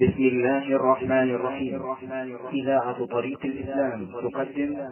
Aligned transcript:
بسم 0.00 0.22
الله 0.22 0.76
الرحمن 0.76 1.34
الرحيم. 1.34 1.96
إذاعة 2.52 3.06
طريق 3.06 3.38
الإسلام 3.44 4.06
تقدم. 4.22 4.90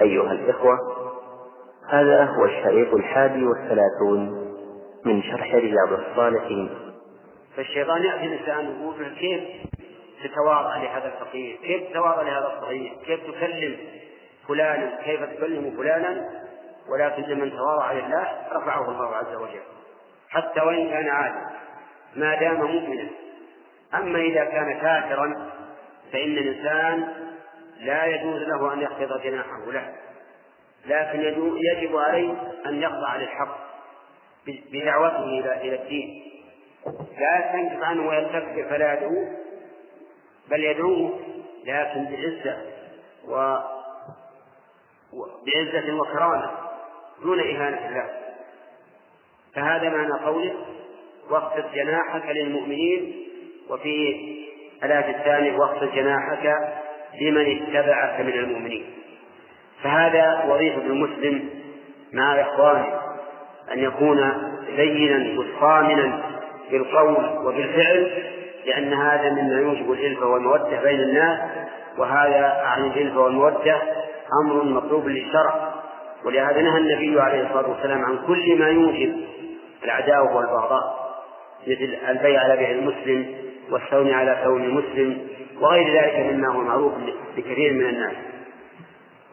أيها 0.00 0.32
الإخوة 0.32 0.78
هذا 1.88 2.24
هو 2.24 2.44
الشريط 2.44 2.94
الحادي 2.94 3.44
والثلاثون 3.44 4.20
من 5.04 5.22
شرح 5.22 5.54
رياض 5.54 5.92
الصالحين. 5.92 6.70
فالشيطان 7.56 8.02
يأتي 8.02 8.26
الإنسان 8.26 8.64
يقول 8.64 9.02
له 9.02 9.14
كيف 9.18 9.42
تتواضع 10.24 10.76
لهذا 10.76 11.12
الفقير؟ 11.14 11.56
كيف 11.62 11.90
تتواضع 11.90 12.22
لهذا 12.22 12.52
الصغير؟ 12.56 12.92
كيف 13.06 13.20
تكلم 13.20 13.76
فلانا 14.48 15.02
كيف 15.04 15.22
تكلم 15.22 15.74
فلانا؟ 15.76 16.30
ولكن 16.92 17.22
لمن 17.22 17.50
تواضع 17.50 17.92
لله 17.92 18.28
رفعه 18.52 18.90
الله 18.90 19.16
عز 19.16 19.34
وجل. 19.34 19.62
حتى 20.28 20.60
وإن 20.60 20.88
كان 20.88 21.08
عالما 21.08 21.50
ما 22.16 22.40
دام 22.40 22.56
مؤمنا. 22.56 23.21
أما 23.94 24.18
إذا 24.18 24.44
كان 24.44 24.80
كافرا 24.80 25.50
فإن 26.12 26.38
الإنسان 26.38 27.08
لا 27.80 28.04
يجوز 28.04 28.42
له 28.42 28.72
أن 28.72 28.80
يخفض 28.80 29.22
جناحه 29.22 29.70
له. 29.70 29.94
لكن 30.86 31.20
يجب 31.72 31.96
عليه 31.96 32.34
أن 32.66 32.82
يخضع 32.82 33.16
للحق 33.16 33.58
بدعوته 34.46 35.24
إلى 35.60 35.82
الدين. 35.82 36.22
لا 37.18 37.38
يستنكف 37.38 37.82
عنه 37.82 38.08
ويستكبر 38.08 38.66
فلا 38.70 38.94
يدعو 38.94 39.26
بل 40.50 40.64
يدعوه 40.64 41.20
لكن 41.64 42.04
بعزة 42.04 42.56
و 43.28 43.56
بعزة 45.46 45.94
وكرامة 45.94 46.50
دون 47.22 47.40
إهانة 47.40 47.88
الله 47.88 48.10
فهذا 49.54 49.88
معنى 49.88 50.24
قوله 50.24 50.54
واخفض 51.30 51.74
جناحك 51.74 52.26
للمؤمنين 52.26 53.28
وفي 53.72 54.16
الآية 54.84 55.16
الثانية 55.18 55.58
واخفض 55.58 55.94
جناحك 55.94 56.56
لمن 57.20 57.62
اتبعك 57.62 58.20
من 58.20 58.32
المؤمنين. 58.32 58.84
فهذا 59.82 60.44
وظيفة 60.48 60.82
المسلم 60.82 61.48
مع 62.12 62.40
إخوانه 62.40 62.86
أن 63.72 63.78
يكون 63.78 64.32
لينا 64.76 65.40
وصامنا 65.40 66.22
بالقول 66.70 67.46
وبالفعل 67.46 68.10
لأن 68.66 68.92
هذا 68.92 69.30
مما 69.30 69.60
يوجب 69.60 69.92
الألفة 69.92 70.26
والمودة 70.26 70.82
بين 70.82 71.00
الناس 71.00 71.38
وهذا 71.98 72.46
عن 72.64 72.84
الألفة 72.84 73.20
والمودة 73.20 73.82
أمر 74.44 74.64
مطلوب 74.64 75.08
للشرع. 75.08 75.72
ولهذا 76.24 76.60
نهى 76.60 76.78
النبي 76.78 77.20
عليه 77.20 77.46
الصلاة 77.46 77.70
والسلام 77.70 78.04
عن 78.04 78.18
كل 78.26 78.58
ما 78.58 78.68
يوجب 78.68 79.16
العداوة 79.84 80.36
والبغضاء 80.36 81.02
مثل 81.66 81.96
البيع 82.08 82.40
على 82.40 82.56
بيع 82.56 82.70
المسلم 82.70 83.34
والصوم 83.72 84.14
على 84.14 84.36
صوم 84.44 84.62
المسلم 84.62 85.28
وغير 85.60 86.02
ذلك 86.02 86.16
مما 86.16 86.48
هو 86.48 86.60
معروف 86.60 86.92
لكثير 87.36 87.72
من 87.72 87.88
الناس. 87.88 88.14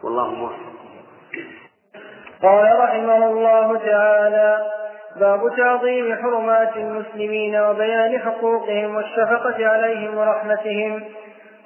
والله 0.04 0.30
موفق. 0.30 0.70
قال 2.42 2.78
رحمه 2.78 3.26
الله 3.26 3.78
تعالى 3.78 4.66
باب 5.16 5.56
تعظيم 5.56 6.16
حرمات 6.16 6.76
المسلمين 6.76 7.60
وبيان 7.60 8.18
حقوقهم 8.18 8.96
والشفقة 8.96 9.66
عليهم 9.66 10.18
ورحمتهم. 10.18 11.04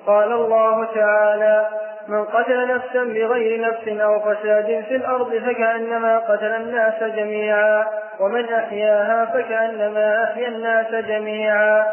قال 0.07 0.33
الله 0.33 0.85
تعالى 0.95 1.69
من 2.09 2.25
قتل 2.25 2.75
نفسا 2.75 3.05
بغير 3.05 3.61
نفس 3.61 3.89
أو 3.89 4.21
فساد 4.21 4.85
في 4.89 4.97
الأرض 4.97 5.39
فكأنما 5.39 6.19
قتل 6.19 6.47
الناس 6.47 7.03
جميعا 7.03 7.87
ومن 8.21 8.53
أحياها 8.53 9.25
فكأنما 9.25 10.25
أحيا 10.25 10.49
الناس 10.49 11.05
جميعا. 11.05 11.87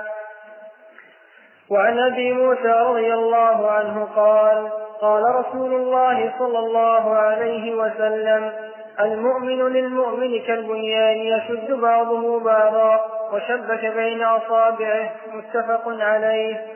وعن 1.72 2.00
أبي 2.00 2.34
موسى 2.34 2.68
رضي 2.68 3.14
الله 3.14 3.72
عنه 3.72 4.06
قال 4.16 4.70
قال 5.02 5.24
رسول 5.36 5.74
الله 5.74 6.34
صلى 6.40 6.60
الله 6.60 7.16
عليه 7.16 7.76
وسلم 7.76 8.54
المؤمن 9.00 9.60
للمؤمن 9.74 10.42
كالبنيان 10.42 11.18
يشد 11.18 11.72
بعضه 11.72 12.40
بعضا 12.40 13.00
وشبك 13.34 13.86
بين 13.86 14.24
أصابعه 14.24 15.12
متفق 15.34 15.84
عليه. 15.88 16.68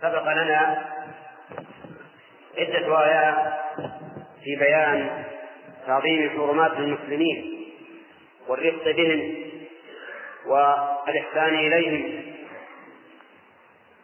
سبق 0.00 0.32
لنا 0.32 0.84
عدة 2.58 3.04
آيات 3.04 3.52
في 4.44 4.56
بيان 4.56 5.24
تعظيم 5.86 6.30
حرمات 6.30 6.72
المسلمين 6.72 7.68
والرفق 8.48 8.90
بهم. 8.96 9.51
والإحسان 10.46 11.54
إليهم. 11.54 12.22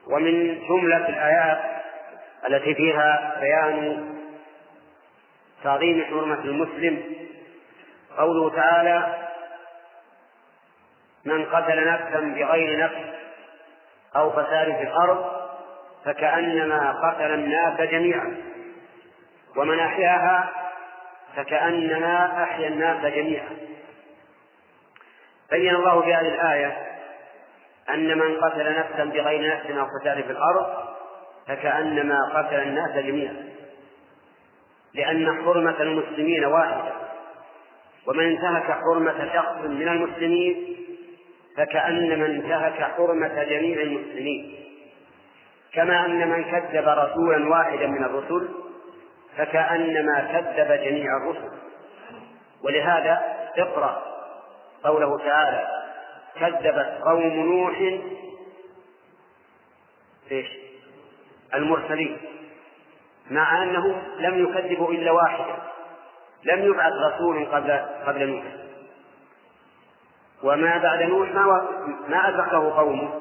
ومن 0.06 0.62
جملة 0.68 1.08
الآيات 1.08 1.60
التي 2.48 2.74
فيها 2.74 3.36
بيان 3.40 4.04
تعظيم 5.64 6.04
حرمة 6.04 6.44
المسلم 6.44 7.02
قوله 8.18 8.50
تعالى 8.50 9.28
من 11.24 11.44
قتل 11.44 11.88
نفسا 11.88 12.20
بغير 12.20 12.84
نفس 12.84 13.18
أو 14.16 14.30
فساد 14.30 14.76
في 14.76 14.82
الأرض 14.82 15.32
فكأنما 16.04 16.92
قتل 16.92 17.34
الناس 17.34 17.80
جميعا 17.80 18.36
ومن 19.56 19.80
أحياها 19.80 20.50
فكأنما 21.36 22.42
أحيا 22.42 22.68
الناس 22.68 23.12
جميعا. 23.14 23.56
بين 25.50 25.74
الله 25.74 26.00
في 26.02 26.14
هذه 26.14 26.28
الآية 26.28 26.88
أن 27.90 28.18
من 28.18 28.40
قتل 28.40 28.78
نفسا 28.78 29.04
بغير 29.04 29.56
نفس 29.56 29.70
أو 29.70 29.86
فساد 29.86 30.24
في 30.24 30.30
الأرض 30.30 30.66
فكأنما 31.46 32.18
قتل 32.34 32.60
الناس 32.60 33.04
جميعا. 33.04 33.48
لأن 34.94 35.44
حرمة 35.44 35.80
المسلمين 35.80 36.44
واحدة 36.44 36.92
ومن 38.06 38.24
انتهك 38.24 38.72
حرمة 38.72 39.30
شخص 39.34 39.64
من 39.64 39.88
المسلمين 39.88 40.76
فكأنما 41.56 42.26
انتهك 42.26 42.82
حرمة 42.82 43.44
جميع 43.44 43.82
المسلمين. 43.82 44.54
كما 45.72 46.06
أن 46.06 46.28
من 46.28 46.44
كذب 46.44 46.88
رسولا 46.88 47.48
واحدا 47.48 47.86
من 47.86 48.04
الرسل 48.04 48.48
فكأنما 49.36 50.20
كذب 50.20 50.84
جميع 50.84 51.16
الرسل. 51.16 51.58
ولهذا 52.64 53.22
اقرأ 53.58 54.17
قوله 54.84 55.18
تعالى 55.18 55.68
كذبت 56.34 57.00
قوم 57.04 57.22
نوح 57.22 58.00
إيش؟ 60.30 60.46
المرسلين 61.54 62.18
مع 63.30 63.62
انهم 63.62 64.02
لم 64.18 64.44
يكذبوا 64.44 64.92
إلا 64.92 65.10
واحدا 65.12 65.56
لم 66.44 66.64
يبعث 66.64 66.92
رسول 66.92 67.46
قبل 67.46 67.72
قبل 68.06 68.26
نوح. 68.28 68.44
وما 70.42 70.78
بعد 70.78 71.02
نوح 71.02 71.30
ما 71.30 71.68
ما 72.08 72.28
أدركه 72.28 72.76
قومه. 72.76 73.20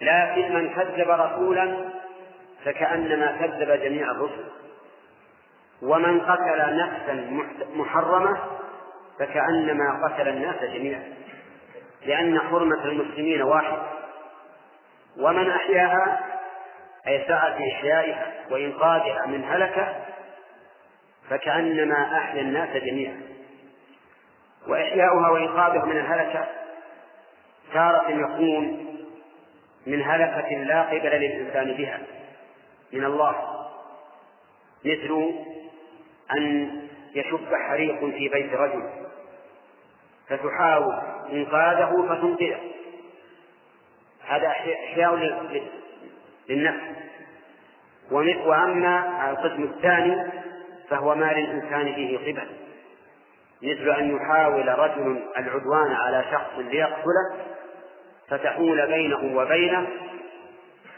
لكن 0.00 0.54
من 0.54 0.74
كذب 0.74 1.10
رسولا 1.10 1.76
فكأنما 2.64 3.26
كذب 3.26 3.82
جميع 3.82 4.10
الرسل. 4.10 4.44
ومن 5.82 6.20
قتل 6.20 6.76
نفسا 6.76 7.44
محرمة 7.74 8.38
فكأنما 9.18 10.06
قتل 10.06 10.28
الناس 10.28 10.56
جميعا 10.62 11.02
لأن 12.06 12.40
حرمة 12.40 12.84
المسلمين 12.84 13.42
واحدة 13.42 13.82
ومن 15.18 15.50
أحياها 15.50 16.20
أي 17.06 17.24
سعى 17.28 17.52
في 17.58 17.72
إحيائها 17.72 18.32
وإنقاذها 18.50 19.26
من 19.26 19.44
هلكة 19.44 19.94
فكأنما 21.30 22.18
أحيا 22.18 22.40
الناس 22.40 22.82
جميعا. 22.82 23.20
وإحياؤها 24.68 25.30
وإنقاذها 25.30 25.84
من 25.84 25.96
الهلكة 25.96 26.46
تارة 27.72 28.10
يكون 28.10 28.86
من 29.86 30.02
هلكة 30.02 30.48
لا 30.48 30.82
قبل 30.82 31.10
للإنسان 31.10 31.72
بها 31.72 32.00
من 32.92 33.04
الله. 33.04 33.66
مثل 34.84 35.34
أن 36.38 36.70
يشب 37.14 37.54
حريق 37.68 38.00
في 38.00 38.28
بيت 38.28 38.54
رجل. 38.54 39.05
فتحاول 40.28 40.94
إنقاذه 41.32 42.06
فتنقذه. 42.08 42.60
هذا 44.28 44.48
إحياء 44.48 45.14
للنفس. 46.48 46.96
وأما 48.46 49.30
القسم 49.30 49.62
الثاني 49.62 50.30
فهو 50.88 51.14
ما 51.14 51.32
للإنسان 51.32 51.94
فيه 51.94 52.18
قبل. 52.18 52.48
مثل 53.62 53.90
أن 53.98 54.16
يحاول 54.16 54.78
رجل 54.78 55.22
العدوان 55.36 55.92
على 55.92 56.24
شخص 56.32 56.58
ليقتله 56.58 57.36
فتحول 58.28 58.86
بينه 58.86 59.38
وبينه 59.38 59.86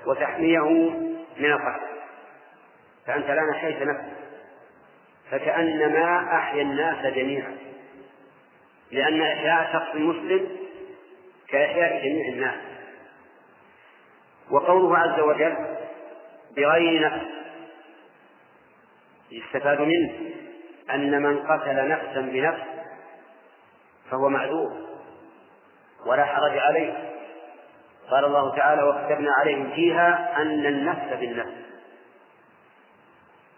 وتحميه 0.06 0.90
من 1.36 1.52
القتل. 1.52 1.86
فأنت 3.06 3.26
لا 3.26 3.42
نحيت 3.50 3.82
نفسك. 3.82 4.16
فكأنما 5.30 6.36
أحيا 6.36 6.62
الناس 6.62 7.14
جميعا. 7.14 7.67
لأن 8.92 9.22
إحياء 9.22 9.72
شخص 9.72 9.94
مسلم 9.94 10.48
كإحياء 11.48 12.04
جميع 12.04 12.28
الناس. 12.28 12.60
وقوله 14.50 14.98
عز 14.98 15.20
وجل 15.20 15.56
بغير 16.56 17.06
نفس 17.06 17.26
يستفاد 19.32 19.80
منه 19.80 20.12
أن 20.90 21.22
من 21.22 21.38
قتل 21.38 21.88
نفسا 21.88 22.20
بنفس 22.20 22.62
فهو 24.10 24.28
معذور 24.28 24.72
ولا 26.06 26.24
حرج 26.24 26.58
عليه. 26.58 27.14
قال 28.10 28.24
الله 28.24 28.56
تعالى 28.56 28.82
وكتبنا 28.82 29.32
عليهم 29.40 29.70
فيها 29.70 30.42
أن 30.42 30.66
النفس 30.66 31.12
بالنفس. 31.20 31.58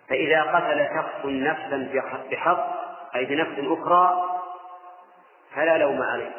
فإذا 0.09 0.43
قتل 0.43 0.88
شخص 0.97 1.25
نفسا 1.25 1.91
بحق 2.31 2.81
أي 3.17 3.25
بنفس 3.25 3.59
أخرى 3.59 4.30
فلا 5.55 5.79
لوم 5.79 6.02
عليه. 6.02 6.31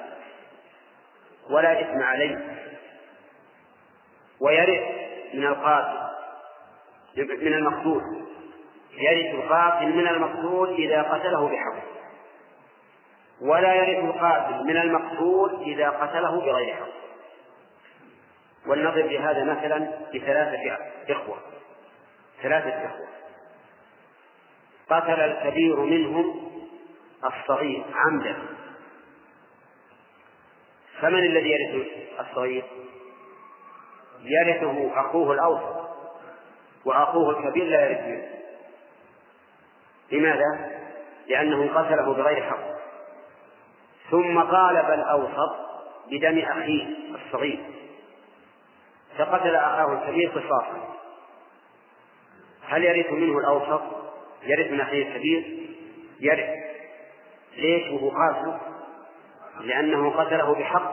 ولا 1.50 1.82
إثم 1.82 2.04
عليه. 2.04 2.38
ويرث 4.42 4.82
من 5.34 5.46
القاتل 5.46 6.12
من 7.18 7.54
المقتول. 7.54 8.02
يرث 8.92 9.36
القاتل 9.36 9.86
من 9.86 10.08
المقتول 10.08 10.74
إذا 10.74 11.02
قتله 11.02 11.48
بحق. 11.48 11.92
ولا 13.42 13.74
يرث 13.74 14.04
القاتل 14.04 14.64
من 14.64 14.78
المقتول 14.78 15.62
إذا 15.62 15.90
قتله 15.90 16.42
بغير 16.42 16.76
حق. 16.76 17.02
ولنضرب 18.68 19.06
لهذا 19.06 19.44
مثلا 19.44 19.92
بثلاثة 20.14 20.78
إخوة. 21.10 21.38
ثلاثة 22.42 22.86
إخوة. 22.86 23.08
قتل 24.90 25.20
الكبير 25.20 25.76
منهم 25.76 26.52
الصغير 27.26 27.84
عمدا 27.96 28.36
فمن 31.02 31.20
الذي 31.20 31.50
يرث 31.50 31.88
الصغير؟ 32.20 32.64
يرثه 34.24 35.02
أخوه 35.02 35.34
الأوسط 35.34 35.90
وأخوه 36.86 37.40
الكبير 37.40 37.64
لا 37.64 37.86
يرث 37.86 38.06
منه 38.06 38.28
لماذا؟ 40.12 40.72
لأنه 41.28 41.80
قتله 41.80 42.14
بغير 42.14 42.44
حق 42.44 42.72
ثم 44.12 44.42
طالب 44.42 44.86
الأوسط 44.86 45.56
بدم 46.12 46.40
أخيه 46.40 46.88
الصغير 47.16 47.60
فقتل 49.18 49.56
أخاه 49.56 49.94
الكبير 49.94 50.30
قصاصا 50.30 50.98
هل 52.68 52.84
يرث 52.84 53.12
منه 53.12 53.38
الأوسط؟ 53.38 53.82
يرث 54.44 54.72
من 54.72 54.82
أخيه 54.82 55.08
الكبير؟ 55.08 55.68
يرث 56.20 56.50
ليش 57.58 57.92
وهو 57.92 58.10
قاتل؟ 58.10 58.71
لأنه 59.60 60.12
قتله 60.12 60.56
بحق 60.56 60.92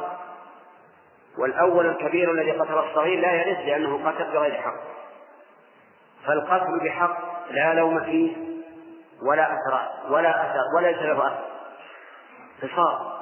والأول 1.38 1.86
الكبير 1.86 2.30
الذي 2.32 2.50
قتل 2.50 2.78
الصغير 2.78 3.20
لا 3.20 3.32
يرث 3.32 3.58
لأنه 3.58 4.10
قتل 4.10 4.32
بغير 4.32 4.54
حق. 4.54 4.80
فالقتل 6.26 6.80
بحق 6.84 7.18
لا 7.50 7.74
لوم 7.74 8.04
فيه 8.04 8.36
ولا 9.22 9.46
أثر 9.46 9.88
ولا 10.10 10.50
أثر 10.50 10.62
ولا 10.76 10.90
له 10.90 11.26
أثر. 11.26 11.44
قصاص 12.62 13.18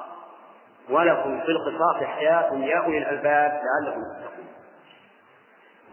ولكم 0.89 1.41
في 1.41 1.51
القصاص 1.51 2.03
حياة 2.03 2.53
يا 2.53 2.77
أولي 2.77 2.97
الألباب 2.97 3.51
لعلكم 3.51 4.01
تتقون. 4.01 4.47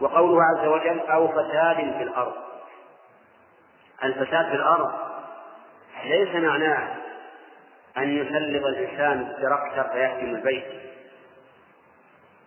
وقوله 0.01 0.43
عز 0.45 0.67
وجل 0.67 1.01
أو 1.01 1.29
فساد 1.29 1.77
في 1.77 2.03
الأرض. 2.03 2.35
الفساد 4.05 4.47
في 4.47 4.55
الأرض 4.55 4.93
ليس 6.05 6.35
معناه 6.35 7.04
أن 7.99 8.17
يسلط 8.17 8.65
الإنسان 8.65 9.21
التراكتر 9.21 9.93
فيهدم 9.93 10.35
البيت. 10.35 10.65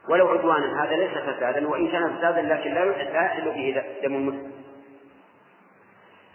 ولو 0.10 0.28
عدوانا 0.28 0.84
هذا 0.84 0.96
ليس 0.96 1.18
فسادا 1.18 1.68
وإن 1.68 1.92
كان 1.92 2.18
فسادا 2.18 2.42
لكن 2.42 2.74
لا 2.74 3.26
يحل 3.26 3.52
به 3.52 3.84
دم 4.04 4.16
المسلم. 4.16 4.52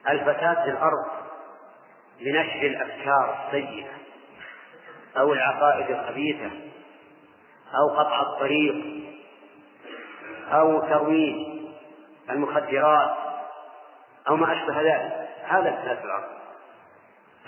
الفساد 0.08 0.56
في 0.64 0.70
الأرض 0.70 1.06
بنشر 2.20 2.66
الأفكار 2.66 3.44
السيئة 3.46 3.90
أو 5.16 5.32
العقائد 5.32 5.90
الخبيثة 5.90 6.50
أو 7.74 7.88
قطع 7.88 8.22
الطريق 8.22 9.02
أو 10.52 10.80
ترويج 10.80 11.46
المخدرات 12.30 13.16
أو 14.28 14.36
ما 14.36 14.52
أشبه 14.52 14.80
ذلك. 14.80 15.28
هذا 15.44 15.68
الفساد 15.68 15.98
في 15.98 16.04
الأرض. 16.04 16.41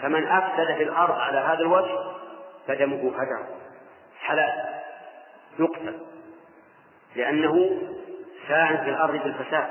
فمن 0.02 0.26
أفسد 0.26 0.74
في 0.76 0.82
الأرض 0.82 1.14
على 1.14 1.38
هذا 1.38 1.60
الوجه 1.60 1.98
فدمه 2.66 3.12
هدر 3.16 3.46
حلال. 4.20 4.74
يقتل 5.58 6.00
لأنه 7.16 7.80
ساهم 8.48 8.76
في 8.76 8.90
الأرض 8.90 9.12
بالفساد 9.12 9.68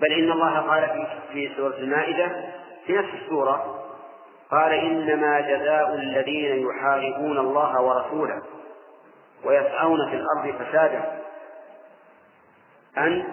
بل 0.00 0.12
إن 0.12 0.32
الله 0.32 0.58
قال 0.58 1.06
في 1.32 1.50
سورة 1.56 1.76
المائدة 1.76 2.28
في 2.86 2.92
نفس 2.92 3.08
السورة 3.22 3.84
قال 4.50 4.72
إنما 4.72 5.40
جزاء 5.40 5.94
الذين 5.94 6.68
يحاربون 6.68 7.38
الله 7.38 7.82
ورسوله 7.82 8.42
ويسعون 9.44 10.10
في 10.10 10.16
الأرض 10.16 10.62
فسادا 10.62 11.22
أن 12.98 13.24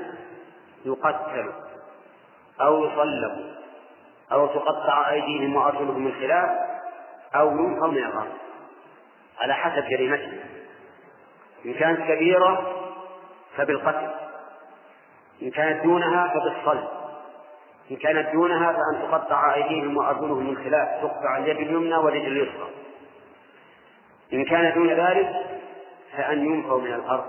يقتلوا 0.86 1.54
أو 2.62 2.86
يصلبوا. 2.86 3.55
أو 4.32 4.48
تقطع 4.48 5.10
أيديهم 5.10 5.56
وأرجلهم 5.56 6.02
من 6.02 6.14
خلاف 6.14 6.50
أو 7.36 7.52
ينفوا 7.52 7.88
من 7.88 7.98
الأرض 7.98 8.32
على 9.40 9.54
حسب 9.54 9.84
جريمتهم 9.90 10.40
إن 11.66 11.74
كانت 11.74 12.00
كبيرة 12.00 12.76
فبالقتل. 13.58 14.12
إن 15.42 15.52
كانت 15.52 15.84
دونها 15.84 16.34
فبالصلب. 16.34 16.88
إن 17.92 17.96
كانت 17.96 18.30
دونها 18.34 18.74
فأن 18.74 19.02
تقطع 19.02 19.54
أيديهم 19.54 19.98
وأرجلهم 19.98 20.50
من 20.50 20.58
خلاف. 20.58 21.02
تقطع 21.02 21.38
اليد 21.38 21.58
اليمنى 21.58 21.96
واليد 21.96 22.26
اليسرى. 22.26 22.70
إن 24.34 24.46
كان 24.46 24.74
دون 24.74 24.90
ذلك 24.90 25.30
فأن 26.18 26.46
ينفوا 26.46 26.82
من 26.82 26.94
الأرض. 26.94 27.26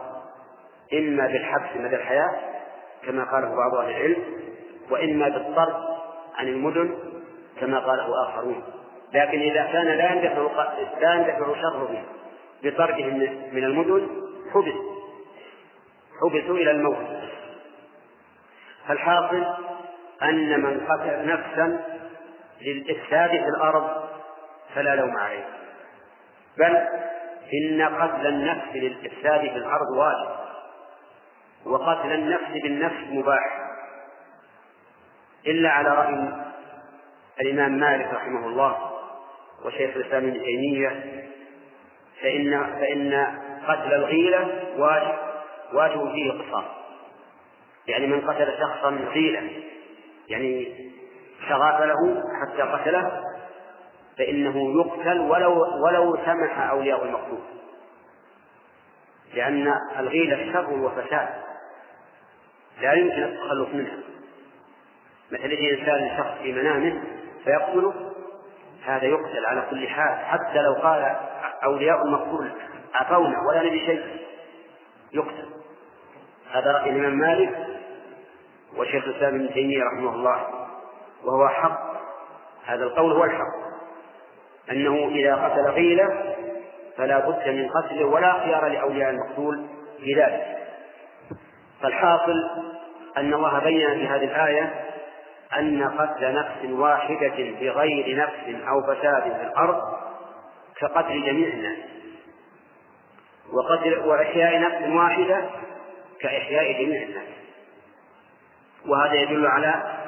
إما 0.92 1.26
بالحبس 1.26 1.76
مدى 1.76 1.96
الحياة 1.96 2.30
كما 3.06 3.24
قاله 3.24 3.56
بعض 3.56 3.74
أهل 3.74 3.90
العلم 3.90 4.16
وإما 4.90 5.28
بالطرد 5.28 5.85
عن 6.36 6.48
المدن 6.48 6.98
كما 7.60 7.78
قاله 7.78 8.22
آخرون. 8.28 8.62
لكن 9.14 9.40
إذا 9.40 9.62
كان 9.72 9.86
لا 9.86 10.12
يندفع 10.12 10.72
لا 11.00 11.14
يندفع 11.14 11.60
شره 11.62 12.04
بطردهم 12.62 13.18
من 13.52 13.64
المدن 13.64 14.08
حبس. 14.54 14.74
حبسوا 16.20 16.56
إلى 16.56 16.70
الموت. 16.70 17.06
فالحاصل 18.88 19.44
أن 20.22 20.60
من 20.60 20.86
قتل 20.86 21.26
نفسا 21.26 21.84
للإفساد 22.60 23.30
في 23.30 23.48
الأرض 23.48 24.08
فلا 24.74 24.96
لوم 24.96 25.16
عليه. 25.16 25.48
بل 26.58 26.76
إن 27.54 27.82
قتل 27.82 28.26
النفس 28.26 28.68
للإفساد 28.74 29.40
في 29.40 29.56
الأرض 29.56 29.90
واجب. 29.96 30.36
وقتل 31.66 32.12
النفس 32.12 32.62
بالنفس 32.62 33.04
مباح. 33.10 33.65
إلا 35.46 35.70
على 35.70 35.88
رأي 35.88 36.46
الإمام 37.40 37.72
مالك 37.78 38.14
رحمه 38.14 38.46
الله 38.46 38.90
وشيخ 39.64 39.96
الإسلام 39.96 40.24
ابن 40.24 40.42
تيمية 40.42 41.22
فإن 42.22 42.66
فإن 42.80 43.26
قتل 43.68 43.94
الغيلة 43.94 44.62
واجب 44.76 45.14
واجب 45.72 46.12
فيه 46.12 46.32
قصاص 46.32 46.64
يعني 47.88 48.06
من 48.06 48.20
قتل 48.20 48.58
شخصا 48.58 48.90
غيلة 48.90 49.50
يعني 50.28 50.74
شغاف 51.48 51.80
له 51.80 52.22
حتى 52.42 52.62
قتله 52.62 53.22
فإنه 54.18 54.80
يقتل 54.80 55.20
ولو 55.20 55.64
ولو 55.84 56.16
سمح 56.24 56.58
أولياء 56.58 57.04
المقتول. 57.04 57.38
لأن 59.34 59.72
الغيلة 59.98 60.52
شر 60.52 60.72
وفساد 60.72 61.28
لا 62.80 62.92
يمكن 62.92 63.22
التخلص 63.22 63.68
منها. 63.68 63.98
مثل 65.32 65.44
إنسان 65.44 66.16
شخص 66.18 66.42
في 66.42 66.52
منامه 66.52 67.02
فيقتله 67.44 67.94
هذا 68.84 69.04
يقتل 69.04 69.46
على 69.46 69.66
كل 69.70 69.88
حال 69.88 70.26
حتى 70.26 70.62
لو 70.62 70.74
قال 70.74 71.16
أولياء 71.64 72.02
المقتول 72.02 72.50
عفونا 72.94 73.36
ولا 73.48 73.62
نبي 73.62 73.86
شيء. 73.86 74.04
يقتل. 75.12 75.48
هذا 76.52 76.72
رأي 76.72 76.90
الإمام 76.90 77.18
مالك 77.18 77.66
وشيخ 78.76 79.04
الإسلام 79.04 79.34
ابن 79.34 79.54
تيمية 79.54 79.82
رحمه 79.84 80.14
الله 80.14 80.46
وهو 81.24 81.48
حق. 81.48 81.80
هذا 82.66 82.84
القول 82.84 83.12
هو 83.12 83.24
الحق. 83.24 83.66
أنه 84.70 85.08
إذا 85.08 85.34
قتل 85.34 85.70
غيلة 85.70 86.34
فلا 86.96 87.18
بد 87.18 87.48
من 87.48 87.68
قتله 87.68 88.04
ولا 88.04 88.32
خيار 88.32 88.68
لأولياء 88.68 89.10
المقتول 89.10 89.66
في 90.00 90.14
ذلك 90.14 90.56
فالحاصل 91.82 92.50
أن 93.16 93.34
الله 93.34 93.58
بين 93.58 93.94
في 93.94 94.08
هذه 94.08 94.24
الآية 94.24 94.74
أن 95.54 95.88
قتل 95.88 96.34
نفس 96.34 96.70
واحدة 96.70 97.36
بغير 97.60 98.16
نفس 98.16 98.68
أو 98.68 98.82
فساد 98.82 99.22
في 99.22 99.42
الأرض 99.42 99.82
كقتل 100.76 101.22
جميع 101.26 101.48
الناس. 101.48 101.78
وقتل 103.52 103.98
وإحياء 103.98 104.60
نفس 104.60 104.94
واحدة 104.96 105.50
كإحياء 106.20 106.82
جميع 106.82 107.02
الناس. 107.02 107.28
وهذا 108.86 109.14
يدل 109.14 109.46
على 109.46 109.98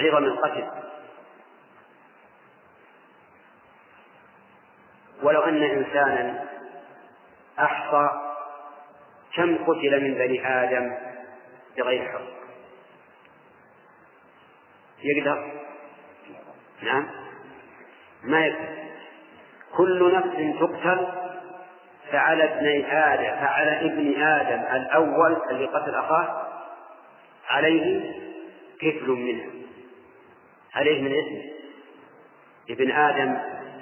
عظم 0.00 0.24
القتل. 0.24 0.66
ولو 5.22 5.40
أن 5.40 5.62
إنسانا 5.62 6.44
أحصى 7.58 8.10
كم 9.34 9.56
قتل 9.56 10.04
من 10.04 10.14
بني 10.14 10.48
آدم 10.48 10.94
بغير 11.78 12.12
حق؟ 12.12 12.45
يقدر؟ 15.02 15.52
نعم. 16.82 17.06
ما 18.24 18.46
يقدر. 18.46 18.68
كل 19.76 20.14
نفس 20.14 20.58
تقتل 20.60 21.06
فعلى 22.12 22.44
ابن 22.44 22.84
آدم 22.90 23.40
فعلى 23.40 23.80
ابن 23.80 24.22
آدم 24.22 24.76
الأول 24.76 25.36
الذي 25.50 25.66
قتل 25.66 25.94
أخاه 25.94 26.46
عليه 27.48 28.12
كفل 28.80 29.10
منه. 29.10 29.44
عليه 30.74 31.02
من 31.02 31.12
اسمه. 31.12 31.52
ابن 32.70 32.90
آدم 32.90 33.38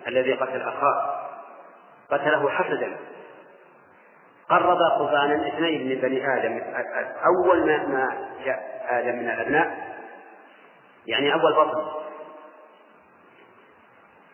الذي 0.08 0.32
قتل 0.32 0.60
أخاه. 0.60 1.30
قتله 2.10 2.50
حسدا. 2.50 2.96
قرب 4.48 4.78
قربانا 4.78 5.48
اثنين 5.48 5.88
من 5.88 5.94
بني 5.94 6.36
آدم. 6.38 6.60
أول 7.26 7.66
ما 7.66 8.28
جاء 8.44 8.86
آدم 8.90 9.18
من 9.18 9.30
الأبناء 9.30 9.93
يعني 11.06 11.32
أول 11.32 11.52
بطن. 11.52 11.84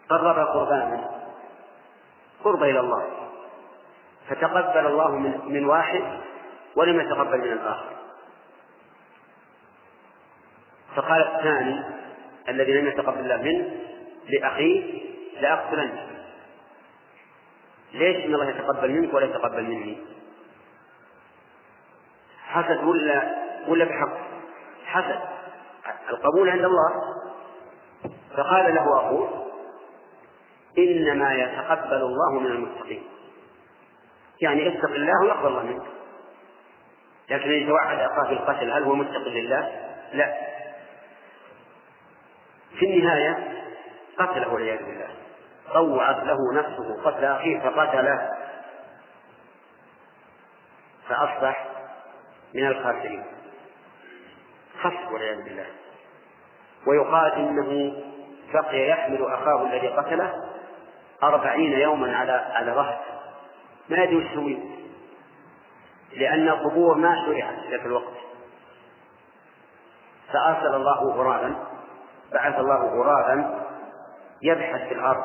قرب 0.08 0.46
قربانا. 0.48 1.10
قرب 2.44 2.62
إلى 2.62 2.80
الله. 2.80 3.30
فتقبل 4.28 4.86
الله 4.86 5.10
من, 5.10 5.40
من 5.46 5.64
واحد 5.64 6.02
ولم 6.76 7.00
يتقبل 7.00 7.38
من 7.38 7.52
الآخر. 7.52 7.96
فقال 10.96 11.22
الثاني 11.22 11.84
الذي 12.48 12.72
لم 12.72 12.86
يتقبل 12.86 13.20
الله 13.20 13.36
منه 13.36 13.80
لأخيه 14.28 15.02
لأقتلنك. 15.40 16.06
ليش 17.92 18.24
إن 18.24 18.34
الله 18.34 18.48
يتقبل 18.50 18.90
منك 18.90 19.14
ولا 19.14 19.26
يتقبل 19.26 19.62
مني؟ 19.62 19.98
حسد 22.46 22.84
ولا 22.84 23.36
ولا 23.68 23.84
بحق؟ 23.84 24.18
حسد. 24.84 25.39
القبول 26.10 26.50
عند 26.50 26.64
الله؟ 26.64 27.14
فقال 28.36 28.74
له 28.74 28.96
أخوه 28.96 29.46
إنما 30.78 31.34
يتقبل 31.34 32.02
الله 32.02 32.40
من 32.40 32.46
المتقين. 32.46 33.08
يعني 34.42 34.68
اتق 34.68 34.90
الله 34.90 35.22
ويقبل 35.22 35.46
الله 35.46 35.62
منك. 35.62 35.86
لكن 37.30 37.50
إذا 37.50 37.68
توعد 37.68 37.98
أخاه 37.98 38.28
بالقتل 38.28 38.70
هل 38.70 38.82
هو 38.82 38.94
متق 38.94 39.28
لله؟ 39.28 39.90
لا. 40.12 40.36
في 42.78 42.86
النهاية 42.86 43.64
قتله 44.18 44.52
والعياذ 44.52 44.78
بالله. 44.78 45.08
طوعت 45.72 46.24
له 46.24 46.36
نفسه 46.54 47.02
قتل 47.04 47.24
أخيه 47.24 47.58
فقتله. 47.58 48.30
فأصبح 51.08 51.66
من 52.54 52.66
الخاسرين. 52.66 53.24
خسر 54.80 55.12
والعياذ 55.12 55.44
بالله. 55.44 55.66
ويقال 56.86 57.32
إنه 57.32 57.92
بقي 58.54 58.88
يحمل 58.88 59.22
أخاه 59.22 59.66
الذي 59.66 59.88
قتله 59.88 60.34
أربعين 61.22 61.72
يوما 61.72 62.16
على 62.16 62.32
على 62.32 62.72
ظهره 62.72 63.00
ما 63.88 63.96
يدري 63.96 64.16
وش 64.16 64.58
لأن 66.16 66.48
القبور 66.48 66.98
ما 66.98 67.24
شرعت 67.26 67.54
في 67.60 67.70
ذاك 67.70 67.86
الوقت. 67.86 68.14
فأرسل 70.32 70.74
الله 70.74 71.12
غرابا 71.12 71.54
بعث 72.32 72.58
الله 72.58 72.84
غرابا 72.84 73.64
يبحث 74.42 74.88
في 74.88 74.94
الأرض. 74.94 75.24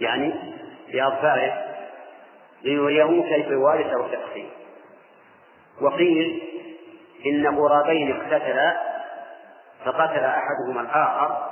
يعني 0.00 0.34
بأظفاره 0.92 1.68
ليريه 2.62 3.22
كيف 3.22 3.46
يوارث 3.46 3.86
أو 3.86 4.06
وقيل 5.80 6.42
إن 7.26 7.58
غرابين 7.58 8.16
اقتتلا 8.16 8.87
فقتل 9.88 10.24
أحدهما 10.24 10.80
الآخر 10.80 11.48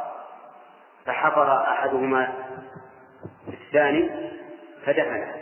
فحفر 1.07 1.63
أحدهما 1.63 2.33
الثاني 3.49 4.31
فدفنه 4.87 5.35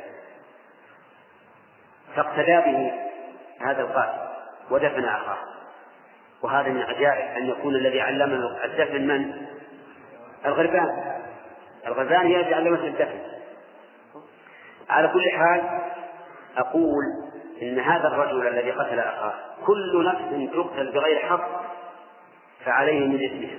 فاقتدى 2.17 2.57
به 2.57 2.93
هذا 3.61 3.83
القاتل 3.83 4.19
ودفن 4.71 5.05
أخاه. 5.05 5.39
وهذا 6.43 6.69
من 6.69 6.83
عجائب 6.83 7.37
أن 7.37 7.49
يكون 7.49 7.75
الذي 7.75 8.01
علمنا 8.01 8.65
الدفن 8.65 9.07
من؟ 9.07 9.47
الغربان. 10.47 11.21
الغزال 11.87 12.27
هي 12.27 12.41
التي 12.41 12.55
علمته 12.55 12.87
الدفن. 12.87 13.21
على 14.91 15.09
كل 15.09 15.31
حال 15.31 15.81
أقول 16.57 17.05
إن 17.63 17.79
هذا 17.79 18.09
الرجل 18.09 18.49
الذي 18.49 18.71
قتل 18.71 18.99
أخاه 18.99 19.35
كل 19.67 20.05
نفس 20.05 20.53
تقتل 20.55 20.93
بغير 20.93 21.19
حق 21.19 21.65
فعليه 22.64 23.00
من 23.00 23.25
إثمها 23.25 23.59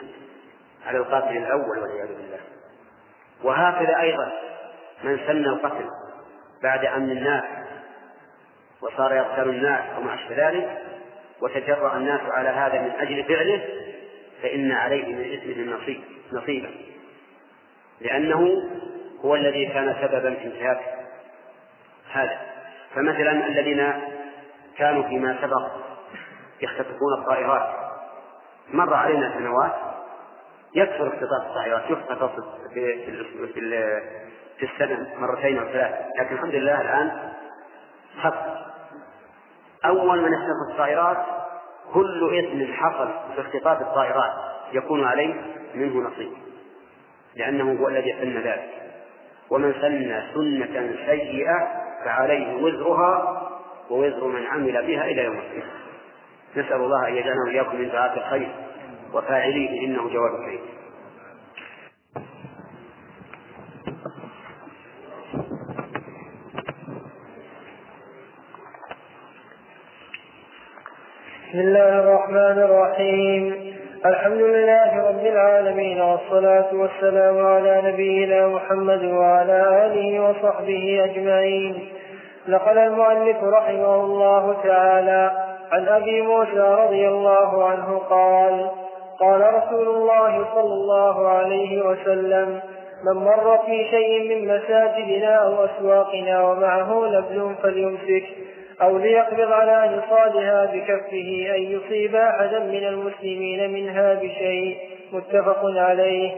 على 0.86 0.98
القاتل 0.98 1.38
الأول 1.38 1.80
والعياذ 1.80 2.08
بالله. 2.08 2.40
وهكذا 3.44 4.02
أيضا 4.02 4.32
من 5.04 5.20
سن 5.28 5.46
القتل 5.46 5.90
بعد 6.64 6.86
أمن 6.86 7.12
الناس 7.12 7.44
وصار 8.82 9.14
يقتل 9.14 9.50
الناس 9.50 9.82
وما 9.98 10.14
أشبه 10.14 10.48
ذلك 10.50 10.82
وتجرأ 11.42 11.98
الناس 11.98 12.22
على 12.22 12.50
هذا 12.50 12.82
من 12.82 12.92
أجل 13.00 13.24
فعله 13.24 13.62
فإن 14.42 14.72
عليه 14.72 15.16
من 15.16 15.34
إثمه 15.34 15.78
نصيب 15.78 16.02
نصيبا. 16.34 16.72
لأنه 18.02 18.64
هو 19.26 19.36
الذي 19.36 19.66
كان 19.66 19.96
سببا 20.02 20.34
في 20.34 20.46
انتهاك 20.46 20.80
هذا. 22.12 22.40
فمثلا 22.96 23.48
الذين 23.48 23.94
كانوا 24.78 25.04
فيما 25.04 25.38
سبق 25.42 25.72
يختطفون 26.62 27.14
الطائرات 27.20 27.85
مر 28.74 28.94
علينا 28.94 29.34
سنوات 29.38 29.74
يكثر 30.76 31.08
اختطاف 31.08 31.46
الطائرات 31.50 31.90
يختطف 31.90 32.32
في 32.74 33.06
في 33.54 33.62
في 34.58 34.66
السنة 34.66 35.08
مرتين 35.20 35.58
أو 35.58 35.66
ثلاثة 35.66 35.98
لكن 36.20 36.36
الحمد 36.36 36.56
لله 36.56 36.82
الآن 36.82 37.32
خف 38.22 38.36
أول 39.86 40.22
من 40.22 40.34
اختطف 40.34 40.72
الطائرات 40.72 41.26
كل 41.94 42.40
إثم 42.40 42.74
حصل 42.74 43.10
في 43.36 43.42
اختطاف 43.42 43.82
الطائرات 43.82 44.34
يكون 44.74 45.04
عليه 45.04 45.34
منه 45.76 46.10
نصيب 46.10 46.32
لأنه 47.36 47.82
هو 47.82 47.88
الذي 47.88 48.16
سن 48.22 48.38
ذلك. 48.38 48.70
ومن 49.50 49.74
سن 49.74 50.22
سنة 50.34 50.96
سيئة 51.06 51.68
فعليه 52.06 52.64
وزرها 52.64 53.42
ووزر 53.90 54.28
من 54.28 54.46
عمل 54.48 54.88
بها 54.88 55.06
إلى 55.06 55.24
يوم 55.24 55.38
القيامة. 55.38 55.85
نسأل 56.58 56.74
الله 56.74 57.08
أن 57.08 57.14
يجعلنا 57.16 57.44
وإياكم 57.48 57.78
من 57.78 57.90
دعاة 57.90 58.18
الخير 58.18 58.50
وفاعليه 59.14 59.86
إنه 59.86 60.10
جواب 60.10 60.32
كريم 60.46 60.60
بسم 71.50 71.60
الله 71.60 72.00
الرحمن 72.00 72.60
الرحيم. 72.64 73.76
الحمد 74.06 74.42
لله 74.42 75.10
رب 75.10 75.26
العالمين 75.26 76.02
والصلاة 76.02 76.74
والسلام 76.74 77.46
على 77.46 77.82
نبينا 77.86 78.48
محمد 78.48 79.04
وعلى 79.04 79.86
آله 79.86 80.20
وصحبه 80.20 81.02
أجمعين. 81.04 81.90
نقل 82.48 82.78
المؤلف 82.78 83.44
رحمه 83.44 83.96
الله 83.96 84.58
تعالى 84.64 85.45
عن 85.72 85.88
أبي 85.88 86.22
موسى 86.22 86.76
رضي 86.86 87.08
الله 87.08 87.64
عنه 87.64 87.98
قال 88.10 88.70
قال 89.20 89.54
رسول 89.54 89.88
الله 89.88 90.46
صلى 90.54 90.74
الله 90.74 91.28
عليه 91.28 91.82
وسلم 91.82 92.60
من 93.06 93.14
مر 93.24 93.58
في 93.66 93.88
شيء 93.90 94.30
من 94.30 94.56
مساجدنا 94.56 95.36
أو 95.36 95.66
أسواقنا 95.66 96.44
ومعه 96.50 97.06
نبل 97.06 97.56
فليمسك 97.64 98.24
أو 98.82 98.98
ليقبض 98.98 99.52
على 99.52 99.98
نصالها 99.98 100.66
بكفه 100.66 101.56
أن 101.56 101.62
يصيب 101.62 102.16
أحدا 102.16 102.60
من 102.60 102.88
المسلمين 102.88 103.74
منها 103.74 104.14
بشيء. 104.14 104.78
متفق 105.14 105.60
عليه. 105.64 106.32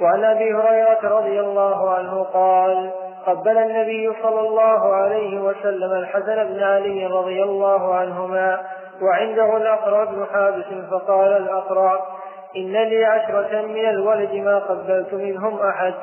وعن 0.00 0.24
أبي 0.24 0.54
هريرة 0.54 1.18
رضي 1.18 1.40
الله 1.40 1.90
عنه 1.90 2.22
قال 2.22 2.90
قبل 3.26 3.58
النبي 3.58 4.12
صلى 4.22 4.40
الله 4.40 4.94
عليه 4.94 5.40
وسلم 5.40 5.92
الحسن 5.92 6.44
بن 6.44 6.62
علي 6.62 7.06
رضي 7.06 7.42
الله 7.42 7.94
عنهما 7.94 8.60
وعنده 9.02 9.56
الأقرع 9.56 10.04
بن 10.04 10.26
حابس 10.32 10.64
فقال 10.90 11.32
الأقرع 11.32 12.00
إن 12.56 12.72
لي 12.72 13.04
عشرة 13.04 13.62
من 13.62 13.88
الولد 13.88 14.34
ما 14.34 14.58
قبلت 14.58 15.14
منهم 15.14 15.58
أحد. 15.60 15.94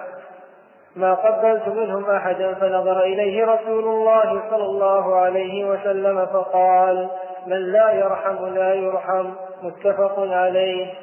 ما 0.95 1.13
قبلت 1.13 1.67
منهم 1.67 2.09
أحدا 2.09 2.53
فنظر 2.53 2.99
إليه 2.99 3.45
رسول 3.45 3.83
الله 3.83 4.41
صلى 4.49 4.65
الله 4.65 5.15
عليه 5.15 5.65
وسلم 5.65 6.25
فقال 6.25 7.09
من 7.47 7.71
لا 7.71 7.91
يرحم 7.91 8.45
لا 8.45 8.73
يرحم 8.73 9.29
متفق 9.63 10.19
عليه. 10.19 10.93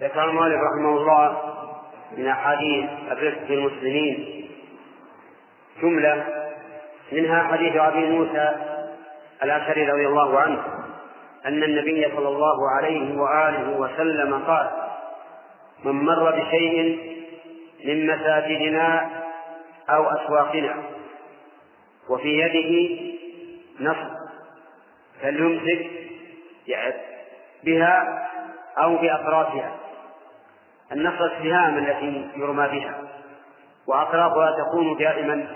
ذكر 0.00 0.24
المؤلف 0.24 0.60
رحمه 0.62 0.88
الله 0.96 1.52
من 2.16 2.28
أحاديث 2.28 2.84
الرفق 3.10 3.48
بالمسلمين 3.48 4.48
جملة 5.82 6.24
منها 7.12 7.42
حديث 7.42 7.76
أبي 7.76 8.06
موسى 8.10 8.54
الأشعري 9.42 9.90
رضي 9.90 10.06
الله 10.06 10.38
عنه 10.40 10.62
أن 11.46 11.62
النبي 11.62 12.08
صلى 12.16 12.28
الله 12.28 12.70
عليه 12.70 13.18
وآله 13.20 13.78
وسلم 13.78 14.42
قال 14.46 14.70
من 15.84 15.92
مر 15.92 16.30
بشيء 16.30 16.98
من 17.84 18.06
مساجدنا 18.06 19.10
أو 19.90 20.04
أسواقنا 20.04 20.82
وفي 22.08 22.28
يده 22.28 23.00
نصب 23.80 24.10
فليمسك 25.22 25.86
بها 27.64 28.28
أو 28.78 28.96
بأطرافها. 28.96 29.74
النصر 30.92 31.24
السهام 31.24 31.78
التي 31.78 32.30
يرمى 32.36 32.68
بها 32.68 32.98
وأطرافها 33.86 34.50
تكون 34.50 34.96
دائما 34.98 35.46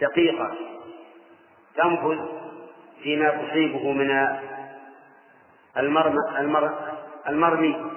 دقيقة 0.00 0.54
تنفذ 1.76 2.18
فيما 3.02 3.30
تصيبه 3.30 3.92
من 3.92 4.38
المرمى 5.76 6.18
المرمي. 7.28 7.90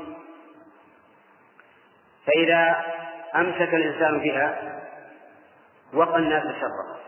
فإذا 2.25 2.85
أمسك 3.35 3.73
الإنسان 3.73 4.19
بها 4.19 4.79
وقى 5.93 6.17
الناس 6.17 6.43
شره. 6.43 6.99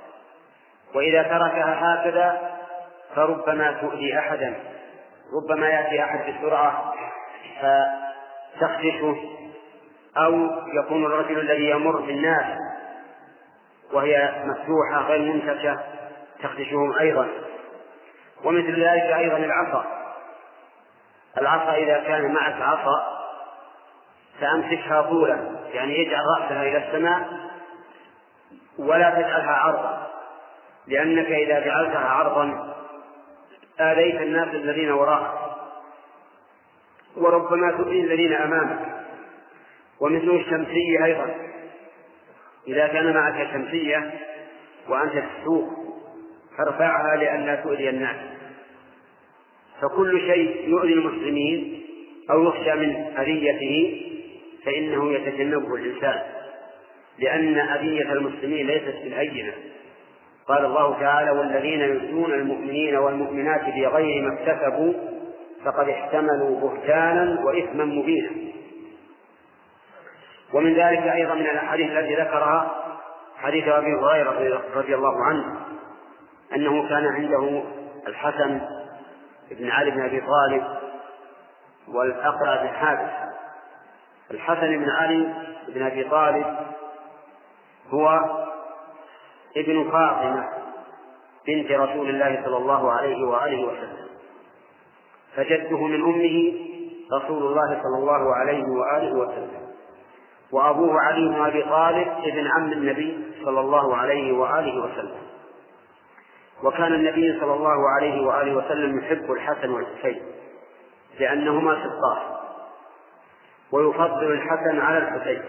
وإذا 0.95 1.23
تركها 1.23 1.79
هكذا 1.81 2.51
فربما 3.15 3.71
تؤذي 3.71 4.19
أحدا 4.19 4.55
ربما 5.33 5.69
يأتي 5.69 6.03
أحد 6.03 6.33
بسرعة 6.33 6.93
فتخدشه 8.55 9.17
أو 10.17 10.49
يكون 10.73 11.05
الرجل 11.05 11.39
الذي 11.39 11.69
يمر 11.69 12.01
بالناس 12.01 12.57
وهي 13.93 14.43
مفتوحة 14.45 15.07
غير 15.07 15.33
ممسكة 15.33 15.79
تخدشهم 16.43 16.93
أيضا. 16.99 17.27
ومثل 18.43 18.83
ذلك 18.83 19.03
أيضا 19.03 19.37
العصا. 19.37 19.85
العصا 21.37 21.75
إذا 21.75 21.97
كان 21.97 22.33
معك 22.33 22.61
عصا 22.61 23.21
فأمسكها 24.39 25.01
طولا 25.01 25.39
يعني 25.73 26.07
اجعل 26.07 26.21
رأسها 26.37 26.63
إلى 26.63 26.77
السماء 26.77 27.27
ولا 28.79 29.09
تجعلها 29.09 29.55
عرضا. 29.55 30.07
لأنك 30.87 31.25
إذا 31.25 31.59
جعلتها 31.59 32.09
عرضا 32.09 32.73
آذيت 33.79 34.21
الناس 34.21 34.47
الذين 34.47 34.91
وراءك. 34.91 35.40
وربما 37.17 37.71
تؤذي 37.71 38.01
الذين 38.01 38.33
أمامك. 38.33 38.79
ومثل 39.99 40.29
الشمسية 40.29 41.05
أيضا. 41.05 41.35
إذا 42.67 42.87
كان 42.87 43.13
معك 43.13 43.47
شمسية 43.53 44.11
وأنت 44.89 45.11
في 45.11 45.25
السوق 45.39 45.69
فارفعها 46.57 47.15
لئلا 47.15 47.55
تؤذي 47.55 47.89
الناس. 47.89 48.17
فكل 49.81 50.19
شيء 50.19 50.69
يؤذي 50.69 50.93
المسلمين 50.93 51.81
أو 52.31 52.43
يخشى 52.43 52.75
من 52.75 52.95
أذيته 53.17 54.01
فإنه 54.65 55.13
يتجنبه 55.13 55.75
الإنسان. 55.75 56.21
لأن 57.19 57.57
أذية 57.57 58.11
المسلمين 58.13 58.67
ليست 58.67 58.95
بالهينة 59.03 59.53
قال 60.47 60.65
الله 60.65 60.99
تعالى 60.99 61.31
والذين 61.31 61.81
يؤذون 61.81 62.33
المؤمنين 62.33 62.95
والمؤمنات 62.95 63.61
بغير 63.61 64.21
ما 64.21 64.33
اكتسبوا 64.33 64.93
فقد 65.65 65.89
احتملوا 65.89 66.59
بهتانا 66.59 67.45
وإثما 67.45 67.85
مبينا. 67.85 68.51
ومن 70.53 70.73
ذلك 70.73 70.99
أيضا 70.99 71.33
من 71.33 71.45
الأحاديث 71.45 71.91
التي 71.91 72.15
ذكرها 72.15 72.71
حديث 73.37 73.67
أبي 73.67 73.95
هريرة 73.95 74.61
رضي 74.75 74.95
الله 74.95 75.25
عنه 75.25 75.59
أنه 76.55 76.89
كان 76.89 77.05
عنده 77.05 77.63
الحسن 78.07 78.61
بن 79.51 79.69
علي 79.69 79.91
بن 79.91 80.01
أبي 80.01 80.21
طالب 80.21 80.63
والأقرع 81.87 82.61
بن 82.61 82.67
حابس. 82.67 83.11
الحسن 84.31 84.77
بن 84.77 84.89
علي 84.89 85.33
بن 85.67 85.85
أبي 85.85 86.03
طالب 86.03 86.45
هو 87.89 88.19
ابن 89.57 89.91
فاطمة 89.91 90.49
بنت 91.47 91.71
رسول 91.71 92.09
الله 92.09 92.41
صلى 92.45 92.57
الله 92.57 92.91
عليه 92.91 93.27
وآله 93.27 93.65
وسلم. 93.65 94.07
فجده 95.35 95.77
من 95.87 96.01
أمه 96.01 96.53
رسول 97.13 97.43
الله 97.43 97.81
صلى 97.83 97.97
الله 97.97 98.35
عليه 98.35 98.63
وآله 98.63 99.13
وسلم. 99.13 99.61
وأبوه 100.51 101.01
علي 101.01 101.29
بن 101.29 101.41
أبي 101.41 101.63
طالب 101.63 102.07
ابن 102.23 102.47
عم 102.47 102.71
النبي 102.71 103.33
صلى 103.45 103.59
الله 103.59 103.95
عليه 103.95 104.31
وآله 104.33 104.83
وسلم. 104.83 105.21
وكان 106.63 106.93
النبي 106.93 107.39
صلى 107.39 107.53
الله 107.53 107.89
عليه 107.89 108.27
وآله 108.27 108.55
وسلم 108.55 108.99
يحب 108.99 109.31
الحسن 109.31 109.69
والحسين 109.69 110.21
لأنهما 111.19 111.75
سبطان 111.83 112.17
ويفضل 113.71 114.31
الحسن 114.31 114.79
على 114.79 114.97
الحسين 114.97 115.41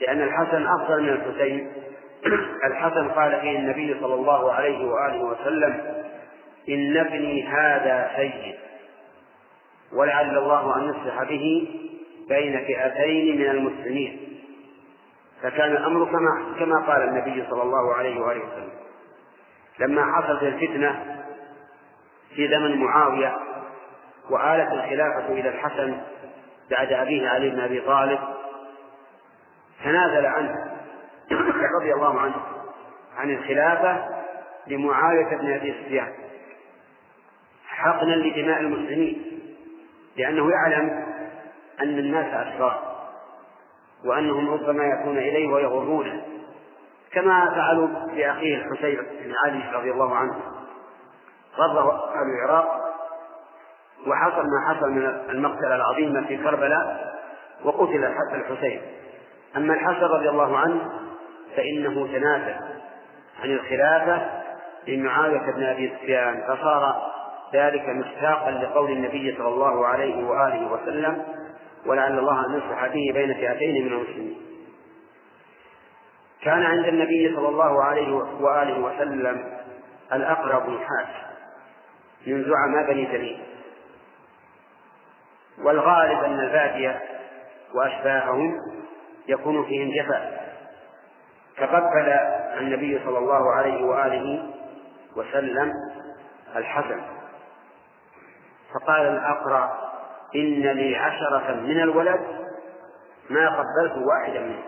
لأن 0.00 0.22
الحسن 0.22 0.66
أفضل 0.66 1.02
من 1.02 1.08
الحسين. 1.08 1.72
الحسن 2.70 3.08
قال 3.08 3.40
فيه 3.40 3.58
النبي 3.58 4.00
صلى 4.00 4.14
الله 4.14 4.52
عليه 4.52 4.86
وآله 4.86 5.24
وسلم 5.24 6.02
إن 6.68 6.96
ابني 6.96 7.46
هذا 7.46 8.10
سيد. 8.16 8.54
ولعل 9.92 10.38
الله 10.38 10.76
أن 10.76 10.90
يصلح 10.90 11.22
به 11.22 11.68
بين 12.28 12.58
فئتين 12.64 13.40
من 13.40 13.50
المسلمين. 13.50 14.38
فكان 15.42 15.70
الأمر 15.70 16.04
كما 16.04 16.54
كما 16.58 16.86
قال 16.86 17.02
النبي 17.02 17.44
صلى 17.50 17.62
الله 17.62 17.94
عليه 17.94 18.20
وآله 18.20 18.40
وسلم. 18.40 18.72
لما 19.78 20.12
حصلت 20.16 20.42
الفتنة 20.42 21.18
في 22.34 22.48
زمن 22.48 22.78
معاوية 22.78 23.36
وآلت 24.30 24.72
الخلافة 24.72 25.32
إلى 25.32 25.48
الحسن 25.48 26.00
بعد 26.70 26.92
أبيه 26.92 27.28
علي 27.28 27.50
بن 27.50 27.60
أبي 27.60 27.80
طالب 27.80 28.18
تنازل 29.84 30.26
عنه 30.26 30.72
رضي 31.80 31.94
الله 31.94 32.20
عنه 32.20 32.34
عن 33.16 33.30
الخلافة 33.30 34.08
لمعاوية 34.66 35.36
بن 35.36 35.52
أبي 35.52 35.72
سفيان. 35.72 36.12
حقنا 37.84 38.14
لدماء 38.14 38.60
المسلمين 38.60 39.22
لأنه 40.16 40.50
يعلم 40.50 41.04
أن 41.80 41.98
الناس 41.98 42.34
أشرار 42.34 42.92
وأنهم 44.04 44.50
ربما 44.50 44.84
يأتون 44.84 45.18
إليه 45.18 45.52
ويغرونه 45.52 46.22
كما 47.12 47.50
فعلوا 47.54 47.88
بأخيه 47.88 48.56
الحسين 48.56 48.96
بن 48.96 49.34
علي 49.46 49.62
رضي 49.72 49.90
الله 49.90 50.16
عنه. 50.16 50.34
غره 51.56 52.14
أهل 52.14 52.26
العراق 52.44 52.80
وحصل 54.06 54.42
ما 54.42 54.74
حصل 54.74 54.90
من 54.90 55.04
المقتلة 55.30 55.74
العظيمة 55.74 56.26
في 56.26 56.36
كربلاء 56.36 57.14
وقتل 57.64 58.04
الحسين. 58.34 58.80
أما 59.56 59.74
الحسن 59.74 60.04
رضي 60.04 60.28
الله 60.28 60.58
عنه 60.58 60.90
فإنه 61.56 62.06
تنازل 62.06 62.54
عن 63.42 63.50
الخلافة 63.50 64.42
لمعاوية 64.88 65.52
بن 65.52 65.62
أبي 65.62 65.92
سفيان 65.96 66.42
فصار 66.48 67.11
ذلك 67.52 67.88
مشتاقا 67.88 68.50
لقول 68.50 68.90
النبي 68.90 69.36
صلى 69.36 69.48
الله 69.48 69.86
عليه 69.86 70.24
وآله 70.24 70.72
وسلم 70.72 71.24
ولعل 71.86 72.18
الله 72.18 72.46
أن 72.46 72.58
يصلح 72.58 72.86
به 72.86 73.10
بين 73.14 73.34
فئتين 73.34 73.84
من 73.84 73.92
المسلمين. 73.92 74.36
كان 76.42 76.62
عند 76.62 76.84
النبي 76.84 77.36
صلى 77.36 77.48
الله 77.48 77.84
عليه 77.84 78.14
وآله 78.40 78.78
وسلم 78.80 79.52
الأقرب 80.12 80.66
بن 80.66 80.78
من 82.26 82.44
زعماء 82.44 82.92
بني 82.92 83.06
تميم 83.06 83.38
والغالب 85.64 86.24
أن 86.24 86.40
البادية 86.40 87.02
وأشباههم 87.74 88.56
يكون 89.28 89.64
فيهم 89.64 89.90
جفاء. 89.90 90.42
تقبل 91.56 92.08
النبي 92.60 93.00
صلى 93.04 93.18
الله 93.18 93.52
عليه 93.54 93.84
وآله 93.84 94.50
وسلم 95.16 95.72
الحسن. 96.56 97.00
فقال 98.74 99.06
الأقرع 99.06 99.72
إن 100.34 100.62
لي 100.62 100.96
عشرة 100.96 101.54
من 101.54 101.80
الولد 101.80 102.20
ما 103.30 103.48
قبلت 103.48 103.92
واحدا 104.08 104.40
منهم. 104.40 104.62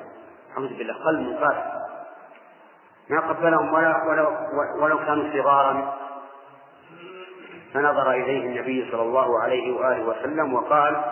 أعوذ 0.57 0.69
بالله 0.69 0.95
قلب 1.05 1.43
قاسي 1.43 1.85
ما 3.11 3.21
قبلهم 3.21 3.75
ولا 3.75 4.05
ولو, 4.05 4.33
ولو 4.83 4.99
كانوا 4.99 5.33
صغارا. 5.33 5.95
فنظر 7.75 8.11
إليه 8.11 8.47
النبي 8.47 8.91
صلى 8.93 9.03
الله 9.03 9.43
عليه 9.43 9.77
وآله 9.77 10.05
وسلم 10.05 10.55
وقال 10.55 11.05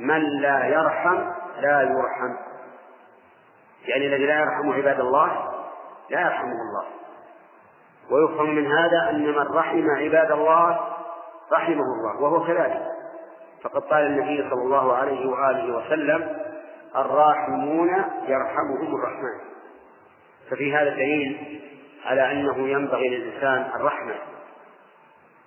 من 0.00 0.20
لا 0.40 0.66
يرحم 0.66 1.30
لا 1.60 1.82
يرحم. 1.82 2.36
يعني 3.84 4.06
الذي 4.06 4.26
لا 4.26 4.40
يرحم 4.40 4.72
عباد 4.72 5.00
الله 5.00 5.52
لا 6.10 6.20
يرحمه 6.20 6.52
الله. 6.52 6.84
ويفهم 8.10 8.54
من 8.54 8.72
هذا 8.72 9.10
أن 9.10 9.26
من 9.26 9.56
رحم 9.56 9.90
عباد 9.90 10.32
الله 10.32 10.93
رحمه 11.52 11.84
الله 11.84 12.22
وهو 12.22 12.46
كذلك. 12.46 12.82
فقد 13.62 13.82
قال 13.82 14.06
النبي 14.06 14.50
صلى 14.50 14.62
الله 14.62 14.96
عليه 14.96 15.26
وآله 15.26 15.76
وسلم 15.76 16.36
الراحمون 16.96 17.88
يرحمهم 18.28 18.94
الرحمن. 18.94 19.40
ففي 20.50 20.74
هذا 20.74 20.90
دليل 20.90 21.60
على 22.06 22.32
أنه 22.32 22.68
ينبغي 22.68 23.08
للإنسان 23.08 23.70
الرحمة 23.74 24.14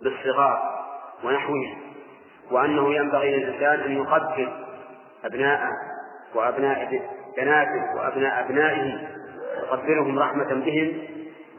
بالصغار 0.01 0.85
ونحوهم 1.23 1.77
وأنه 2.51 2.93
ينبغي 2.93 3.35
للإنسان 3.35 3.79
أن 3.79 3.91
يقبل 3.91 4.49
أبناءه 5.25 5.71
وأبناء 6.35 7.01
بناته 7.37 7.95
وأبناء 7.95 8.45
أبنائه 8.45 9.07
يقبلهم 9.63 10.19
رحمة 10.19 10.53
بهم 10.53 11.07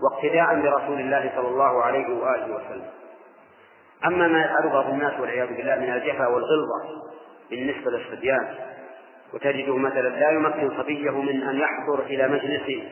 واقتداء 0.02 0.54
برسول 0.60 1.00
الله 1.00 1.32
صلى 1.36 1.48
الله 1.48 1.82
عليه 1.82 2.08
وآله 2.08 2.54
وسلم. 2.56 2.90
أما 4.04 4.28
ما 4.28 4.40
يفعل 4.40 4.68
بعض 4.68 4.88
الناس 4.88 5.20
والعياذ 5.20 5.48
بالله 5.48 5.74
من 5.74 5.92
الجفا 5.92 6.26
والغلظة 6.26 7.02
بالنسبة 7.50 7.90
للصبيان 7.90 8.54
وتجده 9.34 9.76
مثلا 9.76 10.08
لا 10.08 10.30
يمكن 10.30 10.82
صبيه 10.82 11.10
من 11.10 11.42
أن 11.42 11.56
يحضر 11.56 12.02
إلى 12.02 12.28
مجلس 12.28 12.82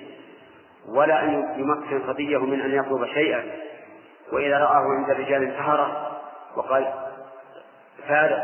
ولا 0.88 1.24
أن 1.24 1.54
يمكن 1.58 2.06
صبيه 2.06 2.38
من 2.38 2.60
أن 2.60 2.74
يطلب 2.74 3.06
شيئا. 3.06 3.44
وإذا 4.32 4.58
رآه 4.58 4.82
عند 4.98 5.10
الرجال 5.10 5.42
انتهره 5.42 6.18
وقال 6.56 6.92
فارغ 8.08 8.38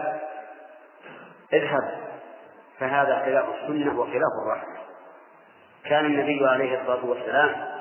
اذهب 1.53 2.01
فهذا 2.79 3.23
خلاف 3.25 3.45
السنة 3.55 4.01
وخلاف 4.01 4.33
الرحمة. 4.47 4.77
كان 5.85 6.05
النبي 6.05 6.47
عليه 6.47 6.81
الصلاة 6.81 7.05
والسلام 7.05 7.73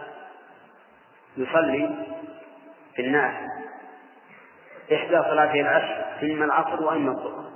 يصلي 1.37 1.89
في 2.95 3.01
الناس 3.01 3.33
إحدى 4.93 5.21
صلاتي 5.21 5.61
العشر 5.61 6.05
إما 6.23 6.45
العصر 6.45 6.83
وإما 6.83 7.11
الظهر. 7.11 7.51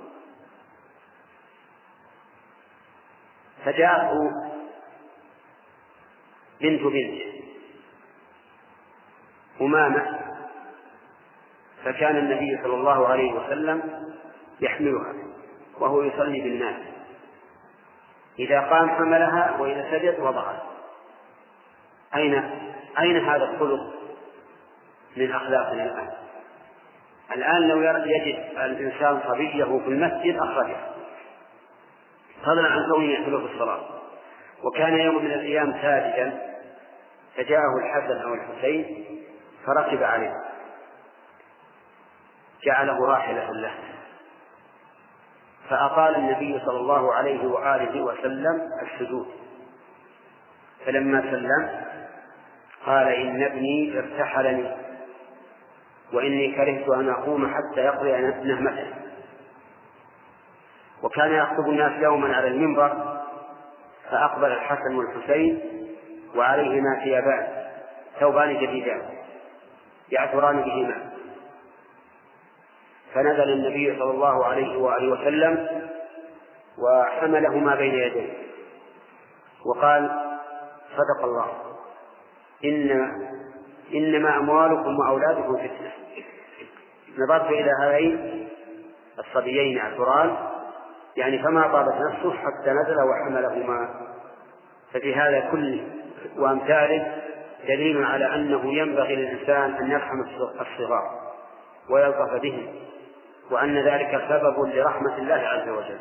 فجاءته 3.65 4.31
بنت 6.61 6.81
بنت 6.81 7.21
أمامة 9.61 10.19
فكان 11.83 12.17
النبي 12.17 12.59
صلى 12.63 12.73
الله 12.73 13.07
عليه 13.07 13.33
وسلم 13.33 14.05
يحملها 14.61 15.13
وهو 15.79 16.03
يصلي 16.03 16.41
بالناس. 16.41 16.75
إذا 18.39 18.61
قام 18.61 18.89
حملها 18.89 19.57
وإذا 19.59 19.91
سجد 19.91 20.19
وضعها. 20.19 20.63
أين 22.15 22.33
أين 22.99 23.17
هذا 23.17 23.43
الخلق 23.43 23.93
من 25.17 25.31
أخلاقنا 25.31 25.83
الآن؟ 25.83 26.24
الآن 27.31 27.67
لو 27.67 27.81
يجد 27.81 28.45
الإنسان 28.57 29.19
صبيه 29.27 29.63
في 29.63 29.87
المسجد 29.87 30.37
أخرجه. 30.37 30.77
فضلا 32.43 32.67
عن 32.67 32.91
كونه 32.91 33.11
يحمله 33.11 33.47
في 33.47 33.53
الصلاة. 33.53 33.81
وكان 34.63 34.97
يوم 34.97 35.25
من 35.25 35.31
الأيام 35.31 35.73
ساجدا 35.81 36.55
فجاءه 37.35 37.77
الحسن 37.83 38.21
أو 38.21 38.33
الحسين 38.33 39.05
فركب 39.65 40.03
عليه. 40.03 40.33
جعله 42.63 43.05
راحلة 43.05 43.51
له. 43.51 43.73
فأطال 45.69 46.15
النبي 46.15 46.59
صلى 46.65 46.77
الله 46.77 47.13
عليه 47.13 47.47
وآله 47.47 48.01
وسلم 48.01 48.69
السجود. 48.81 49.27
فلما 50.85 51.21
سلم 51.21 51.81
قال 52.85 53.07
إن 53.07 53.43
ابني 53.43 53.99
ارتحلني. 53.99 54.84
وإني 56.15 56.51
كرهت 56.55 56.89
أن 56.89 57.09
أقوم 57.09 57.47
حتى 57.53 57.81
يقضي 57.81 58.11
نهمته. 58.43 58.87
وكان 61.03 61.31
يخطب 61.31 61.69
الناس 61.69 62.03
يوما 62.03 62.35
على 62.35 62.47
المنبر 62.47 63.19
فأقبل 64.11 64.51
الحسن 64.51 64.95
والحسين 64.95 65.59
وعليهما 66.35 66.99
ثيابان 67.03 67.47
ثوبان 68.19 68.53
جديدان 68.57 69.01
يعثران 70.11 70.61
بهما. 70.61 71.09
فنزل 73.13 73.49
النبي 73.53 73.99
صلى 73.99 74.11
الله 74.11 74.45
عليه 74.45 74.77
وآله 74.77 75.11
وسلم 75.11 75.67
وحملهما 76.77 77.75
بين 77.75 77.93
يديه 77.93 78.33
وقال 79.65 80.11
صدق 80.91 81.23
الله 81.23 81.47
إن 82.65 82.91
إنما 83.93 84.37
أموالكم 84.37 84.99
وأولادكم 84.99 85.57
فتنة 85.57 85.74
نظرت 87.19 87.49
إلى 87.49 87.71
هذين 87.81 88.47
الصبيين 89.19 89.77
العثران 89.77 90.35
يعني 91.17 91.43
فما 91.43 91.67
طابت 91.67 91.93
نفسه 91.93 92.33
حتى 92.33 92.71
نزل 92.71 92.95
وحملهما. 93.03 93.89
ففي 94.93 95.15
هذا 95.15 95.39
كله 95.51 95.87
وأمثاله 96.37 97.21
دليل 97.67 98.03
على 98.03 98.35
أنه 98.35 98.73
ينبغي 98.73 99.15
للإنسان 99.15 99.75
أن 99.75 99.91
يرحم 99.91 100.21
الصغار 100.61 101.21
ويلطف 101.89 102.41
بهم 102.41 102.67
وأن 103.51 103.77
ذلك 103.77 104.21
سبب 104.29 104.65
لرحمة 104.65 105.17
الله 105.17 105.35
عز 105.35 105.69
وجل. 105.69 105.99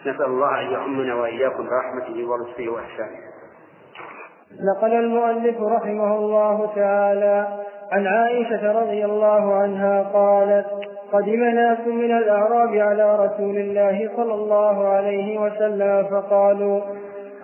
نسأل 0.00 0.24
الله 0.24 0.60
أن 0.60 0.70
يعمنا 0.70 1.14
وإياكم 1.14 1.68
برحمته 1.68 2.24
ولطفه 2.24 2.68
وإحسانه. 2.68 3.18
نقل 4.76 4.94
المؤلف 4.94 5.56
رحمه 5.60 6.16
الله 6.16 6.72
تعالى 6.76 7.64
عن 7.94 8.06
عائشة 8.06 8.72
رضي 8.72 9.04
الله 9.04 9.54
عنها 9.54 10.02
قالت 10.02 10.66
قدم 11.12 11.44
ناس 11.44 11.78
من 11.86 12.16
الأعراب 12.16 12.74
على 12.74 13.26
رسول 13.26 13.56
الله 13.56 14.10
صلى 14.16 14.34
الله 14.34 14.88
عليه 14.88 15.38
وسلم 15.38 16.06
فقالوا 16.10 16.80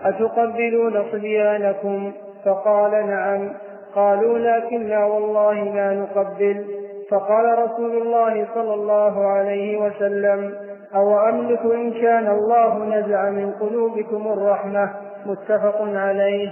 أتقبلون 0.05 1.03
صبيانكم؟ 1.13 2.13
فقال 2.45 2.91
نعم. 2.91 3.53
قالوا 3.95 4.39
لكننا 4.39 5.05
والله 5.05 5.55
ما 5.55 5.95
نقبل. 5.95 6.65
فقال 7.11 7.59
رسول 7.59 8.03
الله 8.03 8.47
صلى 8.55 8.75
الله 8.75 9.27
عليه 9.27 9.79
وسلم 9.79 10.55
أو 10.95 11.29
أملك 11.29 11.61
إن 11.65 11.91
كان 11.91 12.27
الله 12.27 12.85
نزع 12.85 13.31
من 13.31 13.53
قلوبكم 13.61 14.33
الرحمة؟ 14.33 14.91
متفق 15.27 15.77
عليه. 15.81 16.51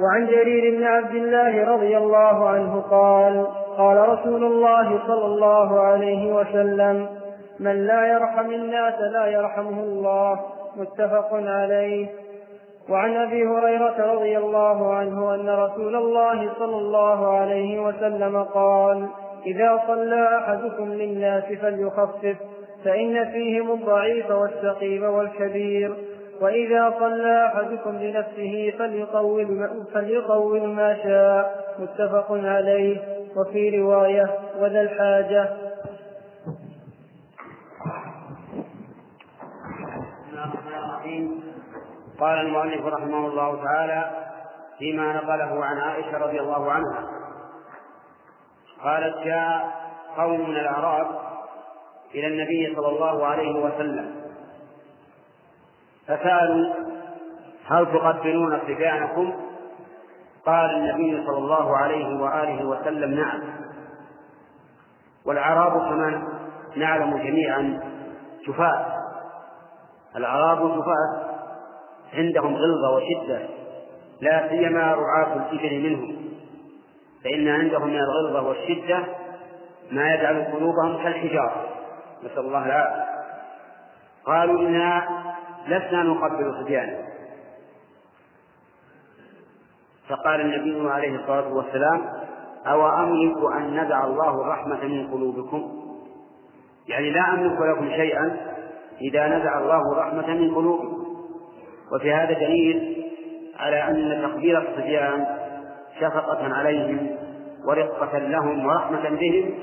وعن 0.00 0.26
جرير 0.26 0.76
بن 0.76 0.84
عبد 0.84 1.14
الله 1.14 1.74
رضي 1.74 1.96
الله 1.96 2.48
عنه 2.48 2.80
قال 2.80 3.46
قال 3.78 4.08
رسول 4.08 4.44
الله 4.44 4.98
صلى 5.06 5.26
الله 5.26 5.80
عليه 5.80 6.34
وسلم 6.34 7.08
من 7.60 7.86
لا 7.86 8.06
يرحم 8.06 8.50
الناس 8.50 9.00
لا 9.00 9.26
يرحمه 9.26 9.80
الله. 9.82 10.40
متفق 10.76 11.28
عليه. 11.32 12.06
وعن 12.90 13.16
أبي 13.16 13.46
هريرة 13.46 14.14
رضي 14.14 14.38
الله 14.38 14.94
عنه 14.94 15.34
أن 15.34 15.48
رسول 15.48 15.96
الله 15.96 16.50
صلى 16.58 16.76
الله 16.76 17.38
عليه 17.38 17.80
وسلم 17.80 18.42
قال 18.42 19.06
إذا 19.46 19.82
صلى 19.86 20.38
أحدكم 20.38 20.92
للناس 20.92 21.44
فليخفف 21.44 22.36
فإن 22.84 23.24
فيهم 23.24 23.70
الضعيف 23.70 24.30
والسقيم 24.30 25.02
والكبير. 25.04 25.94
وإذا 26.40 26.94
صلى 26.98 27.46
أحدكم 27.46 27.90
لنفسه 27.90 28.74
فليطول 28.78 29.52
ما, 29.52 29.84
فليطول 29.94 30.68
ما 30.68 30.96
شاء 31.02 31.74
متفق 31.78 32.26
عليه. 32.30 33.18
وفي 33.36 33.80
رواية 33.80 34.38
وذا 34.58 34.80
الحاجة. 34.80 35.48
قال 42.20 42.38
المؤلف 42.38 42.86
رحمه 42.86 43.26
الله 43.26 43.64
تعالى 43.64 44.10
فيما 44.78 45.12
نقله 45.12 45.64
عن 45.64 45.78
عائشة 45.78 46.18
رضي 46.18 46.40
الله 46.40 46.72
عنها. 46.72 47.08
قالت 48.82 49.24
جاء 49.24 49.70
قوم 50.16 50.50
من 50.50 50.56
الأعراب 50.56 51.06
إلى 52.14 52.26
النبي 52.26 52.74
صلى 52.76 52.88
الله 52.88 53.26
عليه 53.26 53.64
وسلم. 53.64 54.27
فسألوا 56.08 56.74
هل 57.66 57.86
تقبلون 57.86 58.60
صبيانكم؟ 58.60 59.34
قال 60.46 60.70
النبي 60.70 61.26
صلى 61.26 61.38
الله 61.38 61.76
عليه 61.76 62.20
وآله 62.20 62.64
وسلم 62.64 63.14
نعم. 63.14 63.40
والأعراب 65.26 65.72
كما 65.72 66.22
نعلم 66.76 67.16
جميعا 67.16 67.80
جفاة 68.48 68.86
الأعراب 70.16 70.58
جفاة 70.58 71.28
عندهم 72.14 72.54
غلظة 72.56 72.94
وشدة 72.94 73.48
لا 74.20 74.48
سيما 74.48 74.94
رعاة 74.94 75.36
الإبل 75.36 75.90
منهم. 75.90 76.16
فإن 77.24 77.48
عندهم 77.48 77.88
من 77.88 77.98
الغلظة 77.98 78.48
والشدة 78.48 79.04
ما 79.90 80.14
يجعل 80.14 80.44
قلوبهم 80.44 81.02
كالحجارة. 81.02 81.64
نسأل 82.24 82.38
الله 82.38 82.66
العافية. 82.66 83.04
قالوا 84.26 84.60
إنا 84.60 85.08
لسنا 85.66 86.02
نقبل 86.02 86.54
صبيانا 86.62 86.98
فقال 90.08 90.40
النبي 90.40 90.90
عليه 90.90 91.16
الصلاة 91.16 91.52
والسلام 91.52 92.12
أو 92.66 92.88
أملك 92.88 93.36
أن 93.56 93.84
ندع 93.84 94.04
الله 94.04 94.40
الرحمة 94.42 94.84
من 94.84 95.06
قلوبكم؟ 95.12 95.88
يعني 96.88 97.10
لا 97.10 97.34
أملك 97.34 97.60
لكم 97.60 97.88
شيئا 97.88 98.36
إذا 99.00 99.38
نزع 99.38 99.58
الله 99.58 99.92
الرحمة 99.92 100.34
من 100.34 100.54
قلوبكم. 100.54 100.98
وفي 101.92 102.12
هذا 102.12 102.32
دليل 102.32 103.04
على 103.58 103.88
أن 103.88 104.22
تقبيل 104.22 104.56
الصبيان 104.56 105.26
شفقة 106.00 106.54
عليهم 106.54 107.16
ورقة 107.64 108.18
لهم 108.18 108.66
ورحمة 108.66 109.08
بهم 109.10 109.54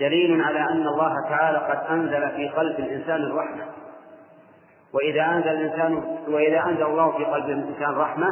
دليل 0.00 0.42
على 0.42 0.58
أن 0.58 0.86
الله 0.86 1.14
تعالى 1.28 1.58
قد 1.58 1.90
أنزل 1.90 2.30
في 2.36 2.48
قلب 2.48 2.78
الإنسان 2.78 3.22
الرحمة. 3.22 3.64
وإذا 4.94 5.22
أنزل 5.22 5.48
الإنسان 5.48 6.18
وإذا 6.28 6.64
أنزل 6.64 6.82
الله 6.82 7.10
في 7.10 7.24
قلب 7.24 7.44
الإنسان 7.44 7.94
رحمة 7.94 8.26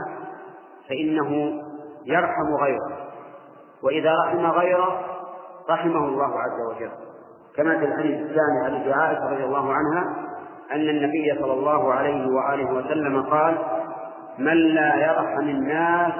فإنه 0.88 1.62
يرحم 2.06 2.54
غيره. 2.62 2.98
وإذا 3.82 4.14
رحم 4.26 4.46
غيره 4.46 5.00
رحمه 5.70 6.08
الله 6.08 6.40
عز 6.40 6.76
وجل. 6.76 6.90
كما 7.56 7.78
في 7.78 7.84
الحديث 7.84 8.20
الثاني 8.20 8.64
عن 8.64 8.92
عائشة 8.92 9.28
رضي 9.28 9.44
الله 9.44 9.72
عنها 9.72 10.14
أن 10.72 10.88
النبي 10.88 11.38
صلى 11.40 11.52
الله 11.52 11.92
عليه 11.92 12.26
وآله 12.26 12.72
وسلم 12.72 13.22
قال 13.22 13.58
من 14.38 14.56
لا 14.74 14.94
يرحم 14.94 15.48
الناس 15.48 16.12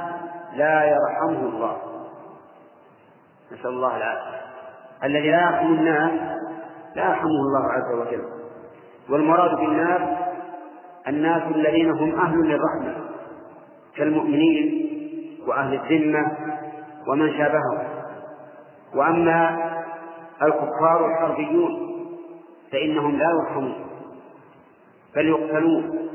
لا 0.55 0.85
يرحمه 0.85 1.49
الله. 1.49 1.77
نسأل 3.53 3.71
الله 3.71 3.97
العافية. 3.97 4.41
الذي 5.05 5.31
لا 5.31 5.43
يرحم 5.43 5.67
الناس 5.67 6.13
لا 6.95 7.09
يرحمه 7.09 7.31
الله 7.31 7.73
عز 7.73 7.93
وجل. 7.93 8.34
والمراد 9.11 9.57
بالناس 9.57 10.19
الناس 11.09 11.43
الذين 11.55 11.91
هم 11.91 12.19
أهل 12.21 12.37
للرحمة 12.39 13.05
كالمؤمنين 13.97 14.91
وأهل 15.47 15.75
الذمة 15.75 16.37
ومن 17.09 17.33
شابههم. 17.33 17.79
وأما 18.95 19.71
الكفار 20.43 21.07
الحربيون 21.07 21.95
فإنهم 22.73 23.17
لا 23.17 23.31
يرحمون 23.31 23.75
بل 25.17 25.29
يقتلون. 25.29 26.09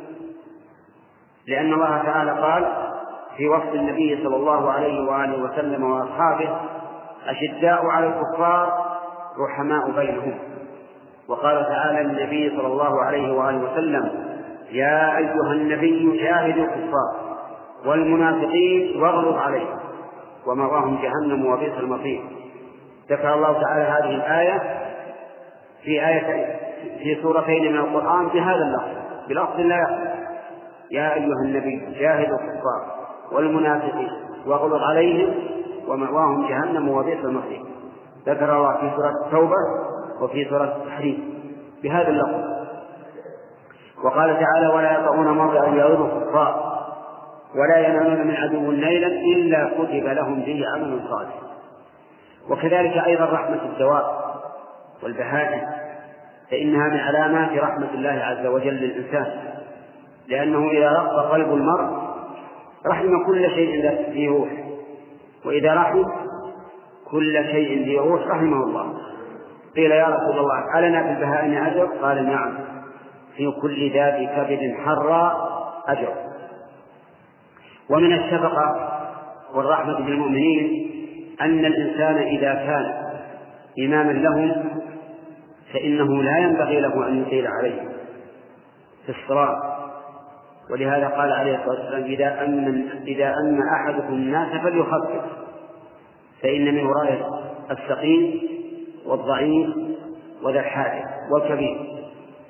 لأن 1.48 1.74
الله 1.74 2.04
تعالى 2.04 2.32
قال 2.32 2.90
في 3.38 3.48
وصف 3.48 3.74
النبي 3.74 4.24
صلى 4.24 4.36
الله 4.36 4.72
عليه 4.72 5.12
وآله 5.12 5.44
وسلم 5.44 5.84
وأصحابه 5.84 6.60
أشداء 7.26 7.86
على 7.86 8.08
الكفار 8.08 8.86
رحماء 9.40 9.92
بينهم. 9.92 10.40
وقال 11.30 11.66
تعالى 11.66 12.04
للنبي 12.04 12.50
صلى 12.58 12.68
الله 12.68 13.02
عليه 13.04 13.34
وآله 13.34 13.72
وسلم 13.72 14.10
يا 14.72 15.18
أيها 15.18 15.54
النبي 15.54 16.18
جاهد 16.18 16.58
الكفار 16.58 17.38
والمنافقين 17.86 19.02
واغلظ 19.02 19.38
عليهم 19.38 19.80
ومأواهم 20.48 20.98
جهنم 21.02 21.46
وبئس 21.46 21.74
المصير. 21.80 22.22
ذكر 23.10 23.34
الله 23.34 23.62
تعالى 23.62 23.84
هذه 23.84 24.16
الآية 24.16 24.62
في 25.84 26.08
آية 26.08 26.60
في 27.04 27.22
سورتين 27.22 27.72
من 27.72 27.80
القرآن 27.80 28.28
بهذا 28.28 28.62
اللفظ 28.62 29.00
بلفظ 29.30 29.60
لا 29.60 29.88
يا 30.92 31.14
أيها 31.14 31.44
النبي 31.46 32.00
جاهد 32.00 32.32
الكفار 32.32 32.82
والمنافقين 33.32 34.12
واغلظ 34.46 34.82
عليهم 34.84 35.34
ومأواهم 35.88 36.48
جهنم 36.48 36.90
وبئس 36.90 37.26
المصير. 37.26 37.62
ذكر 38.28 38.58
الله 38.58 38.74
في 38.78 38.92
سورة 38.96 39.12
التوبة 39.26 39.56
وفي 40.22 40.46
سورة 40.50 40.78
التحريم 40.78 41.44
بهذا 41.84 42.10
اللفظ. 42.10 42.60
وقال 44.04 44.40
تعالى 44.40 44.68
ولا 44.76 45.00
يطعون 45.00 45.28
موضع 45.38 45.68
يغيظ 45.68 46.02
الكفار 46.02 46.80
ولا 47.56 47.88
ينالون 47.88 48.28
من 48.28 48.36
عدو 48.36 48.72
ليلا 48.72 49.08
إلا 49.08 49.70
كتب 49.78 50.08
لهم 50.08 50.40
به 50.40 50.64
عمل 50.76 51.00
صالح. 51.10 51.36
وكذلك 52.50 52.98
أيضا 53.08 53.26
رحمة 53.26 53.60
الدواب 53.66 54.06
والبهائم 55.04 55.62
فإنها 56.52 56.88
من 56.88 57.00
علامات 57.00 57.58
رحمة 57.58 57.90
الله 57.94 58.10
عز 58.10 58.46
وجل 58.46 58.74
للإنسان 58.74 59.26
لأنه 60.28 60.70
إذا 60.72 60.90
رق 60.90 61.32
قلب 61.32 61.54
المرء 61.54 62.10
رحم 62.86 63.26
كل 63.26 63.50
شيء 63.50 63.92
ذي 64.10 64.28
روح 64.28 64.50
وإذا 65.46 65.74
رحم 65.74 66.04
كل 67.12 67.46
شيء 67.46 67.86
ذي 67.86 67.98
روح 67.98 68.28
رحمه 68.28 68.64
الله. 68.64 68.94
قيل 69.76 69.92
يا 69.92 70.06
رسول 70.06 70.40
الله 70.40 70.80
ألنا 70.80 71.04
في 71.04 71.10
البهائم 71.10 71.64
أجر؟ 71.64 71.86
قال 72.02 72.26
نعم. 72.26 72.54
في 73.38 73.52
كل 73.62 73.94
ذات 73.94 74.16
كبد 74.16 74.76
حرى 74.86 75.50
أجر. 75.88 76.14
ومن 77.90 78.14
الشفقة 78.14 78.90
والرحمة 79.54 80.00
بالمؤمنين 80.00 80.90
أن 81.42 81.66
الإنسان 81.66 82.16
إذا 82.16 82.54
كان 82.54 82.94
إماما 83.80 84.12
لهم 84.12 84.66
فإنه 85.74 86.24
لا 86.24 86.38
ينبغي 86.38 86.80
له 86.80 87.08
أن 87.08 87.22
يطيل 87.22 87.48
عليهم 87.48 87.90
في 89.06 89.12
الصلاة. 89.12 89.80
ولهذا 90.72 91.08
قال 91.08 91.32
عليه 91.32 91.56
الصلاة 91.56 91.80
والسلام 91.80 92.04
إذا 92.04 92.46
أمن 92.46 92.90
إذا 93.08 93.34
أمن 93.44 93.62
أحدكم 93.76 94.14
الناس 94.14 94.62
فليخفف 94.62 95.22
فإن 96.42 96.76
من 96.76 96.86
ورائه 96.86 97.42
السقيم 97.72 98.42
والضعيف 99.08 99.70
وذا 100.44 100.60
الحاجة 100.60 101.04
والكبير. 101.32 101.78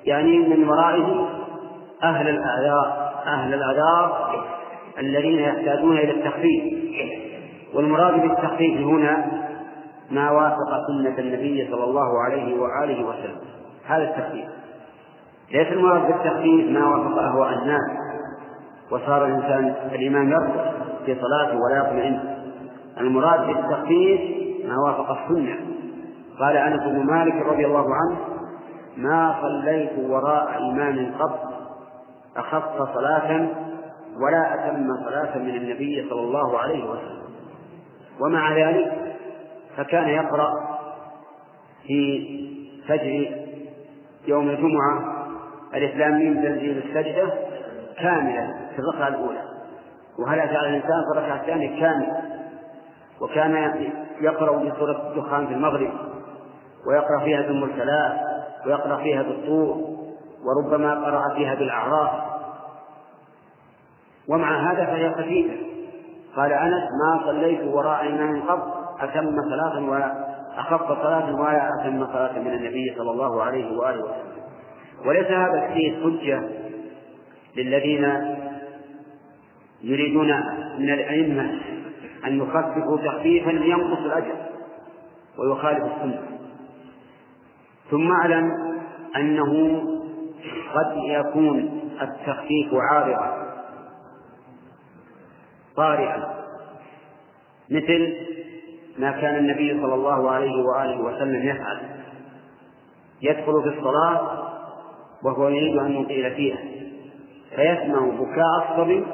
يعني 0.04 0.38
من 0.38 0.68
ورائه 0.68 1.28
أهل 2.02 2.28
الأعذار 2.28 3.10
أهل 3.26 3.54
الأعذار 3.54 4.34
الذين 4.98 5.38
يحتاجون 5.38 5.98
إلى 5.98 6.10
التخفيف. 6.10 6.80
والمراد 7.74 8.20
بالتخفيف 8.20 8.80
هنا 8.80 9.26
ما 10.10 10.30
وافق 10.30 10.86
سنة 10.86 11.18
النبي 11.18 11.68
صلى 11.70 11.84
الله 11.84 12.22
عليه 12.24 12.60
وآله 12.60 13.04
وسلم. 13.04 13.40
هذا 13.86 14.02
التخفيف. 14.02 14.44
ليس 15.52 15.66
المراد 15.66 16.06
بالتخفيف 16.06 16.70
ما 16.70 16.86
وافق 16.86 17.18
أهواء 17.18 17.52
الناس 17.52 17.90
وصار 18.90 19.26
الإنسان 19.26 19.74
الإمام 19.92 20.30
يرقص 20.30 20.74
في 21.06 21.16
صلاته 21.20 21.58
ولا 21.58 21.86
يطمئن. 21.86 22.20
المراد 23.00 23.46
بالتخفيف 23.46 24.20
ما 24.68 24.74
وافق 24.86 25.10
السنة. 25.10 25.56
قال 26.40 26.56
أنس 26.56 26.82
بن 26.82 27.06
مالك 27.06 27.46
رضي 27.46 27.66
الله 27.66 27.86
عنه 27.94 28.18
ما 28.96 29.34
صليت 29.42 29.90
وراء 29.98 30.58
إمام 30.58 31.14
قط 31.18 31.40
أخف 32.36 32.94
صلاة 32.94 33.48
ولا 34.20 34.54
أتم 34.54 34.86
صلاة 35.04 35.38
من 35.38 35.56
النبي 35.56 36.06
صلى 36.10 36.20
الله 36.20 36.58
عليه 36.58 36.84
وسلم. 36.84 37.22
ومع 38.20 38.52
ذلك 38.56 39.16
فكان 39.76 40.08
يقرأ 40.08 40.52
في 41.86 42.26
فجر 42.88 43.36
يوم 44.26 44.48
الجمعة 44.50 45.16
الإسلام 45.74 46.12
من 46.12 46.34
تنزيل 46.42 46.78
السجدة 46.78 47.32
كاملة 47.98 48.56
في 48.72 48.78
الركعة 48.78 49.08
الأولى 49.08 49.42
وهل 50.18 50.40
على 50.40 50.68
الإنسان 50.68 51.02
في 51.12 51.18
الركعة 51.18 51.36
الثانية؟ 51.40 51.80
كاملة. 51.80 52.22
وكان 53.20 53.74
يقرأ 54.20 54.56
بسورة 54.56 55.10
الدخان 55.10 55.46
في 55.46 55.54
المغرب. 55.54 55.90
ويقرأ 56.86 57.24
فيها 57.24 57.42
بالمرسلات 57.42 58.20
ويقرأ 58.66 58.96
فيها 58.96 59.22
بالطور 59.22 59.76
وربما 60.44 60.94
قرأ 60.94 61.34
فيها 61.34 61.54
بالأعراف. 61.54 62.10
ومع 64.28 64.72
هذا 64.72 64.86
فهي 64.86 65.10
خفيفة. 65.10 65.56
قال 66.36 66.52
أنس 66.52 66.82
ما 67.02 67.22
صليت 67.26 67.60
وراء 67.64 68.06
إمام 68.06 68.42
قط 68.42 68.80
أتم 69.00 69.36
صلاة 69.50 69.90
ولا 69.90 70.30
أخف 70.56 70.86
صلاة 71.02 71.34
ولا 71.34 71.68
أتم 71.68 72.06
صلاة 72.06 72.38
من 72.38 72.52
النبي 72.52 72.94
صلى 72.98 73.10
الله 73.10 73.42
عليه 73.42 73.78
وآله 73.78 74.02
وسلم. 74.02 74.40
وليس 75.06 75.26
هذا 75.26 75.54
الحديث 75.54 75.94
حجة 76.02 76.42
للذين 77.56 78.04
يريدون 79.82 80.28
من 80.78 80.90
الأئمة 80.90 81.60
أن 82.26 82.38
يخففوا 82.38 82.98
تخفيفا 82.98 83.50
لينقص 83.50 83.98
الأجر 83.98 84.34
ويخالف 85.38 85.84
السنة. 85.84 86.39
ثم 87.90 88.12
أعلم 88.12 88.50
أنه 89.16 89.82
قد 90.74 90.96
يكون 90.96 91.80
التخفيف 92.02 92.74
عارضا 92.74 93.50
طارئا. 95.76 96.40
مثل 97.70 98.16
ما 98.98 99.10
كان 99.10 99.36
النبي 99.36 99.80
صلى 99.82 99.94
الله 99.94 100.30
عليه 100.30 100.64
وآله 100.64 101.00
وسلم 101.00 101.48
يفعل. 101.48 101.80
يدخل 103.22 103.62
في 103.62 103.78
الصلاة 103.78 104.48
وهو 105.22 105.48
يريد 105.48 105.76
أن 105.76 105.92
يطيل 105.92 106.34
فيها. 106.34 106.58
فيسمع 107.56 108.00
بكاء 108.00 108.70
الصبي 108.70 109.04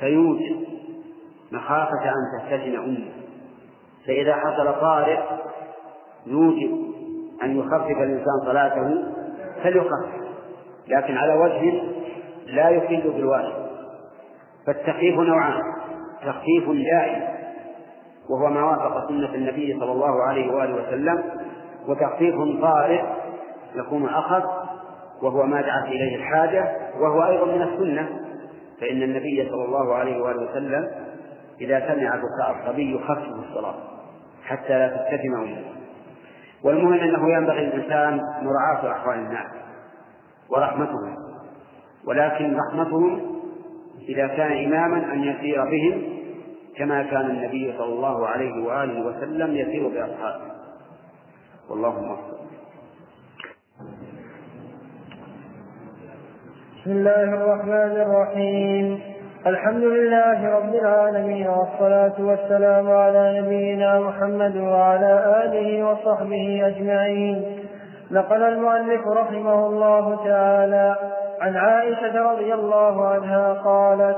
فيوجد 0.00 0.66
مخافة 1.52 2.04
أن 2.04 2.40
تفتتن 2.40 2.76
أمه. 2.76 3.12
فإذا 4.06 4.34
حصل 4.34 4.80
طارئ 4.80 5.20
يوجب 6.26 6.93
أن 7.42 7.58
يخفف 7.58 7.90
الإنسان 7.90 8.40
صلاته 8.44 9.04
فليخفف 9.62 10.24
لكن 10.88 11.16
على 11.16 11.34
وجه 11.34 11.82
لا 12.46 12.68
يفيد 12.68 13.06
بالواجب 13.06 13.64
فالتخفيف 14.66 15.18
نوعان 15.18 15.60
تخفيف 16.26 16.64
دائم 16.68 17.22
وهو 18.30 18.50
ما 18.50 18.64
وافق 18.64 19.08
سنة 19.08 19.34
النبي 19.34 19.76
صلى 19.80 19.92
الله 19.92 20.22
عليه 20.22 20.52
وآله 20.52 20.74
وسلم 20.74 21.22
وتخفيف 21.88 22.34
طارئ 22.62 23.02
يكون 23.74 24.06
أخف 24.06 24.44
وهو 25.22 25.46
ما 25.46 25.60
دعت 25.60 25.88
إليه 25.88 26.16
الحاجة 26.16 26.76
وهو 27.00 27.26
أيضا 27.26 27.44
من 27.44 27.62
السنة. 27.62 28.08
فإن 28.80 29.02
النبي 29.02 29.48
صلى 29.50 29.64
الله 29.64 29.94
عليه 29.94 30.22
وآله 30.22 30.50
وسلم 30.50 30.90
إذا 31.60 31.80
سمع 31.80 32.16
بكاء 32.16 32.56
الصبي 32.60 32.94
يخفف 32.94 33.48
الصلاة 33.48 33.74
حتى 34.44 34.78
لا 34.78 34.88
تستثم 34.88 35.34
أذنه 35.34 35.64
والمهم 36.64 36.92
أنه 36.92 37.30
ينبغي 37.30 37.60
للإنسان 37.60 38.20
مراعاة 38.42 38.92
أحوال 38.92 39.18
الناس 39.18 39.50
ورحمتهم 40.50 41.16
ولكن 42.06 42.56
رحمتهم 42.56 43.34
إذا 44.08 44.26
كان 44.26 44.64
إماما 44.64 45.12
أن 45.12 45.24
يسير 45.24 45.64
بهم 45.64 46.02
كما 46.76 47.02
كان 47.02 47.30
النبي 47.30 47.74
صلى 47.78 47.92
الله 47.92 48.26
عليه 48.26 48.64
وآله 48.64 49.06
وسلم 49.06 49.56
يسير 49.56 49.88
بأصحابه. 49.88 50.54
والله 51.70 52.00
موفق. 52.00 52.44
بسم 56.80 56.90
الله 56.90 57.24
الرحمن 57.24 57.96
الرحيم. 58.02 59.13
الحمد 59.46 59.82
لله 59.84 60.56
رب 60.56 60.74
العالمين 60.74 61.48
والصلاة 61.48 62.12
والسلام 62.18 62.90
على 62.90 63.40
نبينا 63.40 64.00
محمد 64.00 64.56
وعلى 64.56 65.42
آله 65.44 65.84
وصحبه 65.86 66.62
أجمعين. 66.66 67.58
نقل 68.10 68.42
المؤلف 68.42 69.06
رحمه 69.06 69.66
الله 69.66 70.24
تعالى 70.24 70.96
عن 71.40 71.56
عائشة 71.56 72.32
رضي 72.32 72.54
الله 72.54 73.08
عنها 73.08 73.52
قالت 73.52 74.16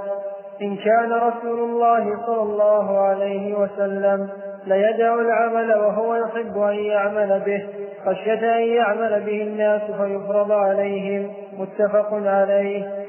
إن 0.62 0.76
كان 0.76 1.12
رسول 1.12 1.58
الله 1.58 2.26
صلى 2.26 2.42
الله 2.42 2.98
عليه 2.98 3.54
وسلم 3.54 4.28
ليدع 4.66 5.14
العمل 5.14 5.74
وهو 5.74 6.14
يحب 6.14 6.58
أن 6.58 6.74
يعمل 6.74 7.42
به 7.46 7.66
خشية 8.06 8.56
أن 8.56 8.62
يعمل 8.62 9.22
به 9.26 9.42
الناس 9.42 9.82
فيفرض 9.82 10.52
عليهم 10.52 11.30
متفق 11.58 12.08
عليه. 12.12 13.06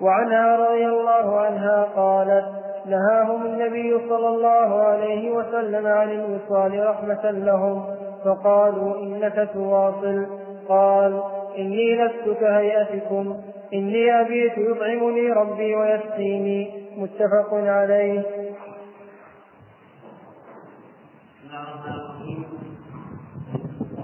وعنها 0.00 0.56
رضي 0.56 0.86
الله 0.86 1.40
عنها 1.40 1.88
قالت 1.96 2.44
نهاهم 2.86 3.46
النبي 3.46 3.98
صلى 4.08 4.28
الله 4.28 4.82
عليه 4.82 5.30
وسلم 5.30 5.86
عن 5.86 6.10
الوصال 6.10 6.86
رحمة 6.86 7.30
لهم 7.30 7.84
فقالوا 8.24 9.00
إنك 9.00 9.48
تواصل. 9.54 10.26
قال 10.68 11.22
إني 11.58 12.04
لست 12.04 12.40
كهيئتكم 12.40 13.36
إني 13.74 14.20
أبيت 14.20 14.58
يطعمني 14.58 15.32
ربي 15.32 15.76
ويسقيني. 15.76 16.86
متفق 16.96 17.54
عليه. 17.54 18.22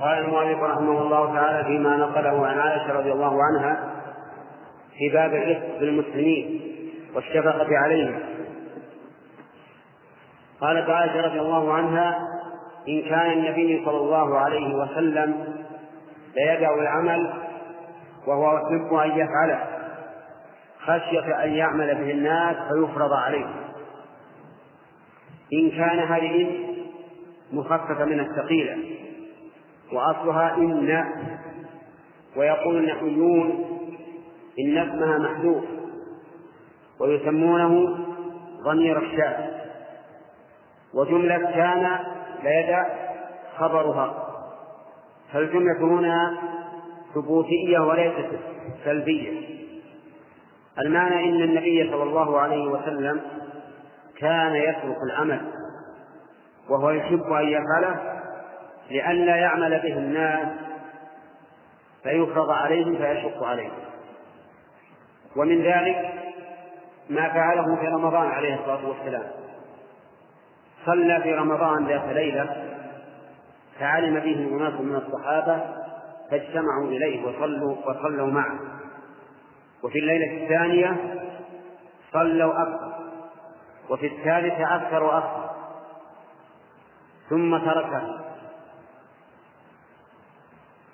قال 0.01 0.19
المؤلف 0.19 0.63
رحمه 0.63 1.03
الله 1.03 1.35
تعالى 1.35 1.65
فيما 1.65 1.97
نقله 1.97 2.47
عن 2.47 2.59
عائشة 2.59 2.93
رضي 2.93 3.13
الله 3.13 3.43
عنها 3.43 4.02
في 5.03 5.09
باب 5.09 5.35
الرفق 5.35 5.79
بالمسلمين 5.81 6.61
والشفقة 7.15 7.67
عليهم. 7.77 8.21
قالت 10.61 10.91
عائشة 10.91 11.21
رضي 11.21 11.41
الله 11.41 11.73
عنها 11.73 12.19
إن 12.89 13.03
كان 13.03 13.31
النبي 13.33 13.83
صلى 13.85 13.97
الله 13.97 14.39
عليه 14.39 14.75
وسلم 14.75 15.55
ليدع 16.37 16.75
العمل 16.75 17.33
وهو 18.27 18.57
يحب 18.57 18.95
أن 18.95 19.11
يفعله 19.11 19.67
خشية 20.81 21.45
أن 21.45 21.53
يعمل 21.53 21.95
به 21.95 22.11
الناس 22.11 22.57
فيفرض 22.57 23.13
عليه. 23.13 23.47
إن 25.53 25.71
كان 25.71 25.99
هذه 25.99 26.59
مخففة 27.53 28.05
من 28.05 28.21
الثقيلة 28.21 28.77
وأصلها 29.93 30.57
إن 30.57 31.05
ويقول 32.37 32.77
النحويون 32.77 33.72
إن 34.59 34.79
اسمها 34.79 35.19
محذوف 35.19 35.65
ويسمونه 37.01 37.99
ضمير 38.65 38.99
الشاة 38.99 39.51
وجملة 40.95 41.39
كان 41.39 41.99
ليدع 42.43 42.85
خبرها. 43.59 44.29
فالجملة 45.33 45.81
هنا 45.81 46.39
ثبوتية 47.15 47.79
وليست 47.79 48.31
سلبية. 48.85 49.53
المعنى 50.79 51.25
إن 51.29 51.43
النبي 51.43 51.91
صلى 51.91 52.03
الله 52.03 52.39
عليه 52.41 52.67
وسلم 52.67 53.21
كان 54.19 54.55
يترك 54.55 54.97
العمل 55.07 55.41
وهو 56.71 56.91
يحب 56.91 57.33
أن 57.33 57.49
يفعله 57.49 58.23
لئلا 58.91 59.37
يعمل 59.37 59.71
به 59.71 59.99
الناس 59.99 60.49
فيفرض 62.03 62.51
عليهم 62.51 62.97
فيشق 62.97 63.45
عليهم 63.45 63.92
ومن 65.37 65.63
ذلك 65.63 66.13
ما 67.11 67.29
فعله 67.29 67.77
في 67.81 67.87
رمضان 67.87 68.27
عليه 68.27 68.55
الصلاة 68.55 68.89
والسلام. 68.89 69.31
صلى 70.87 71.21
في 71.23 71.35
رمضان 71.35 71.87
ذات 71.87 72.05
ليلة 72.05 72.77
فعلم 73.79 74.15
به 74.15 74.57
أناس 74.57 74.81
من 74.81 74.97
الصحابة 74.97 75.61
فاجتمعوا 76.31 76.89
إليه 76.89 77.27
وصلوا 77.27 77.77
وصلوا 77.87 78.27
معه. 78.27 78.59
وفي 79.83 79.99
الليلة 79.99 80.43
الثانية 80.43 80.97
صلوا 82.13 82.63
أكثر 82.63 82.93
وفي 83.91 84.07
الثالثة 84.07 84.77
أكثر 84.77 85.03
وأكثر. 85.03 85.51
ثم 87.31 87.59
تركه 87.59 88.21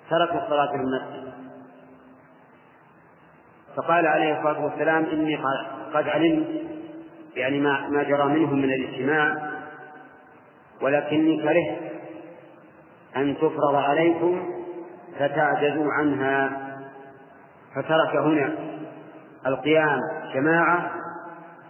ترك 0.09 0.31
الصلاة 0.31 0.67
في 0.67 0.75
المسجد. 0.75 1.28
فقال 3.81 4.07
عليه 4.07 4.37
الصلاة 4.37 4.63
والسلام 4.65 5.05
إني 5.05 5.39
قد 5.93 6.09
علمت 6.09 6.47
يعني 7.35 7.59
ما 7.59 7.89
ما 7.89 8.03
جرى 8.03 8.25
منهم 8.25 8.57
من 8.57 8.73
الاجتماع 8.73 9.49
ولكني 10.81 11.37
كرهت 11.37 11.77
أن 13.15 13.35
تفرض 13.37 13.75
عليكم 13.75 14.49
فتعجزوا 15.19 15.93
عنها. 15.93 16.69
فترك 17.75 18.15
هنا 18.15 18.55
القيام 19.47 19.99
جماعة 20.33 20.91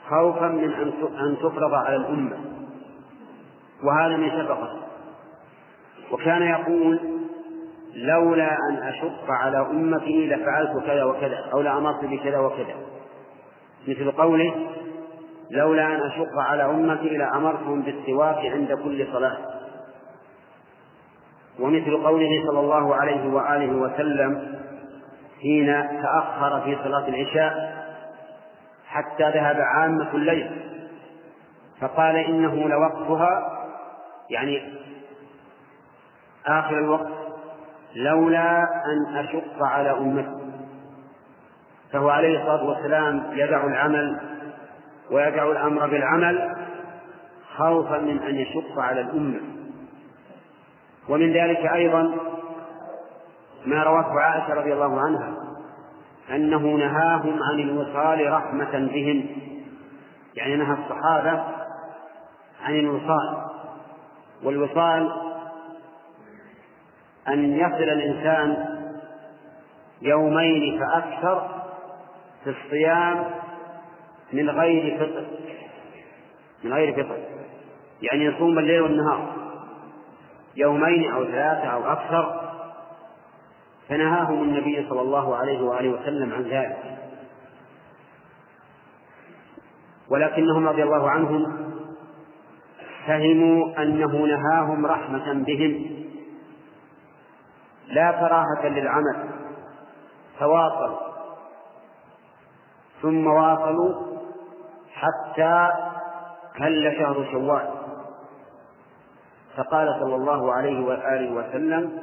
خوفا 0.09 0.47
من 0.47 0.73
أن 1.19 1.37
تفرض 1.37 1.73
على 1.73 1.95
الأمة 1.95 2.37
وهذا 3.83 4.17
من 4.17 4.29
شفقة 4.29 4.79
وكان 6.11 6.41
يقول 6.41 7.18
لولا 7.95 8.57
أن 8.69 8.75
أشق 8.83 9.31
على 9.31 9.57
أمتي 9.57 10.27
لفعلت 10.27 10.85
كذا 10.85 11.03
وكذا 11.03 11.37
أو 11.53 11.61
لأمرت 11.61 12.05
بكذا 12.05 12.39
وكذا. 12.39 12.75
مثل 13.87 14.11
قوله 14.11 14.53
لولا 15.51 15.87
أن 15.87 16.01
أشق 16.01 16.39
على 16.39 16.65
أمتي 16.65 17.09
لأمرتهم 17.09 17.81
بالسواك 17.81 18.37
عند 18.37 18.73
كل 18.73 19.07
صلاة. 19.13 19.37
ومثل 21.59 22.03
قوله 22.03 22.43
صلى 22.47 22.59
الله 22.59 22.95
عليه 22.95 23.33
وآله 23.33 23.71
وسلم 23.71 24.59
حين 25.41 25.87
تأخر 26.01 26.61
في 26.61 26.77
صلاة 26.83 27.07
العشاء 27.07 27.79
حتى 28.87 29.23
ذهب 29.23 29.57
عامة 29.59 30.13
الليل. 30.13 30.69
فقال 31.81 32.15
إنه 32.15 32.67
لوقتها 32.67 33.59
يعني 34.29 34.61
آخر 36.45 36.77
الوقت 36.77 37.18
لولا 37.95 38.59
أن 38.85 39.17
أشق 39.17 39.63
على 39.63 39.91
أمتي. 39.91 40.39
فهو 41.93 42.09
عليه 42.09 42.39
الصلاة 42.39 42.63
والسلام 42.63 43.23
يدع 43.33 43.65
العمل 43.65 44.19
ويدع 45.11 45.51
الأمر 45.51 45.87
بالعمل 45.87 46.55
خوفا 47.57 47.97
من 47.97 48.19
أن 48.19 48.35
يشق 48.35 48.79
على 48.79 49.01
الأمة. 49.01 49.39
ومن 51.09 51.33
ذلك 51.33 51.65
أيضا 51.73 52.15
ما 53.65 53.83
روته 53.83 54.19
عائشة 54.19 54.53
رضي 54.53 54.73
الله 54.73 54.99
عنها 55.01 55.33
أنه 56.31 56.61
نهاهم 56.61 57.39
عن 57.43 57.59
الوصال 57.59 58.33
رحمة 58.33 58.71
بهم 58.71 59.25
يعني 60.35 60.55
نهى 60.55 60.73
الصحابة 60.73 61.43
عن 62.63 62.79
الوصال 62.79 63.37
والوصال 64.43 65.11
أن 67.29 67.57
يصل 67.57 67.83
الإنسان 67.83 68.79
يومين 70.01 70.79
فأكثر 70.79 71.61
في 72.43 72.49
الصيام 72.49 73.25
من 74.33 74.49
غير 74.49 74.97
فطر. 74.97 75.25
من 76.63 76.73
غير 76.73 76.93
فطر. 76.93 77.17
يعني 78.01 78.25
يصوم 78.25 78.59
الليل 78.59 78.81
والنهار. 78.81 79.33
يومين 80.55 81.11
أو 81.11 81.25
ثلاثة 81.25 81.67
أو 81.67 81.91
أكثر. 81.91 82.51
فنهاهم 83.89 84.43
النبي 84.43 84.85
صلى 84.89 85.01
الله 85.01 85.35
عليه 85.35 85.61
وآله 85.61 85.89
وسلم 85.89 86.33
عن 86.33 86.43
ذلك. 86.43 86.99
ولكنهم 90.09 90.67
رضي 90.67 90.83
الله 90.83 91.09
عنهم 91.09 91.69
فهموا 93.07 93.81
أنه 93.81 94.25
نهاهم 94.25 94.85
رحمة 94.85 95.33
بهم. 95.33 95.98
لا 97.89 98.11
كراهة 98.11 98.67
للعمل 98.67 99.29
فواصلوا 100.39 101.09
ثم 103.01 103.27
واصلوا 103.27 104.09
حتى 104.93 105.69
هل 106.59 106.95
شهر 106.99 107.27
شوال. 107.31 107.69
فقال 109.57 109.95
صلى 109.99 110.15
الله 110.15 110.53
عليه 110.53 110.85
وآله 110.85 111.31
وسلم 111.31 111.99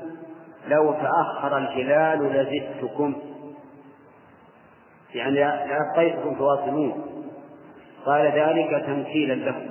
لو 0.68 0.92
تأخر 0.92 1.58
الهلال 1.58 2.32
لزدتكم. 2.32 3.16
يعني 5.14 5.34
لأبقيتكم 5.34 6.34
تواصلون. 6.34 7.06
قال 8.06 8.26
ذلك 8.26 8.84
تمثيلا 8.86 9.34
لهم. 9.34 9.68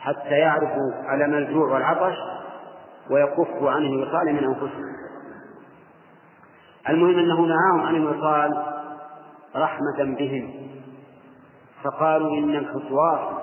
حتى 0.00 0.38
يعرفوا 0.38 1.14
ألم 1.14 1.34
الجوع 1.34 1.72
والعطش 1.72 2.16
ويكفوا 3.10 3.70
عنه 3.70 3.88
الوصال 3.88 4.32
من 4.32 4.44
أنفسهم 4.44 4.92
المهم 6.88 7.18
أنه 7.18 7.40
نهاهم 7.40 7.80
عن 7.80 7.96
الوصال 7.96 8.62
رحمة 9.56 10.04
بهم. 10.18 10.54
فقالوا 11.84 12.36
إنك 12.38 12.72
تواصل 12.88 13.42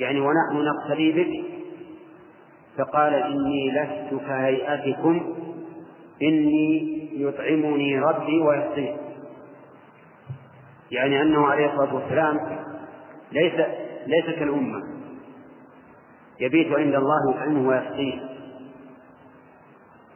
يعني 0.00 0.20
ونحن 0.20 0.64
نقتدي 0.64 1.12
بك. 1.12 1.44
فقال 2.78 3.14
إني 3.14 3.70
لست 3.70 4.24
كهيئتكم 4.26 5.34
إني 6.22 6.98
يطعمني 7.22 7.98
ربي 7.98 8.40
ويسقين 8.40 8.96
يعني 10.90 11.22
أنه 11.22 11.46
عليه 11.46 11.66
الصلاة 11.72 11.94
والسلام 11.94 12.58
ليس 13.32 13.54
ليس 14.06 14.24
كالأمة. 14.38 15.01
يبيت 16.42 16.72
عند 16.72 16.94
الله 16.94 17.30
يطعمه 17.30 17.68
ويسقيه 17.68 18.20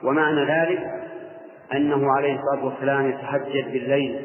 ومعنى 0.02 0.44
ذلك 0.44 0.78
أنه 1.72 2.12
عليه 2.12 2.38
الصلاة 2.38 2.64
والسلام 2.64 3.08
يتهجد 3.10 3.72
بالليل 3.72 4.22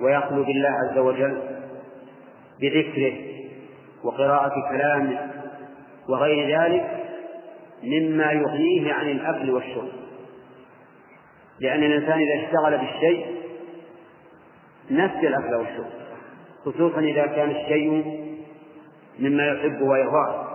ويخلو 0.00 0.44
بالله 0.44 0.68
عز 0.68 0.98
وجل 0.98 1.42
بذكره 2.60 3.12
وقراءة 4.04 4.52
كلامه 4.70 5.30
وغير 6.08 6.60
ذلك 6.60 7.06
مما 7.82 8.32
يغنيه 8.32 8.92
عن 8.92 9.10
الأكل 9.10 9.50
والشرب. 9.50 9.88
لأن 11.60 11.82
الإنسان 11.82 12.18
إذا 12.18 12.46
اشتغل 12.46 12.78
بالشيء 12.78 13.26
نسي 14.90 15.28
الأكل 15.28 15.54
والشرب 15.54 15.90
خصوصا 16.64 17.00
إذا 17.00 17.26
كان 17.26 17.50
الشيء 17.50 18.29
مما 19.20 19.46
يحب 19.46 19.82
ويرضاه. 19.82 20.46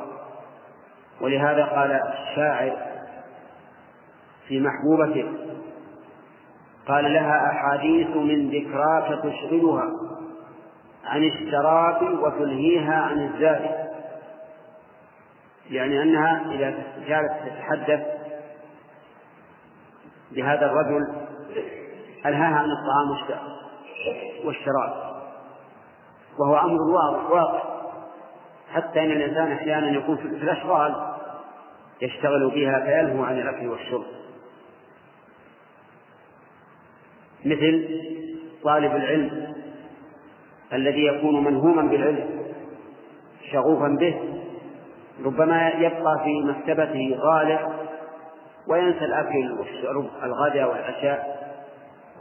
ولهذا 1.22 1.66
قال 1.66 1.91
الشاعر 1.91 2.78
في 4.47 4.59
محبوبته 4.59 5.32
قال 6.88 7.13
لها 7.13 7.51
أحاديث 7.51 8.07
من 8.16 8.49
ذكراك 8.49 9.20
تشغلها 9.24 9.89
عن 11.05 11.24
الشراب 11.24 12.20
وتلهيها 12.20 12.95
عن 12.95 13.26
الزاد. 13.26 13.86
يعني 15.70 16.03
أنها 16.03 16.41
إذا 16.51 16.74
جالت 17.07 17.32
تتحدث 17.45 18.05
بهذا 20.32 20.66
الرجل 20.66 21.16
ألهاها 22.26 22.55
عن 22.55 22.70
الطعام 22.72 23.36
والشراب 24.45 25.05
وهو 26.39 26.57
أمر 26.57 26.82
واقع 27.32 27.74
حتى 28.76 28.99
أن 28.99 29.11
الإنسان 29.11 29.51
أحيانا 29.51 29.89
يكون 29.97 30.17
في 30.17 30.23
الأشغال 30.23 30.95
يشتغل 32.01 32.51
بها 32.51 32.80
فيلهو 32.80 33.23
عن 33.23 33.39
الأكل 33.39 33.67
والشرب. 33.67 34.05
مثل 37.45 38.01
طالب 38.63 38.95
العلم 38.95 39.53
الذي 40.73 41.05
يكون 41.05 41.43
منهوما 41.43 41.82
بالعلم 41.82 42.30
شغوفا 43.51 43.88
به 43.99 44.19
ربما 45.26 45.69
يبقى 45.69 46.21
في 46.23 46.41
مكتبته 46.43 47.15
غالع 47.19 47.69
وينسى 48.67 49.05
الأكل 49.05 49.51
والشرب 49.59 50.09
الغداء 50.23 50.69
والعشاء 50.69 51.45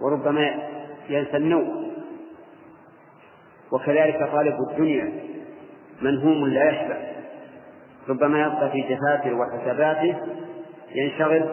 وربما 0.01 0.69
ينسى 1.09 1.37
النوم. 1.37 1.93
وكذلك 3.73 4.29
طالب 4.33 4.57
الدنيا. 4.71 5.34
منهوم 6.03 6.47
لا 6.47 6.71
يشبع 6.71 6.97
ربما 8.09 8.41
يبقى 8.47 8.71
في 8.71 8.83
دفاتر 8.95 9.35
وحساباته 9.35 10.17
ينشغل 10.95 11.45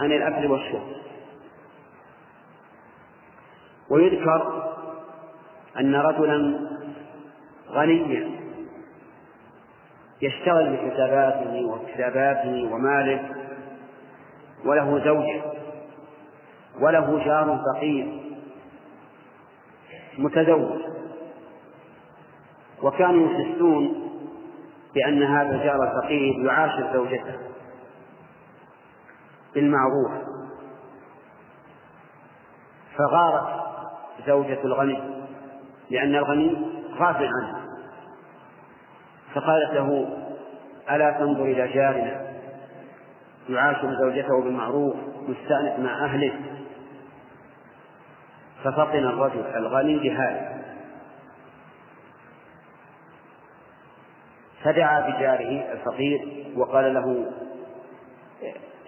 عن 0.00 0.12
الأكل 0.12 0.46
والشرب. 0.46 0.94
ويذكر 3.90 4.72
أن 5.80 5.94
رجلا 5.94 6.58
غنيا 7.70 8.30
يشتغل 10.22 10.76
بحساباته 10.76 11.64
وكتاباته 11.64 12.68
وماله 12.72 13.28
وله 14.64 15.04
زوجة 15.04 15.42
وله 16.80 17.24
جار 17.24 17.60
فقير 17.74 18.20
متزوج. 20.18 20.93
وكانوا 22.84 23.28
يحسون 23.32 24.10
بأن 24.94 25.22
هذا 25.22 25.56
الجار 25.56 25.82
الفقير 25.82 26.46
يعاشر 26.46 26.92
زوجته 26.92 27.38
بالمعروف. 29.54 30.12
فغارت 32.96 33.64
زوجة 34.26 34.58
الغني 34.64 35.00
لأن 35.90 36.14
الغني 36.14 36.56
غافل 36.98 37.28
عنه. 37.42 37.64
فقالت 39.34 39.74
له 39.74 40.08
ألا 40.90 41.10
تنظر 41.10 41.44
إلى 41.44 41.68
جارنا؟ 41.68 42.26
يعاشر 43.48 43.94
زوجته 44.00 44.42
بالمعروف 44.42 44.94
مستأنس 45.28 45.78
مع 45.78 46.04
أهله. 46.04 46.32
ففطن 48.64 48.98
الرجل 48.98 49.44
الغني 49.56 49.98
بهذا. 49.98 50.53
فدعا 54.64 55.00
بجاره 55.00 55.72
الفقير 55.72 56.28
وقال 56.56 56.94
له 56.94 57.26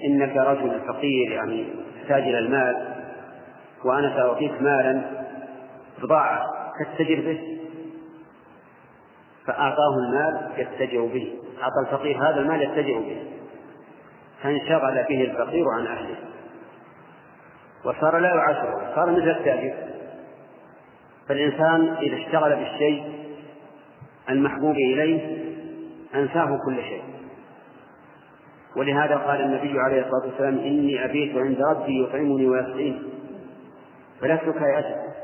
إنك 0.05 0.37
رجل 0.37 0.81
فقير 0.89 1.33
يعني 1.33 1.67
تحتاج 2.03 2.23
إلى 2.23 2.39
المال 2.39 2.97
وأنا 3.85 4.17
سأعطيك 4.17 4.63
مالا 4.63 5.03
بضاعة 6.03 6.47
تتجر 6.81 7.21
به. 7.21 7.59
فأعطاه 9.47 9.95
المال 10.07 10.51
يتجر 10.57 11.01
به. 11.01 11.35
أعطى 11.63 11.91
الفقير 11.91 12.17
هذا 12.17 12.41
المال 12.41 12.63
يتجر 12.63 12.99
به. 12.99 13.23
فانشغل 14.43 15.05
به 15.09 15.25
الفقير 15.25 15.65
عن 15.69 15.87
أهله. 15.87 16.17
وصار 17.85 18.19
لا 18.19 18.29
يعاشره 18.29 18.93
صار 18.95 19.11
مثل 19.11 19.29
التاجر. 19.29 19.75
فالإنسان 21.29 21.95
إذا 22.03 22.17
اشتغل 22.17 22.57
بالشيء 22.57 23.05
المحبوب 24.31 24.75
إليه 24.75 25.47
أنساه 26.15 26.59
كل 26.67 26.77
شيء. 26.77 27.03
ولهذا 28.77 29.17
قال 29.17 29.41
النبي 29.41 29.81
عليه 29.81 30.01
الصلاة 30.01 30.27
والسلام 30.27 30.59
إني 30.59 31.05
أبيت 31.05 31.37
عند 31.37 31.61
ربي 31.63 32.03
يطعمني 32.05 32.47
ويسقيني. 32.47 33.03
فلست 34.21 34.59
كيأسف 34.59 35.17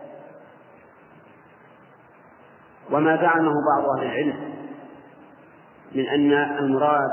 وما 2.90 3.16
زعمه 3.16 3.52
بعض 3.76 3.98
أهل 3.98 4.06
العلم 4.06 4.52
من 5.94 6.06
أن 6.06 6.32
المراد 6.58 7.10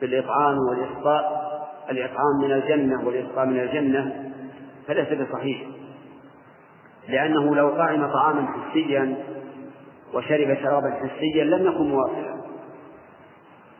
بالإطعام 0.00 0.56
والإسقاء 0.70 1.44
الإطعام 1.90 2.40
من 2.42 2.52
الجنة 2.52 3.06
والإسقاء 3.06 3.46
من 3.46 3.60
الجنة 3.60 4.32
فليس 4.86 5.08
بصحيح. 5.08 5.62
لأنه 7.08 7.54
لو 7.54 7.70
طعم 7.70 8.12
طعاما 8.12 8.46
حسيا 8.46 9.16
وشرب 10.14 10.56
شرابا 10.62 10.90
حسيا 10.90 11.44
لم 11.44 11.66
يكن 11.66 11.88
مواصلا 11.88 12.34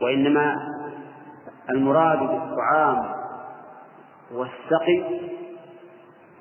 وإنما 0.01 0.55
المراد 1.69 2.19
بالطعام 2.19 3.05
والسقي 4.33 5.03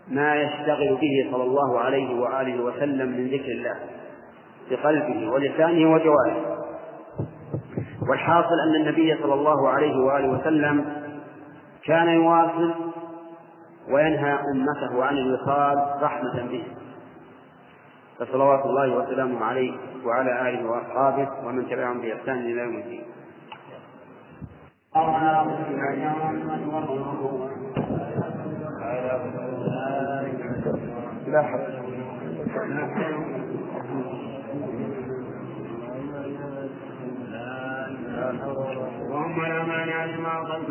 ما 0.09 0.36
يشتغل 0.36 0.99
به 1.01 1.30
صلى 1.32 1.42
الله 1.45 1.78
عليه 1.80 2.20
وآله 2.20 2.62
وسلم 2.62 3.09
من 3.09 3.26
ذكر 3.28 3.53
الله 3.53 3.76
بقلبه 4.70 5.30
ولسانه 5.30 5.92
وجوارحه 5.92 6.55
والحاصل 8.09 8.55
أن 8.68 8.74
النبي 8.80 9.16
صلى 9.22 9.34
الله 9.34 9.68
عليه 9.68 9.97
وآله 9.97 10.28
وسلم 10.28 11.05
كان 11.84 12.09
يواصل 12.09 12.74
وينهى 13.90 14.38
أمته 14.55 15.05
عن 15.05 15.16
الوصال 15.16 16.03
رحمة 16.03 16.47
به. 16.51 16.64
فصلوات 18.19 18.65
الله 18.65 18.97
وسلامه 18.97 19.45
عليه 19.45 19.73
وعلى 20.05 20.49
آله 20.49 20.71
وأصحابه 20.71 21.29
ومن 21.47 21.69
تبعهم 21.69 22.01
بإحسان 22.01 22.39
إلى 22.39 22.61
يوم 22.61 22.77
الدين. 22.77 23.05
لا 31.27 31.43
حرج 31.43 31.75
اللهم 39.03 39.43
لا 39.43 39.62
مانع 39.62 40.05
لما 40.05 40.29
أعطيت 40.29 40.71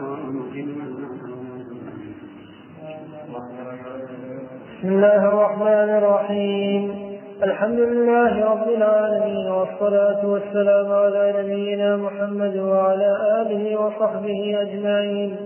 بسم 4.80 4.90
الله 4.90 5.22
الرحمن 5.30 5.90
الرحيم. 6.00 7.13
الحمد 7.44 7.80
لله 7.80 8.46
رب 8.46 8.68
العالمين 8.70 9.52
والصلاة 9.52 10.26
والسلام 10.26 10.92
على 10.92 11.34
نبينا 11.38 11.98
محمد 11.98 12.58
وعلى 12.58 13.42
آله 13.42 13.82
وصحبه 13.82 14.62
أجمعين. 14.62 15.38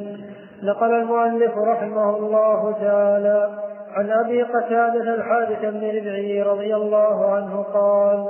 نقل 0.63 0.93
المؤلف 0.93 1.51
رحمه 1.57 2.17
الله 2.17 2.71
تعالى 2.71 3.49
عن 3.95 4.09
أبي 4.09 4.43
قتادة 4.43 5.15
الحارث 5.15 5.61
بن 5.61 5.97
ربعي 5.97 6.41
رضي 6.41 6.75
الله 6.75 7.31
عنه 7.31 7.63
قال 7.73 8.25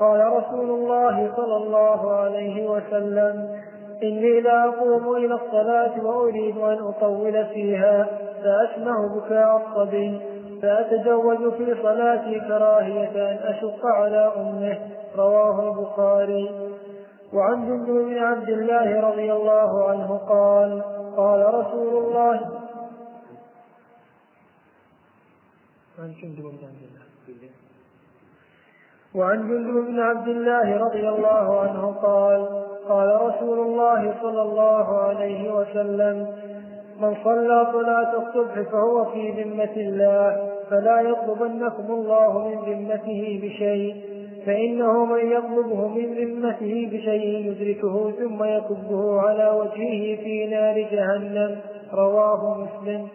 قال 0.00 0.32
رسول 0.32 0.70
الله 0.70 1.30
صلى 1.36 1.56
الله 1.56 2.12
عليه 2.12 2.70
وسلم 2.70 3.48
إني 4.02 4.40
لأقوم 4.40 5.16
إلى 5.16 5.34
الصلاة 5.34 6.04
وأريد 6.04 6.58
أن 6.58 6.78
أطول 6.78 7.44
فيها 7.54 8.06
فأسمع 8.44 8.94
بكاء 9.16 9.62
الصبي. 9.66 10.39
فأتزوج 10.62 11.52
في 11.52 11.82
صلاتي 11.82 12.40
كراهية 12.40 13.32
أن 13.32 13.38
أشق 13.42 13.86
على 13.86 14.32
أمه 14.36 14.78
رواه 15.16 15.68
البخاري. 15.68 16.50
وعن 17.32 17.66
جندب 17.66 17.94
بن 17.94 18.18
عبد 18.18 18.48
الله 18.48 19.00
رضي 19.00 19.32
الله 19.32 19.88
عنه 19.90 20.16
قال 20.16 20.82
قال 21.16 21.54
رسول 21.54 22.04
الله. 22.04 22.40
عن 25.98 26.12
جندب 26.22 26.42
بن 26.42 26.64
عبد 26.66 26.82
الله. 27.28 27.50
وعن 29.14 29.38
جندب 29.48 29.86
بن 29.86 30.00
عبد 30.00 30.28
الله 30.28 30.76
رضي 30.76 31.08
الله 31.08 31.60
عنه 31.60 31.92
قال 32.02 32.48
قال 32.88 33.22
رسول 33.22 33.58
الله 33.58 34.14
صلى 34.22 34.42
الله 34.42 34.98
عليه 34.98 35.52
وسلم 35.52 36.16
من 37.00 37.14
صلى 37.24 37.66
صلاة 37.72 38.12
الصبح 38.22 38.70
فهو 38.72 39.04
في 39.04 39.30
ذمة 39.30 39.76
الله 39.76 40.50
فلا 40.70 41.00
يطلبنكم 41.00 41.92
الله 41.92 42.48
من 42.48 42.56
ذمته 42.72 43.40
بشيء. 43.42 43.94
فإنه 44.46 45.04
من 45.04 45.32
يطلبه 45.32 45.88
من 45.88 46.14
ذمته 46.14 46.88
بشيء 46.92 47.46
يدركه 47.46 48.10
ثم 48.10 48.44
يكبه 48.44 49.20
على 49.20 49.50
وجهه 49.50 50.22
في 50.22 50.46
نار 50.50 50.76
جهنم. 50.92 51.60
رواه 51.94 52.58
مسلم. 52.58 53.08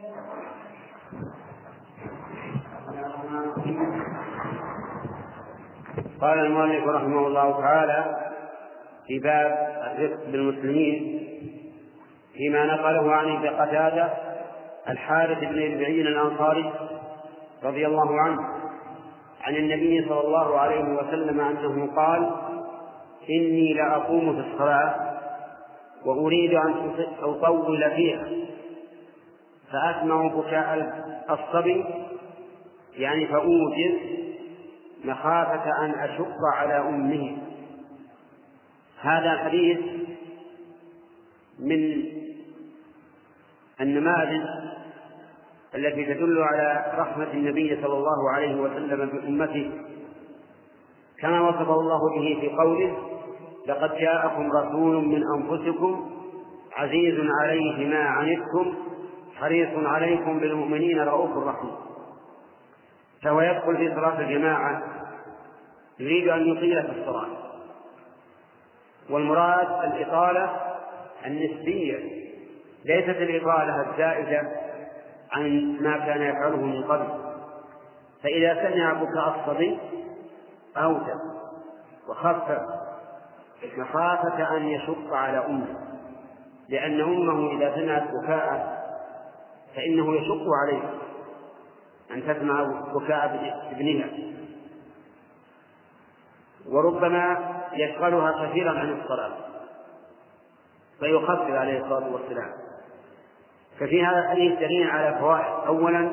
قال 6.21 6.39
المؤلف 6.39 6.87
رحمه 6.87 7.27
الله 7.27 7.61
تعالى 7.61 8.15
في 9.07 9.19
باب 9.19 9.51
الرفق 9.97 10.31
بالمسلمين 10.31 11.24
فيما 12.37 12.65
نقله 12.65 13.11
عن 13.11 13.35
ابن 13.35 13.47
قتادة 13.47 14.13
الحارث 14.89 15.39
بن 15.39 15.73
ربعي 15.73 16.01
الأنصاري 16.01 16.73
رضي 17.63 17.87
الله 17.87 18.21
عنه 18.21 18.39
عن 19.41 19.55
النبي 19.55 20.05
صلى 20.09 20.21
الله 20.21 20.59
عليه 20.59 20.83
وسلم 20.83 21.41
أنه 21.41 21.95
قال 21.95 22.31
إني 23.29 23.73
لاقوم 23.73 24.33
في 24.33 24.47
الصلاة 24.49 25.15
وأريد 26.05 26.53
أن 26.53 26.91
أطول 27.21 27.91
فيها 27.95 28.27
فأسمع 29.71 30.27
بكاء 30.27 31.03
الصبي 31.29 31.85
يعني 32.97 33.27
فأوجز 33.27 33.95
مخافة 35.05 35.85
أن 35.85 35.91
أشق 35.91 36.37
على 36.53 36.77
أمه. 36.77 37.37
هذا 39.01 39.33
الحديث 39.33 39.79
من 41.59 42.05
النماذج 43.81 44.41
التي 45.75 46.05
تدل 46.05 46.43
على 46.43 46.93
رحمة 46.97 47.31
النبي 47.33 47.81
صلى 47.81 47.93
الله 47.93 48.31
عليه 48.31 48.55
وسلم 48.55 49.09
بأمته. 49.09 49.71
كما 51.19 51.41
وصفه 51.41 51.73
الله 51.73 51.99
به 52.15 52.37
في 52.41 52.49
قوله 52.49 52.97
لقد 53.67 53.97
جاءكم 53.97 54.51
رسول 54.51 55.05
من 55.05 55.23
أنفسكم 55.37 56.11
عزيز 56.75 57.15
عليه 57.41 57.87
ما 57.87 58.03
عنتم 58.03 58.75
حريص 59.35 59.69
عليكم 59.75 60.39
بالمؤمنين 60.39 60.99
رؤوف 60.99 61.47
رحيم. 61.47 61.71
فهو 63.23 63.41
يدخل 63.41 63.77
في 63.77 63.95
صلاة 63.95 64.19
الجماعة 64.19 64.83
يريد 65.99 66.27
أن 66.27 66.47
يطيل 66.47 66.83
في 66.83 66.99
الصلاة. 66.99 67.27
والمراد 69.09 69.67
الإطالة 69.93 70.74
النسبية 71.25 71.97
ليست 72.85 73.09
الإطالة 73.17 73.91
الزائدة 73.91 74.51
عن 75.31 75.77
ما 75.81 75.97
كان 75.97 76.21
يفعله 76.21 76.57
من 76.57 76.83
قبل. 76.83 77.07
فإذا 78.23 78.69
سمع 78.69 78.93
بكاء 78.93 79.39
الصبي 79.39 79.77
أوجب 80.77 81.19
وخفف 82.07 82.61
مخافة 83.77 84.57
أن 84.57 84.67
يشق 84.67 85.13
على 85.13 85.45
أمه 85.45 85.85
لأن 86.69 87.01
أمه 87.01 87.51
إذا 87.51 87.75
سمعت 87.75 88.03
بكاءه 88.03 88.85
فإنه 89.75 90.15
يشق 90.15 90.45
عليها 90.63 90.91
أن 92.11 92.27
تسمع 92.27 92.63
بكاء 92.93 93.25
ابنها. 93.71 94.09
وربما 96.69 97.55
يشغلها 97.73 98.47
كثيرا 98.47 98.79
عن 98.79 98.99
الصلاة. 99.01 99.54
فيخفف 100.99 101.51
عليه 101.51 101.83
الصلاة 101.83 102.13
والسلام. 102.13 102.51
ففي 103.79 104.05
هذا 104.05 104.19
الحديث 104.19 104.59
دليل 104.59 104.89
على 104.89 105.19
فوائد. 105.19 105.67
أولا 105.67 106.11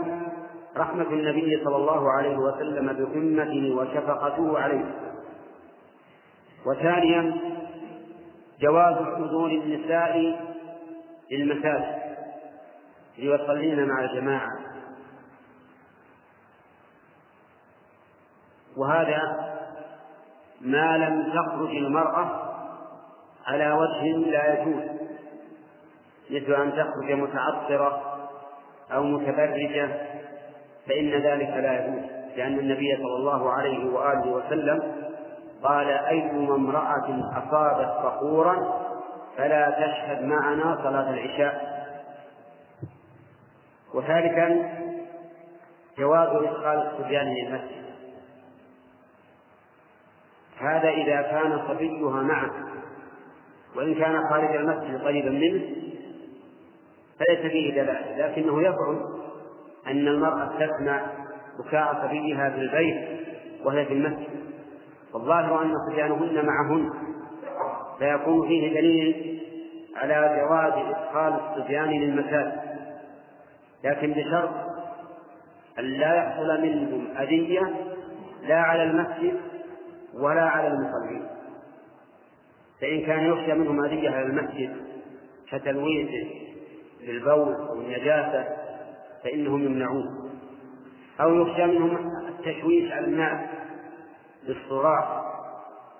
رحمة 0.76 1.07
النبي 1.11 1.64
صلى 1.64 1.76
الله 1.76 2.12
عليه 2.12 2.37
وسلم 2.37 2.93
بأمته 2.93 3.74
وشفقته 3.76 4.59
عليه. 4.59 4.95
وثانيا 6.66 7.37
جواز 8.61 8.95
حضور 8.95 9.51
النساء 9.51 10.41
للمساجد 11.30 12.03
ليصلين 13.18 13.89
مع 13.89 14.05
الجماعة. 14.05 14.51
وهذا 18.76 19.53
ما 20.61 20.99
لم 20.99 21.33
تخرج 21.33 21.70
المرأة 21.76 22.41
على 23.47 23.72
وجه 23.72 24.30
لا 24.30 24.62
يجوز. 24.62 24.82
مثل 26.30 26.55
أن 26.62 26.72
تخرج 26.72 27.12
متعطرة 27.12 28.03
أو 28.93 29.03
متبرجة 29.03 29.88
فإن 30.88 31.11
ذلك 31.11 31.49
لا 31.49 31.84
يجوز 31.84 32.11
لأن 32.36 32.59
النبي 32.59 32.97
صلى 32.97 33.16
الله 33.16 33.53
عليه 33.53 33.90
وآله 33.90 34.30
وسلم 34.32 34.82
قال 35.62 35.88
أيما 35.88 36.55
امرأة 36.55 37.30
أصابت 37.32 38.05
فخورا 38.05 38.82
فلا 39.36 39.70
تشهد 39.70 40.24
معنا 40.24 40.78
صلاة 40.82 41.11
العشاء. 41.11 41.72
وثالثا 43.95 44.72
جواز 45.99 46.28
إدخال 46.28 46.86
الصبيان 46.86 47.26
للمسجد 47.26 47.82
هذا 50.61 50.88
إذا 50.88 51.22
كان 51.22 51.62
صبيها 51.68 52.22
معه 52.22 52.72
وإن 53.77 53.95
كان 53.95 54.29
خارج 54.31 54.57
المسجد 54.57 55.03
قريبا 55.05 55.31
منه 55.31 55.62
فليس 57.18 57.53
فيه 57.53 57.83
دلالة 57.83 58.27
لكنه 58.27 58.61
يبعد 58.61 58.99
أن 59.87 60.09
المرأة 60.09 60.51
تسمع 60.59 61.07
بكاء 61.59 62.07
صبيها 62.07 62.51
في 62.51 62.57
البيت 62.61 63.20
وهي 63.64 63.85
في 63.87 63.93
المسجد. 63.93 64.43
والظاهر 65.14 65.62
أن 65.62 65.75
صبيانهن 65.91 66.47
معهن 66.47 66.91
فيكون 67.99 68.49
فيه 68.49 68.75
دليل 68.75 69.41
على 69.97 70.41
جواز 70.41 70.73
إدخال 70.73 71.41
الصبيان 71.41 71.89
للمساجد. 71.91 72.62
لكن 73.85 74.12
بشرط 74.12 74.51
أن 75.79 75.85
لا 75.85 76.14
يحصل 76.14 76.62
منهم 76.62 77.07
أذية 77.18 77.75
لا 78.43 78.61
على 78.61 78.83
المسجد 78.83 79.41
ولا 80.14 80.43
على 80.43 80.68
المصلين. 80.68 81.27
فإن 82.83 83.07
كان 83.07 83.26
يخشى 83.26 83.55
منهم 83.55 83.85
أذية 83.85 84.11
على 84.11 84.26
المسجد 84.26 84.76
كتلويثه 85.51 86.28
للبول 87.03 87.55
أو 87.55 87.80
النجاسة 87.80 88.45
فإنهم 89.24 89.64
يمنعون 89.64 90.30
أو 91.20 91.35
يخشى 91.35 91.66
منهم 91.66 92.12
التشويش 92.28 92.93
على 92.93 93.07
الناس 93.07 93.49
بالصراخ 94.47 95.22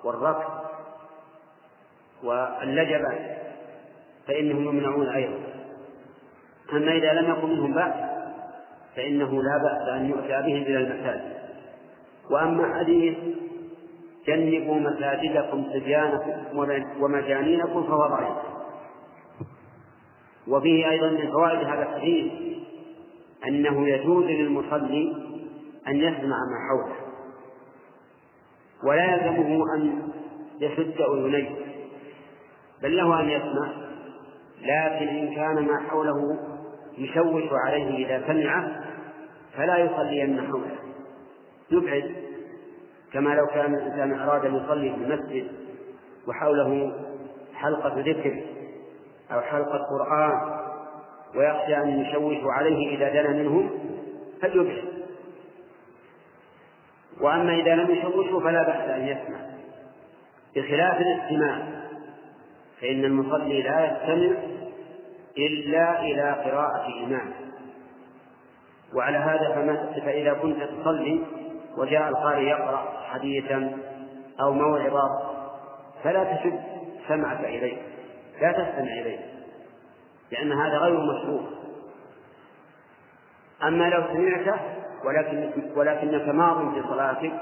والركض 0.05 0.63
واللجبة 2.23 3.37
فإنهم 4.29 4.65
يمنعون 4.65 5.09
أيضا. 5.09 5.39
أما 6.73 6.93
إذا 6.93 7.13
لم 7.13 7.31
يكن 7.31 7.49
منهم 7.49 7.75
بأس 7.75 7.95
فإنه 8.97 9.43
لا 9.43 9.59
بأس 9.59 9.89
أن 9.89 10.11
يؤتى 10.11 10.43
بهم 10.43 10.63
إلى 10.63 10.79
المساجد. 10.79 11.33
وأما 12.31 12.79
حديث 12.79 13.17
جنبوا 14.27 14.75
مساجدكم 14.75 15.65
صبيانكم 15.73 16.33
ومجانينكم 17.01 17.83
فهو 17.83 18.07
ضعيف 18.07 18.37
وفيه 20.49 20.91
أيضا 20.91 21.11
من 21.11 21.31
فوائد 21.31 21.59
هذا 21.59 21.83
الحديث 21.83 22.33
أنه 23.49 23.89
يجوز 23.89 24.25
للمصلي 24.25 25.13
أن 25.89 25.97
يسمع 25.97 26.37
ما 26.37 26.59
حوله. 26.69 26.97
ولا 28.85 29.15
يلزمه 29.15 29.75
أن 29.75 30.03
يسد 30.61 31.01
أذنيه 31.01 31.51
بل 32.83 32.97
له 32.97 33.21
أن 33.21 33.29
يسمع 33.29 33.73
لكن 34.63 35.09
إن 35.09 35.35
كان 35.35 35.67
ما 35.67 35.81
حوله 35.91 36.39
يشوش 36.99 37.45
عليه 37.67 38.07
إذا 38.07 38.27
سمعه 38.27 38.85
فلا 39.57 39.79
يصلين 39.79 40.41
حوله. 40.41 40.77
يبعد 41.71 42.32
كما 43.13 43.31
لو 43.31 43.47
كان 43.47 43.75
الإنسان 43.75 44.21
أراد 44.21 44.45
أن 44.45 44.57
يصلي 44.57 44.91
في 44.91 44.97
المسجد 44.97 45.49
وحوله 46.29 46.93
حلقة 47.55 47.95
ذكر 48.01 48.43
أو 49.33 49.41
حلقة 49.41 49.79
قرآن 49.79 50.63
ويخشى 51.37 51.77
أن 51.77 52.01
يشوشوا 52.01 52.53
عليه 52.53 52.97
إذا 52.97 53.23
دنا 53.23 53.43
منهم 53.43 53.71
فليبعد 54.43 54.85
وأما 57.21 57.55
إذا 57.55 57.75
لم 57.75 57.91
يشوشوا 57.91 58.41
فلا 58.41 58.63
بأس 58.63 58.91
أن 58.91 59.07
يسمع. 59.07 59.39
بخلاف 60.57 61.01
الاستماع 61.01 61.59
فإن 62.81 63.05
المصلي 63.05 63.63
لا 63.63 63.85
يستمع 63.85 64.37
إلا 65.39 66.01
إلى 66.03 66.31
قراءة 66.45 67.05
إمام 67.05 67.33
وعلى 68.95 69.19
هذا 69.19 69.79
فإذا 70.05 70.33
كنت 70.33 70.63
تصلي 70.63 71.21
وجاء 71.79 72.09
القارئ 72.09 72.43
يقرأ 72.43 72.93
حديثا 73.11 73.79
أو 74.41 74.53
موعظة 74.53 75.33
فلا 76.05 76.25
تشد 76.25 76.61
سمعك 77.09 77.41
إليه 77.41 77.77
لا 78.41 78.53
تستمع 78.53 78.93
إليه 78.93 79.19
لأن 80.33 80.53
هذا 80.53 80.79
غير 80.79 80.99
مشروع. 81.01 81.41
أما 83.63 83.91
لو 83.91 84.03
سمعته 84.13 84.61
ولكن 85.05 85.51
ولكنك 85.77 86.29
ماض 86.29 86.75
في 86.75 86.83
صلاتك 86.89 87.33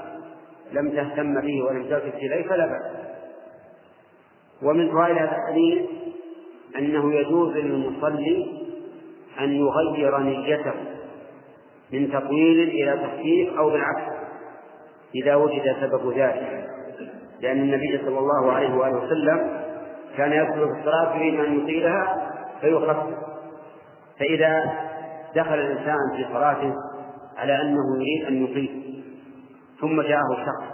لم 0.71 0.89
تهتم 0.89 1.41
به 1.41 1.63
ولم 1.63 1.83
تلتفت 1.83 2.15
إليه 2.15 2.47
فلا 2.47 2.65
بأس. 2.65 2.91
ومن 4.63 4.91
فوائد 4.91 5.17
هذا 5.17 5.35
الحديث 5.37 5.89
أنه 6.77 7.13
يجوز 7.13 7.57
للمصلي 7.57 8.61
أن 9.39 9.51
يغير 9.51 10.17
نيته 10.17 10.73
من 11.93 12.11
تطويل 12.11 12.69
إلى 12.69 13.07
تخفيف 13.07 13.57
أو 13.57 13.69
بالعكس. 13.69 14.20
إذا 15.15 15.35
وجد 15.35 15.75
سبب 15.81 16.13
ذلك 16.17 16.67
لأن 17.41 17.61
النبي 17.61 17.97
صلى 17.97 18.19
الله 18.19 18.51
عليه 18.51 18.75
وآله 18.75 18.97
وسلم 18.97 19.61
كان 20.17 20.31
يدخل 20.31 20.67
في 20.73 20.79
الصلاة 20.79 21.15
يريد 21.15 21.39
أن 21.39 21.59
يطيلها 21.59 22.31
فيخفف 22.61 23.17
فإذا 24.19 24.73
دخل 25.35 25.53
الإنسان 25.53 25.97
في 26.15 26.25
صلاته 26.33 26.73
على 27.37 27.61
أنه 27.61 27.97
يريد 27.99 28.25
أن 28.27 28.43
يطيل 28.43 29.03
ثم 29.81 30.01
جاءه 30.01 30.45
شخص 30.45 30.71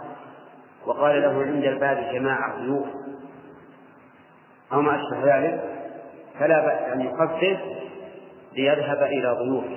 وقال 0.86 1.22
له 1.22 1.42
عند 1.42 1.64
الباب 1.64 2.12
جماعة 2.12 2.58
ضيوف 2.58 2.86
أو 4.72 4.80
ما 4.80 4.96
أشبه 4.96 5.36
ذلك 5.36 5.60
فلا 6.38 6.60
بأس 6.66 6.92
أن 6.92 7.00
يخفف 7.00 7.60
ليذهب 8.52 9.02
إلى 9.02 9.28
ضيوفه 9.32 9.76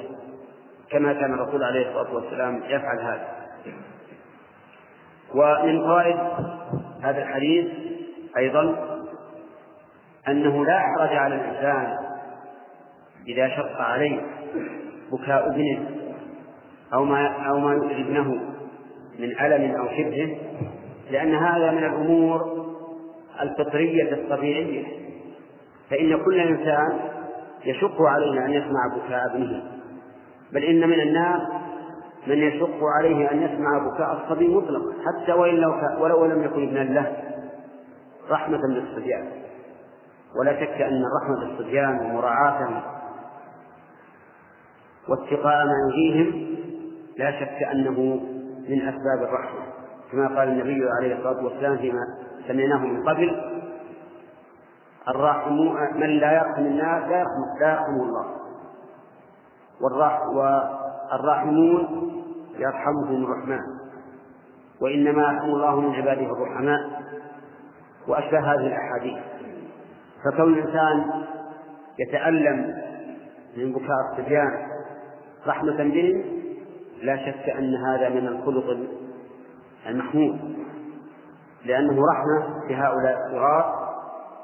كما 0.89 1.14
كان 1.14 1.34
الرسول 1.34 1.64
عليه 1.64 1.88
الصلاة 1.88 2.16
والسلام 2.16 2.64
يفعل 2.68 2.99
هذا. 2.99 3.28
ومن 5.36 5.80
فوائد 5.80 6.16
هذا 7.04 7.22
الحديث 7.24 7.68
أيضا 8.38 8.92
أنه 10.28 10.66
لا 10.66 10.80
حرج 10.80 11.18
على 11.18 11.36
الإنسان 11.36 11.98
إذا 13.28 13.48
شق 13.48 13.82
عليه 13.82 14.20
بكاء 15.12 15.48
ابنه 15.48 15.90
أو 16.94 17.06
ما 17.06 17.28
أو 17.50 17.60
ما 17.60 17.74
يؤذي 17.74 18.02
ابنه 18.02 18.40
من 19.20 19.40
ألم 19.40 19.76
أو 19.76 19.88
شبهه 19.88 20.38
لأن 21.12 21.36
هذا 21.36 21.72
من 21.72 21.84
الأمور 21.84 22.62
الفطرية 23.42 24.14
الطبيعية. 24.14 24.84
فإن 25.90 26.24
كل 26.26 26.40
إنسان 26.40 27.00
يشق 27.66 28.02
عليه 28.02 28.46
أن 28.46 28.54
يسمع 28.54 28.96
بكاء 28.96 29.26
ابنه 29.26 29.64
بل 30.54 30.64
إن 30.64 30.90
من 30.90 31.00
الناس 31.00 31.42
من 32.28 32.38
يشق 32.38 32.84
عليه 32.97 33.32
أن 33.32 33.41
يسمع 33.41 33.88
بكاء 33.88 34.24
الصبي 34.24 34.47
مطلقا 34.47 34.93
حتى 35.05 35.34
وإن 35.34 35.55
لو 35.55 35.74
ولو 35.99 36.26
لم 36.26 36.43
يكن 36.43 36.67
ابنا 36.67 36.93
له 36.93 37.24
رحمة 38.30 38.57
بالصبيان 38.57 39.32
ولا 40.39 40.59
شك 40.59 40.82
أن 40.82 41.03
الرحمة 41.05 41.47
بالصبيان 41.47 41.99
ومراعاتهم 41.99 42.82
واتقاء 45.07 45.65
ما 45.65 45.74
لا 47.17 47.39
شك 47.39 47.63
أنه 47.72 48.19
من 48.69 48.82
أسباب 48.82 49.30
الرحمة. 49.30 49.61
كما 50.11 50.28
قال 50.28 50.47
النبي 50.47 50.89
عليه 50.99 51.15
الصلاة 51.15 51.43
والسلام 51.43 51.78
فيما 51.78 52.01
سمعناه 52.47 52.86
من 52.86 53.03
قبل 53.09 53.41
الراحم 55.07 55.53
من 55.95 56.07
لا 56.07 56.32
يرحم 56.32 56.61
الناس 56.61 57.03
لا 57.03 57.19
يرحم 57.61 58.01
الله. 58.01 58.26
والراحمون 61.12 62.12
يرحمهم 62.57 63.24
الرحمن. 63.24 63.59
وإنما 64.82 65.22
يرحم 65.22 65.45
الله 65.45 65.80
من 65.80 65.95
عباده 65.95 66.34
الرحماء. 66.34 67.01
وأشبه 68.07 68.39
هذه 68.39 68.68
الأحاديث. 68.68 69.24
فكون 70.26 70.53
الإنسان 70.53 71.24
يتألم 71.99 72.78
من 73.57 73.74
بكاء 73.74 73.97
الصبيان 74.12 74.68
رحمة 75.47 75.78
بهم 75.78 76.24
لا 77.01 77.18
شك 77.18 77.49
أن 77.49 77.76
هذا 77.76 78.09
من 78.09 78.28
الخلق 78.28 78.78
المحمود. 79.88 80.39
لأنه 81.66 82.01
رحمة 82.12 82.68
بهؤلاء 82.70 83.18
الصغار 83.28 83.91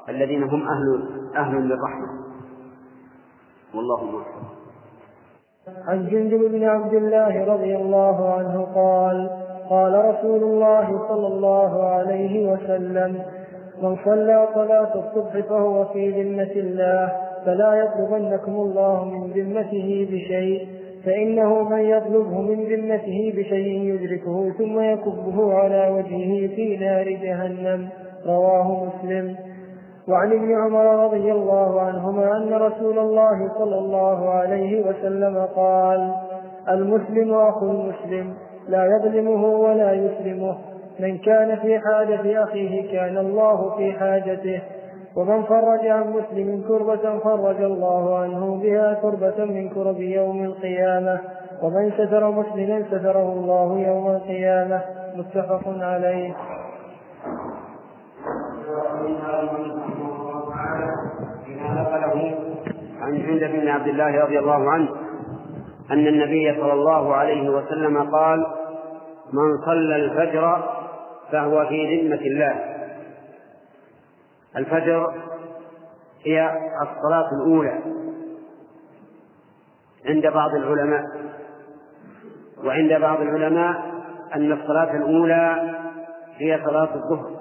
الذين 0.08 0.42
هم 0.42 0.68
أهل 0.68 1.08
أهل 1.36 1.56
للرحمة. 1.56 2.08
والله 3.74 4.04
موفق. 4.04 4.57
عن 5.88 6.06
جندب 6.06 6.52
بن 6.52 6.64
عبد 6.64 6.94
الله 6.94 7.44
رضي 7.44 7.76
الله 7.76 8.32
عنه 8.32 8.66
قال 8.74 9.30
قال 9.70 10.04
رسول 10.04 10.42
الله 10.42 11.08
صلى 11.08 11.26
الله 11.26 11.84
عليه 11.84 12.52
وسلم 12.52 13.22
من 13.82 13.96
صلى 14.04 14.48
صلاة 14.54 14.94
الصبح 14.94 15.48
فهو 15.48 15.84
في 15.84 16.10
ذمة 16.10 16.52
الله 16.56 17.12
فلا 17.46 17.74
يطلبنكم 17.74 18.52
الله 18.52 19.04
من 19.04 19.30
ذمته 19.30 20.08
بشيء 20.10 20.68
فإنه 21.04 21.62
من 21.62 21.80
يطلبه 21.80 22.40
من 22.40 22.64
ذمته 22.64 23.32
بشيء 23.36 23.94
يدركه 23.94 24.52
ثم 24.58 24.80
يكبه 24.80 25.54
على 25.54 25.88
وجهه 25.88 26.56
في 26.56 26.76
نار 26.76 27.10
جهنم. 27.10 27.88
رواه 28.26 28.84
مسلم. 28.84 29.36
وعن 30.08 30.32
ابن 30.32 30.60
عمر 30.60 31.04
رضي 31.04 31.32
الله 31.32 31.80
عنهما 31.80 32.36
أن 32.36 32.52
رسول 32.52 32.98
الله 32.98 33.50
صلى 33.58 33.78
الله 33.78 34.30
عليه 34.30 34.86
وسلم 34.86 35.48
قال 35.56 36.12
المسلم 36.68 37.34
أخو 37.34 37.70
المسلم 37.70 38.34
لا 38.68 38.84
يظلمه 38.84 39.44
ولا 39.44 39.92
يسلمه. 39.92 40.58
من 41.00 41.18
كان 41.18 41.56
في 41.56 41.78
حاجة 41.78 42.44
أخيه 42.44 42.92
كان 42.92 43.18
الله 43.18 43.76
في 43.76 43.92
حاجته. 43.92 44.62
ومن 45.16 45.42
فرج 45.42 45.86
عن 45.86 46.12
مسلم 46.12 46.64
كربة 46.68 47.18
فرج 47.18 47.62
الله 47.62 48.18
عنه 48.18 48.60
بها 48.62 48.94
كربة 48.94 49.44
من 49.44 49.68
كرب 49.68 50.00
يوم 50.00 50.44
القيامة. 50.44 51.20
ومن 51.62 51.90
ستر 51.90 52.30
مسلما 52.30 52.82
ستره 52.90 53.32
الله 53.32 53.78
يوم 53.78 54.10
القيامة. 54.10 54.80
متفق 55.16 55.62
عليه. 55.66 56.34
نقله 61.58 62.38
عن 63.00 63.12
جندب 63.12 63.60
بن 63.60 63.68
عبد 63.68 63.88
الله 63.88 64.24
رضي 64.24 64.38
الله 64.38 64.70
عنه 64.70 64.88
أن 65.90 66.06
النبي 66.06 66.60
صلى 66.60 66.72
الله 66.72 67.14
عليه 67.14 67.50
وسلم 67.50 68.10
قال 68.10 68.46
من 69.32 69.64
صلى 69.66 69.96
الفجر 69.96 70.64
فهو 71.32 71.66
في 71.66 72.00
ذمة 72.00 72.20
الله. 72.20 72.54
الفجر 74.56 75.14
هي 76.24 76.50
الصلاة 76.82 77.28
الأولى 77.42 77.78
عند 80.06 80.26
بعض 80.26 80.50
العلماء 80.54 81.04
وعند 82.64 82.92
بعض 82.92 83.20
العلماء 83.20 83.74
أن 84.34 84.52
الصلاة 84.52 84.96
الأولى 84.96 85.74
هي 86.38 86.60
صلاة 86.64 86.94
الظهر. 86.94 87.37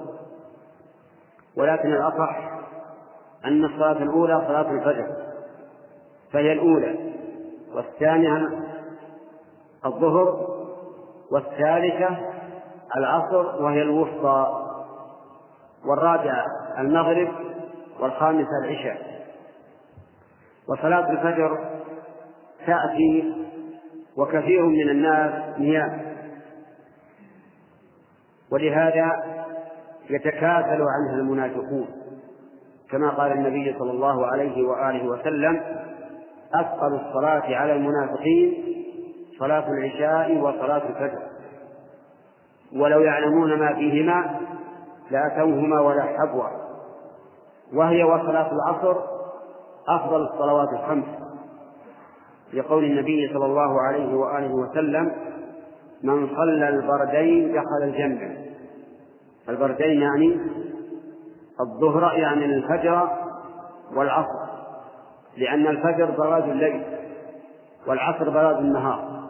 ولكن 1.58 1.94
الأصح 1.94 2.52
أن 3.46 3.66
الصلاة 3.66 4.04
الأولى 4.04 4.44
صلاة 4.48 4.72
الفجر 4.72 5.08
فهي 6.34 6.54
الأولى 6.54 6.96
والثانية 7.74 8.50
الظهر 9.86 10.48
والثالثة 11.32 12.18
العصر 12.98 13.64
وهي 13.64 13.82
الوسطى 13.82 14.64
والرابعة 15.86 16.46
المغرب 16.78 17.30
والخامسة 18.00 18.50
العشاء. 18.64 19.26
وصلاة 20.70 21.12
الفجر 21.12 21.70
تأتي 22.66 23.34
وكثير 24.18 24.66
من 24.66 24.90
الناس 24.90 25.60
نيام. 25.60 26.02
ولهذا 28.52 29.12
يتكاسل 30.10 30.82
عنها 30.82 31.14
المنافقون. 31.14 31.88
كما 32.92 33.10
قال 33.10 33.32
النبي 33.32 33.76
صلى 33.80 33.92
الله 33.92 34.26
عليه 34.26 34.68
وآله 34.68 35.10
وسلم 35.10 35.62
أثقل 36.54 36.94
الصلاة 36.96 37.56
على 37.56 37.74
المنافقين 37.74 38.54
صلاة 39.40 39.72
العشاء 39.72 40.38
وصلاة 40.38 40.82
الفجر. 40.90 41.20
ولو 42.76 43.02
يعلمون 43.02 43.60
ما 43.60 43.74
فيهما 43.74 44.40
لأتوهما 45.12 45.82
ولا 45.82 46.04
حبوا. 46.04 46.48
وهي 47.74 48.04
وصلاة 48.04 48.52
العصر 48.52 48.96
أفضل 49.88 50.22
الصلوات 50.22 50.70
الخمس. 50.74 51.06
لقول 52.54 52.84
النبي 52.84 53.34
صلى 53.34 53.46
الله 53.46 53.82
عليه 53.82 54.16
وآله 54.16 54.54
وسلم 54.54 55.12
من 56.04 56.28
صلى 56.36 56.70
البردين 56.70 57.54
دخل 57.54 57.84
الجنة 57.84 58.47
البردين 59.50 60.02
يعني 60.02 60.40
الظهر 61.60 62.14
يعني 62.18 62.46
الفجر 62.46 63.10
والعصر 63.96 64.48
لأن 65.38 65.68
الفجر 65.68 66.12
براد 66.18 66.50
الليل 66.50 66.84
والعصر 67.88 68.30
براد 68.30 68.58
النهار. 68.58 69.28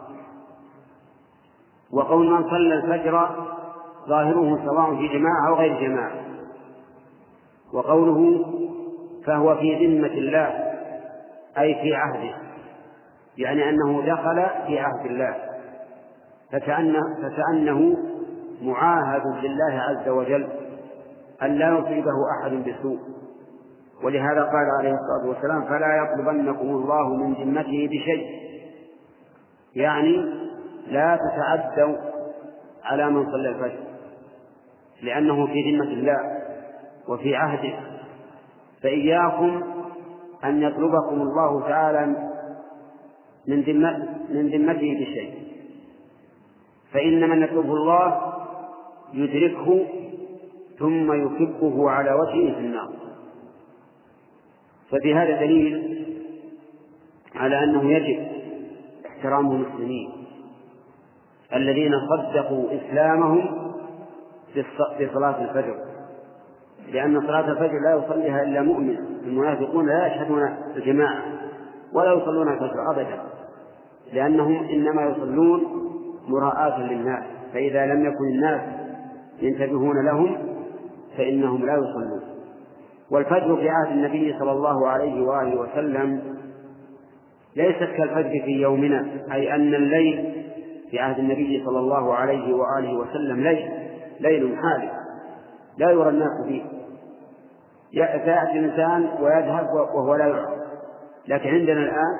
وقول 1.92 2.30
من 2.30 2.50
صلى 2.50 2.74
الفجر 2.74 3.28
ظاهره 4.08 4.64
سواء 4.64 4.96
في 4.96 5.08
جماعة 5.08 5.48
أو 5.48 5.54
غير 5.54 5.80
جماعة. 5.80 6.12
وقوله 7.72 8.44
فهو 9.26 9.56
في 9.56 9.86
ذمة 9.86 10.06
الله 10.06 10.46
أي 11.58 11.74
في 11.74 11.94
عهده 11.94 12.34
يعني 13.38 13.68
أنه 13.68 14.02
دخل 14.06 14.46
في 14.66 14.78
عهد 14.78 15.06
الله 15.06 15.34
فكأنه, 16.52 17.00
فكأنه 17.22 17.96
معاهد 18.62 19.22
لله 19.44 19.80
عز 19.80 20.08
وجل 20.08 20.48
أن 21.42 21.54
لا 21.54 21.78
يصيبه 21.78 22.12
أحد 22.40 22.52
بسوء. 22.52 22.98
ولهذا 24.04 24.42
قال 24.42 24.66
عليه 24.78 24.94
الصلاة 24.94 25.28
والسلام 25.28 25.64
فلا 25.64 25.96
يطلبنكم 25.96 26.66
الله 26.66 27.16
من 27.16 27.34
ذمته 27.34 27.88
بشيء. 27.90 28.26
يعني 29.74 30.16
لا 30.86 31.16
تتعدوا 31.16 31.96
على 32.84 33.10
من 33.10 33.26
صلى 33.26 33.48
الفجر 33.48 33.78
لأنه 35.02 35.46
في 35.46 35.72
ذمة 35.72 35.92
الله 35.92 36.18
وفي 37.08 37.36
عهده. 37.36 37.74
فإياكم 38.82 39.62
أن 40.44 40.62
يطلبكم 40.62 41.22
الله 41.22 41.68
تعالى 41.68 42.06
من 43.48 43.62
ذمة 43.62 44.08
من 44.30 44.48
ذمته 44.48 44.96
بشيء. 45.00 45.48
فإن 46.92 47.30
من 47.30 47.42
يطلبه 47.42 47.72
الله 47.72 48.34
يدركه 49.12 49.86
ثم 50.78 51.12
يكبه 51.12 51.90
على 51.90 52.12
وجهه 52.12 52.54
في 52.54 52.60
النار. 52.60 52.88
ففي 54.90 55.14
هذا 55.14 55.40
دليل 55.40 55.98
على 57.34 57.64
أنه 57.64 57.90
يجب 57.90 58.28
احترام 59.06 59.50
المسلمين 59.52 60.10
الذين 61.54 61.92
صدقوا 62.08 62.66
إسلامهم 62.72 63.72
بصلاة 65.00 65.44
الفجر. 65.44 65.88
لأن 66.92 67.20
صلاة 67.20 67.50
الفجر 67.50 67.78
لا 67.84 68.04
يصليها 68.04 68.42
إلا 68.42 68.62
مؤمن 68.62 68.96
المنافقون 69.24 69.86
لا 69.86 70.06
يشهدون 70.06 70.56
الجماعة 70.76 71.22
ولا 71.92 72.12
يصلون 72.12 72.52
الفجر 72.52 72.90
أبدا 72.90 73.22
لأنهم 74.12 74.64
إنما 74.64 75.02
يصلون 75.02 75.62
مراءاة 76.28 76.82
للناس 76.82 77.24
فإذا 77.52 77.86
لم 77.86 78.06
يكن 78.06 78.24
الناس 78.34 78.60
ينتبهون 79.42 80.04
لهم 80.04 80.36
فإنهم 81.16 81.66
لا 81.66 81.72
يصلون. 81.74 82.20
والفجر 83.10 83.56
في 83.56 83.68
عهد 83.68 83.92
النبي 83.92 84.38
صلى 84.38 84.52
الله 84.52 84.88
عليه 84.88 85.22
وآله 85.22 85.60
وسلم 85.60 86.22
ليست 87.56 87.88
كالفجر 87.96 88.30
في 88.44 88.50
يومنا 88.50 89.06
أي 89.32 89.54
أن 89.54 89.74
الليل 89.74 90.44
في 90.90 90.98
عهد 90.98 91.18
النبي 91.18 91.64
صلى 91.66 91.78
الله 91.78 92.14
عليه 92.14 92.54
وآله 92.54 92.98
وسلم 92.98 93.40
ليل 93.40 93.70
ليل 94.20 94.56
حالي 94.56 94.90
لا 95.78 95.90
يرى 95.90 96.08
الناس 96.08 96.46
فيه. 96.48 96.62
فيأتي 97.92 98.58
الإنسان 98.58 99.08
ويذهب 99.20 99.66
وهو 99.94 100.14
لا 100.14 100.26
يرى. 100.26 100.46
لكن 101.28 101.48
عندنا 101.48 101.80
الآن 101.80 102.18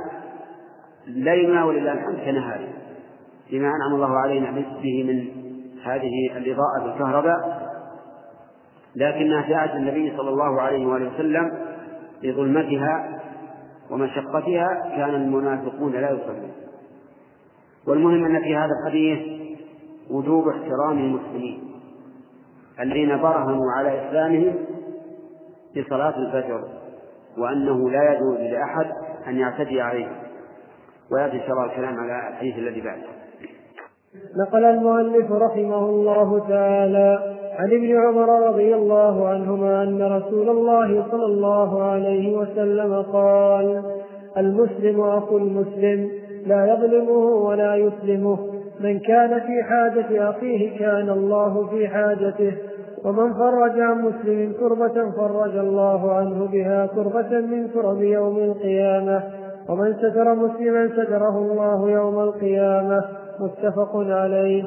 ليلنا 1.07 1.64
ولله 1.64 1.93
الحمد 1.93 2.19
كنهار 2.25 2.69
بما 3.51 3.69
أنعم 3.69 3.95
الله 3.95 4.19
علينا 4.19 4.51
به 4.83 5.05
من 5.05 5.48
هذه 5.85 6.37
الإضاءة 6.37 6.85
بالكهرباء 6.85 7.68
لكنها 8.97 9.57
عهد 9.57 9.76
النبي 9.76 10.16
صلى 10.16 10.31
الله 10.31 10.61
عليه 10.61 10.87
وآله 10.87 11.14
وسلم 11.14 11.53
لظلمتها 12.22 13.20
ومشقتها 13.91 14.93
كان 14.97 15.14
المنافقون 15.14 15.93
لا 15.93 16.11
يصلون. 16.11 16.53
والمهم 17.87 18.24
أن 18.24 18.43
في 18.43 18.57
هذا 18.57 18.70
الحديث 18.81 19.18
وجوب 20.11 20.49
احترام 20.49 20.99
المسلمين 20.99 21.68
الذين 22.81 23.22
برهنوا 23.22 23.72
على 23.76 24.09
إسلامهم 24.09 24.55
بصلاة 25.76 26.14
الفجر 26.18 26.68
وأنه 27.39 27.91
لا 27.91 28.12
يجوز 28.12 28.39
لأحد 28.39 28.87
أن 29.29 29.39
يعتدي 29.39 29.81
عليه 29.81 30.09
ويأتي 31.12 31.37
إن 31.37 31.41
شاء 31.41 31.51
الله 31.51 31.64
الكلام 31.64 32.01
على 32.01 32.29
الحديث 32.29 32.59
الذي 32.59 32.81
بعده. 32.81 33.28
نقل 34.37 34.64
المؤلف 34.64 35.33
رحمه 35.33 35.85
الله 35.85 36.49
تعالى 36.49 37.19
عن 37.59 37.73
ابن 37.73 37.97
عمر 37.97 38.49
رضي 38.49 38.75
الله 38.75 39.29
عنهما 39.29 39.83
أن 39.83 40.03
رسول 40.03 40.51
الله 40.51 41.05
صلى 41.11 41.27
الله 41.27 41.83
عليه 41.83 42.37
وسلم 42.37 43.03
قال 43.12 43.83
المسلم 44.37 45.01
أخو 45.01 45.39
المسلم 45.39 46.11
لا 46.47 46.73
يظلمه 46.73 47.25
ولا 47.47 47.75
يسلمه 47.75 48.39
من 48.81 48.99
كان 48.99 49.41
في 49.41 49.62
حاجة 49.62 50.31
أخيه 50.31 50.79
كان 50.79 51.11
الله 51.11 51.66
في 51.66 51.89
حاجته 51.89 52.53
ومن 53.05 53.35
فرج 53.35 53.81
عن 53.81 54.03
مسلم 54.03 54.53
كربة 54.61 55.11
فرج 55.11 55.57
الله 55.57 56.12
عنه 56.12 56.49
بها 56.53 56.87
كربة 56.87 57.41
من 57.41 57.69
كرب 57.69 58.03
يوم 58.03 58.39
القيامة 58.39 59.23
ومن 59.69 59.95
ستر 59.95 60.35
مسلما 60.35 60.89
ستره 60.89 61.39
الله 61.39 61.91
يوم 61.91 62.21
القيامة. 62.21 63.05
متفق 63.41 63.97
عليه. 63.97 64.64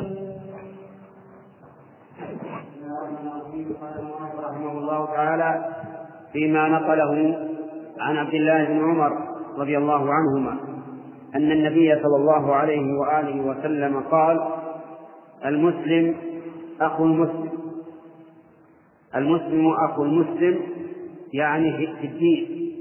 رحمه 4.39 4.71
الله 4.71 5.05
تعالى 5.05 5.65
فيما 6.33 6.67
نقله 6.67 7.37
عن 7.99 8.17
عبد 8.17 8.33
الله 8.33 8.65
بن 8.65 8.79
عمر 8.79 9.11
رضي 9.57 9.77
الله 9.77 10.13
عنهما 10.13 10.57
أن 11.35 11.51
النبي 11.51 11.95
صلى 12.03 12.15
الله 12.15 12.55
عليه 12.55 12.99
وآله 12.99 13.41
وسلم 13.41 13.99
قال 13.99 14.41
المسلم 15.45 16.15
أخو 16.81 17.03
المسلم. 17.05 17.49
المسلم 19.15 19.73
أخو 19.89 20.03
المسلم 20.03 20.59
يعني 21.33 21.77
في 21.77 22.07
الدين. 22.07 22.71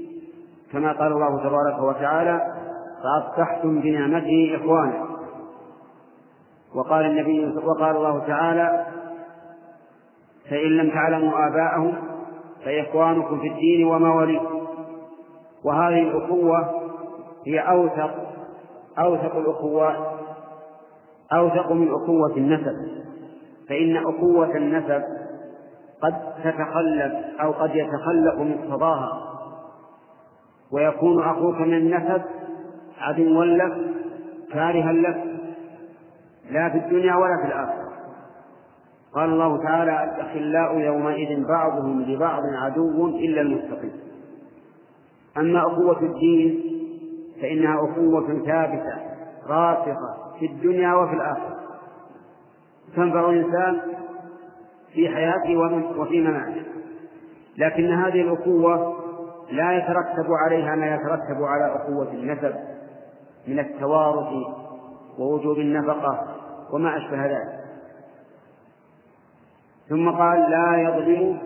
كما 0.71 0.91
قال 0.91 1.11
الله 1.11 1.39
تبارك 1.39 1.79
وتعالى 1.81 2.41
فأصبحتم 3.03 3.81
بنعمته 3.81 4.55
إخوانا. 4.55 5.10
وقال 6.75 7.05
النبي 7.05 7.57
وقال 7.65 7.95
الله 7.95 8.19
تعالى 8.27 8.85
فإن 10.49 10.77
لم 10.77 10.89
تعلموا 10.89 11.47
آباءهم 11.47 11.93
فإخوانكم 12.65 13.39
في 13.39 13.47
الدين 13.47 13.87
ومواليكم. 13.87 14.61
وهذه 15.63 16.01
الأخوة 16.01 16.69
هي 17.47 17.59
أوثق 17.59 18.13
أوثق 18.99 19.35
الأخوات 19.35 19.97
أوثق 21.33 21.71
من 21.71 21.91
أخوة 21.91 22.37
النسب. 22.37 23.01
فإن 23.69 23.97
أخوة 23.97 24.57
النسب 24.57 25.03
قد 26.01 26.13
تتخلف 26.43 27.13
أو 27.41 27.51
قد 27.51 27.75
يتخلف 27.75 28.35
مقتضاها 28.35 29.31
ويكون 30.71 31.23
أخوك 31.23 31.55
من 31.55 31.73
النسب 31.73 32.21
عدوا 32.99 33.45
لك 33.45 33.73
كارها 34.53 34.91
لك 34.93 35.30
لا 36.49 36.69
في 36.69 36.77
الدنيا 36.77 37.15
ولا 37.15 37.37
في 37.41 37.47
الآخرة. 37.47 37.91
قال 39.13 39.29
الله 39.29 39.63
تعالى 39.63 40.03
الأخلاء 40.03 40.79
يومئذ 40.79 41.47
بعضهم 41.47 42.01
لبعض 42.01 42.43
عدو 42.63 43.07
إلا 43.07 43.41
المتقين 43.41 43.99
أما 45.37 45.59
أخوة 45.67 46.01
الدين 46.03 46.63
فإنها 47.41 47.75
أخوة 47.75 48.45
ثابتة 48.45 48.97
راسخة 49.47 50.37
في 50.39 50.45
الدنيا 50.45 50.93
وفي 50.93 51.13
الآخرة. 51.13 51.57
تنفع 52.95 53.29
الإنسان 53.29 53.81
في 54.93 55.09
حياته 55.09 55.57
وفي 55.99 56.21
مماته. 56.21 56.63
لكن 57.57 57.93
هذه 57.93 58.21
الأخوة 58.21 59.01
لا 59.51 59.77
يترتب 59.77 60.31
عليها 60.45 60.75
ما 60.75 60.95
يترتب 60.95 61.43
على 61.43 61.75
أخوة 61.75 62.11
النسب 62.13 62.55
من 63.47 63.59
التوارث 63.59 64.27
ووجوب 65.19 65.57
النفقة 65.57 66.27
وما 66.73 66.97
أشبه 66.97 67.25
ذلك. 67.25 67.61
ثم 69.89 70.09
قال 70.09 70.39
لا 70.51 70.77
يظلم 70.81 71.37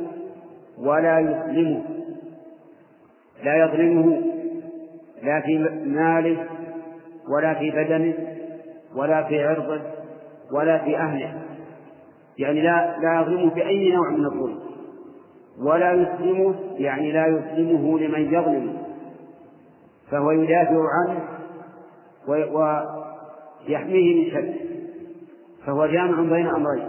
ولا 0.80 1.20
يسلمه 1.20 1.84
لا 3.44 3.56
يظلمه 3.56 4.22
لا 5.24 5.42
في 5.42 5.58
ماله 5.86 6.46
ولا 7.36 7.54
في 7.54 7.72
بدنه 7.72 8.14
ولا 8.96 9.24
في 9.24 9.44
عرضه 9.48 9.82
ولا 10.52 10.78
في 10.78 10.98
أهله. 10.98 11.42
يعني 12.38 12.62
لا 12.62 13.00
لا 13.00 13.22
يظلمه 13.22 13.54
بأي 13.54 13.92
نوع 13.92 14.10
من 14.10 14.26
الظلم. 14.26 14.60
ولا 15.60 15.94
يسلمه 15.94 16.56
يعني 16.78 17.12
لا 17.12 17.28
يسلمه 17.28 18.00
لمن 18.00 18.34
يظلمه 18.34 18.74
فهو 20.12 20.32
يدافع 20.32 20.80
عنه 20.92 21.20
ويحميه 23.68 24.26
من 24.26 24.32
شره 24.32 24.54
فهو 25.66 25.86
جامع 25.86 26.22
بين 26.22 26.48
أمرين. 26.48 26.88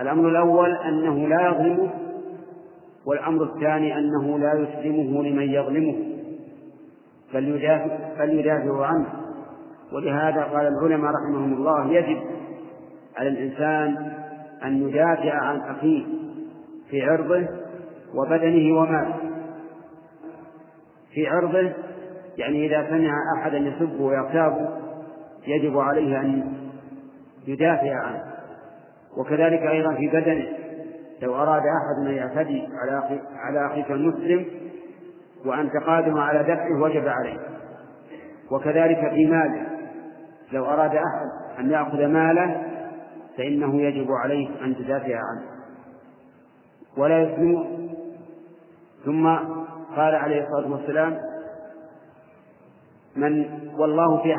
الأمر 0.00 0.28
الأول 0.28 0.72
أنه 0.72 1.28
لا 1.28 1.48
يظلمه 1.48 1.90
والأمر 3.06 3.42
الثاني 3.42 3.98
أنه 3.98 4.38
لا 4.38 4.52
يسلمه 4.52 5.22
لمن 5.22 5.50
يظلمه. 5.50 5.96
بل 7.34 7.48
يدافع 8.38 8.86
عنه. 8.86 9.06
ولهذا 9.92 10.42
قال 10.42 10.66
العلماء 10.66 11.12
رحمهم 11.12 11.52
الله 11.52 11.92
يجب 11.92 12.20
على 13.16 13.28
الإنسان 13.28 14.12
أن 14.64 14.88
يدافع 14.88 15.34
عن 15.34 15.60
أخيه 15.60 16.04
في 16.90 17.02
عرضه 17.02 17.48
وبدنه 18.14 18.78
وماله. 18.78 19.16
في 21.14 21.26
عرضه 21.26 21.72
يعني 22.38 22.66
إذا 22.66 22.90
سمع 22.90 23.12
أحدا 23.38 23.58
يسبه 23.58 24.02
ويغتابه 24.02 24.68
يجب 25.46 25.78
عليه 25.78 26.20
أن 26.20 26.52
يدافع 27.46 27.94
عنه. 27.94 28.24
وكذلك 29.16 29.62
أيضا 29.62 29.94
في 29.94 30.08
بدنه. 30.08 30.46
لو 31.22 31.34
أراد 31.34 31.62
أحد 31.62 32.06
أن 32.06 32.14
يعتدي 32.14 32.68
على 32.82 33.20
على 33.34 33.66
أخيك 33.66 33.90
المسلم 33.90 34.46
وأنت 35.46 35.72
قادم 35.86 36.18
على 36.18 36.42
دفعه 36.42 36.82
وجب 36.82 37.08
عليه. 37.08 37.38
وكذلك 38.50 39.10
في 39.14 39.26
ماله. 39.26 39.66
لو 40.52 40.64
أراد 40.64 40.94
أحد 40.94 41.58
أن 41.58 41.70
يأخذ 41.70 42.06
ماله 42.06 42.62
فإنه 43.36 43.82
يجب 43.82 44.12
عليه 44.12 44.48
أن 44.64 44.76
تدافع 44.76 45.16
عنه. 45.16 45.42
ولا 46.96 47.22
يسلم 47.22 47.80
ثم 49.04 49.26
قال 49.96 50.14
عليه 50.14 50.42
الصلاة 50.42 50.72
والسلام 50.72 51.18
من 53.20 53.44
والله 53.78 54.22
في 54.22 54.34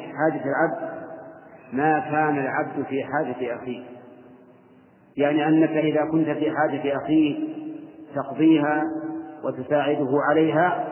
حاجة 0.00 0.42
العبد 0.44 0.92
ما 1.72 1.98
كان 1.98 2.38
العبد 2.38 2.84
في 2.88 3.04
حاجة 3.04 3.56
أخيه. 3.56 3.82
يعني 5.16 5.48
أنك 5.48 5.70
إذا 5.70 6.04
كنت 6.12 6.28
في 6.28 6.50
حاجة 6.50 6.96
أخيه 6.96 7.48
تقضيها 8.14 8.84
وتساعده 9.44 10.10
عليها 10.30 10.84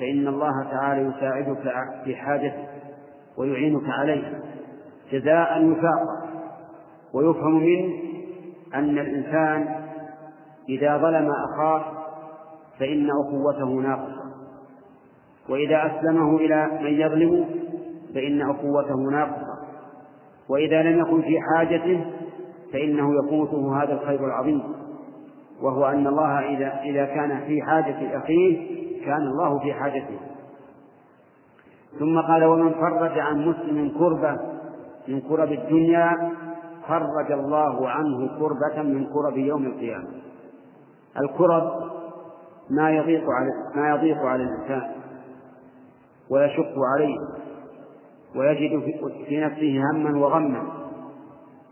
فإن 0.00 0.28
الله 0.28 0.70
تعالى 0.70 1.02
يساعدك 1.02 1.58
في 2.04 2.16
حاجته 2.16 2.66
ويعينك 3.38 3.88
عليها 3.88 4.40
جزاء 5.12 5.64
وفاقا. 5.64 6.30
ويفهم 7.14 7.62
منه 7.62 7.92
أن 8.74 8.98
الإنسان 8.98 9.84
إذا 10.68 10.96
ظلم 10.96 11.30
أخاه 11.30 11.84
فإن 12.78 13.10
أخوته 13.10 13.68
ناقصة. 13.68 14.29
وإذا 15.50 15.86
أسلمه 15.86 16.36
إلى 16.36 16.66
من 16.82 17.00
يظلم 17.00 17.44
فإن 18.14 18.50
أخوته 18.50 18.96
ناقصة 18.96 19.60
وإذا 20.48 20.82
لم 20.82 20.98
يكن 20.98 21.22
في 21.22 21.38
حاجته 21.40 22.04
فإنه 22.72 23.10
يفوته 23.24 23.82
هذا 23.82 23.92
الخير 23.92 24.26
العظيم. 24.26 24.62
وهو 25.62 25.84
أن 25.84 26.06
الله 26.06 26.38
إذا 26.38 26.80
إذا 26.84 27.04
كان 27.04 27.40
في 27.40 27.62
حاجة 27.62 28.18
أخيه 28.18 28.80
كان 29.04 29.22
الله 29.22 29.58
في 29.58 29.72
حاجته. 29.74 30.18
ثم 31.98 32.20
قال 32.20 32.44
ومن 32.44 32.72
فرج 32.72 33.18
عن 33.18 33.48
مسلم 33.48 33.92
كربة 33.98 34.36
من 35.08 35.20
كرب 35.20 35.52
الدنيا 35.52 36.30
فرج 36.88 37.32
الله 37.32 37.88
عنه 37.88 38.38
كربة 38.38 38.82
من 38.82 39.06
كرب 39.06 39.36
يوم 39.36 39.66
القيامة. 39.66 40.08
الكرب 41.20 41.70
ما 42.70 42.90
يضيق 42.90 43.24
على 43.30 43.50
ما 43.74 43.90
يضيق 43.90 44.18
على 44.18 44.42
الإنسان. 44.42 44.99
ويشق 46.30 46.74
عليه 46.94 47.16
ويجد 48.36 48.82
في 49.28 49.40
نفسه 49.40 49.82
هما 49.92 50.18
وغما 50.18 50.80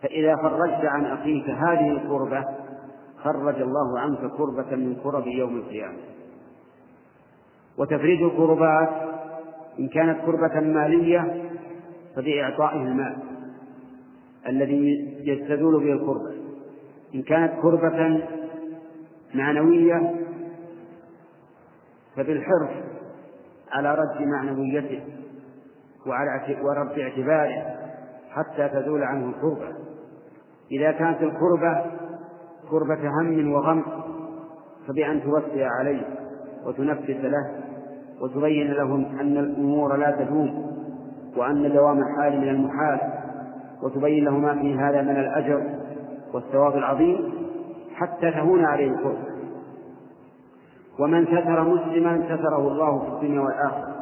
فإذا 0.03 0.37
فرجت 0.37 0.85
عن 0.85 1.05
أخيك 1.05 1.51
هذه 1.51 1.91
الكربة 1.91 2.45
فرج 3.25 3.63
الله 3.63 3.99
عنك 4.01 4.19
كربة 4.19 4.77
من 4.77 4.97
كرب 5.03 5.27
يوم 5.27 5.57
القيامة. 5.57 5.99
وتفريج 7.79 8.23
الكربات 8.23 8.89
إن 9.79 9.89
كانت 9.89 10.21
كربة 10.27 10.61
مالية 10.61 11.51
فبإعطائه 12.17 12.83
المال 12.83 13.17
الذي 14.49 15.15
يستزول 15.25 15.85
به 15.85 15.93
الكربة. 15.93 16.33
إن 17.15 17.23
كانت 17.23 17.53
كربة 17.63 18.23
معنوية 19.35 20.15
فبالحرص 22.17 22.71
على 23.73 23.95
رد 23.95 24.23
معنويته 24.27 25.01
وعلى 26.07 26.57
ورد 26.63 26.99
اعتباره 26.99 27.77
حتى 28.31 28.69
تزول 28.69 29.03
عنه 29.03 29.29
الكربة 29.29 29.75
إذا 30.73 30.93
كانت 30.93 31.23
الكربة 31.23 31.85
كربة 32.71 33.09
هم 33.09 33.53
وغم 33.53 33.85
فبأن 34.89 35.23
توسع 35.23 35.69
عليه 35.79 36.03
وتنفس 36.67 37.11
له 37.11 37.51
وتبين 38.21 38.73
له 38.73 38.95
أن 38.95 39.37
الأمور 39.37 39.97
لا 39.97 40.11
تدوم 40.11 40.69
وأن 41.37 41.73
دوام 41.73 41.99
الحال 41.99 42.41
من 42.41 42.49
المحال 42.49 43.01
وتبين 43.83 44.25
له 44.25 44.39
ما 44.39 44.55
فيه 44.55 44.89
هذا 44.89 45.03
من 45.03 45.17
الأجر 45.17 45.63
والثواب 46.35 46.77
العظيم 46.77 47.33
حتى 47.95 48.31
تهون 48.31 48.65
عليه 48.65 48.91
الكربة 48.91 49.38
ومن 50.99 51.27
ستر 51.27 51.65
مسلما 51.65 52.23
ستره 52.25 52.69
الله 52.69 52.99
في 52.99 53.09
الدنيا 53.09 53.41
والآخرة. 53.41 53.95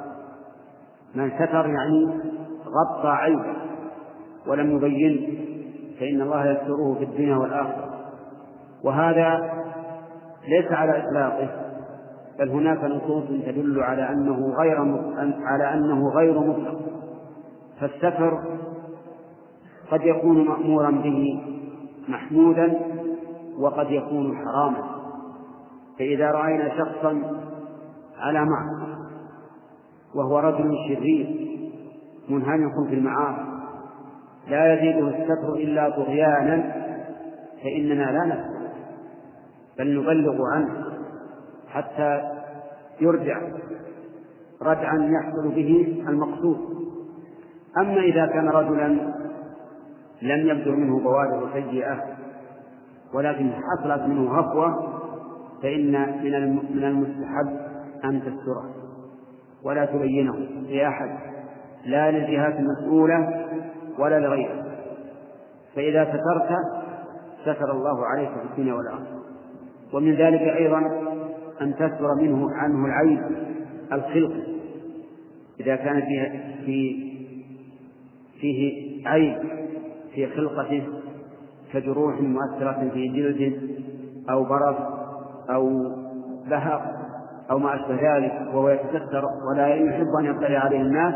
من 1.15 1.31
ستر 1.31 1.67
يعني 1.67 2.21
غطى 2.67 3.09
عيبه 3.09 3.55
ولم 4.47 4.77
يبينه 4.77 5.39
فإن 6.01 6.21
الله 6.21 6.51
يستره 6.51 6.95
في 6.99 7.05
الدنيا 7.05 7.37
والآخرة. 7.37 7.91
وهذا 8.85 9.53
ليس 10.49 10.73
على 10.73 11.03
إطلاقه 11.05 11.49
بل 12.39 12.49
هناك 12.49 12.85
نصوص 12.85 13.25
تدل 13.47 13.83
على 13.83 14.09
أنه 14.09 14.55
غير 14.59 14.77
على 15.45 15.75
أنه 15.75 16.09
غير 16.09 16.41
مطلق. 16.41 16.81
فالستر 17.81 18.41
قد 19.91 20.01
يكون 20.03 20.45
مأمورا 20.49 20.91
به 20.91 21.43
محمودا 22.09 22.75
وقد 23.59 23.91
يكون 23.91 24.37
حراما. 24.37 24.96
فإذا 25.99 26.31
رأينا 26.31 26.69
شخصا 26.69 27.23
على 28.19 28.45
معصية 28.45 28.97
وهو 30.15 30.39
رجل 30.39 30.73
شرير 30.89 31.47
منهمك 32.29 32.89
في 32.89 32.95
المعاصي 32.95 33.47
لا 34.49 34.75
يزيده 34.75 35.09
الستر 35.09 35.55
إلا 35.55 35.91
طغيانا 35.91 36.73
فإننا 37.63 38.13
لا 38.13 38.25
نستر 38.25 38.57
بل 39.79 40.01
نبلغ 40.01 40.47
عنه 40.53 40.85
حتى 41.69 42.23
يرجع 43.01 43.41
ردعا 44.63 45.11
يحصل 45.11 45.49
به 45.49 46.03
المقصود. 46.09 46.59
أما 47.79 48.01
إذا 48.01 48.27
كان 48.27 48.49
رجلا 48.49 48.87
لم 50.23 50.49
يبدو 50.49 50.73
منه 50.73 51.01
بوادر 51.01 51.49
سيئة 51.53 52.03
ولكن 53.15 53.53
حصلت 53.53 54.03
منه 54.03 54.39
هفوة 54.39 54.96
فإن 55.67 55.93
من 56.23 56.57
من 56.77 56.85
المستحب 56.85 57.47
أن 58.05 58.21
تستره. 58.21 58.75
ولا 59.65 59.85
تبينه 59.85 60.35
لأحد 60.69 61.19
لا 61.85 62.11
للجهات 62.11 62.55
المسؤولة 62.59 63.47
ولا 63.99 64.21
لغيرها 64.21 64.65
فإذا 65.75 66.05
سترت 66.05 66.57
ستر 67.43 67.73
الله 67.73 68.07
عليك 68.07 68.29
في 68.29 68.53
الدنيا 68.53 68.75
والآخرة. 68.75 69.23
ومن 69.93 70.15
ذلك 70.15 70.41
أيضا 70.41 70.79
أن 71.61 71.75
تستر 71.75 72.15
منه 72.21 72.47
عنه 72.53 72.87
العيب 72.87 73.23
الخلق. 73.93 74.33
إذا 75.61 75.77
كان 75.77 76.01
فيه 76.01 76.55
في 76.67 77.07
فيه 78.41 78.83
عيب 79.09 79.39
في 80.15 80.27
خلقته 80.27 80.83
كجروح 81.73 82.21
مؤثرة 82.21 82.91
في 82.95 83.09
جلده 83.09 83.57
أو 84.31 84.45
برص 84.45 85.06
أو 85.51 85.69
بهق 86.51 86.83
أو 87.51 87.59
ما 87.59 87.75
أشبه 87.75 88.17
ذلك 88.17 88.33
وهو 88.55 88.69
يتستر 88.69 89.25
ولا 89.51 89.67
يحب 89.67 90.07
أن 90.21 90.25
يطلع 90.25 90.59
عليه 90.59 90.81
الناس 90.81 91.15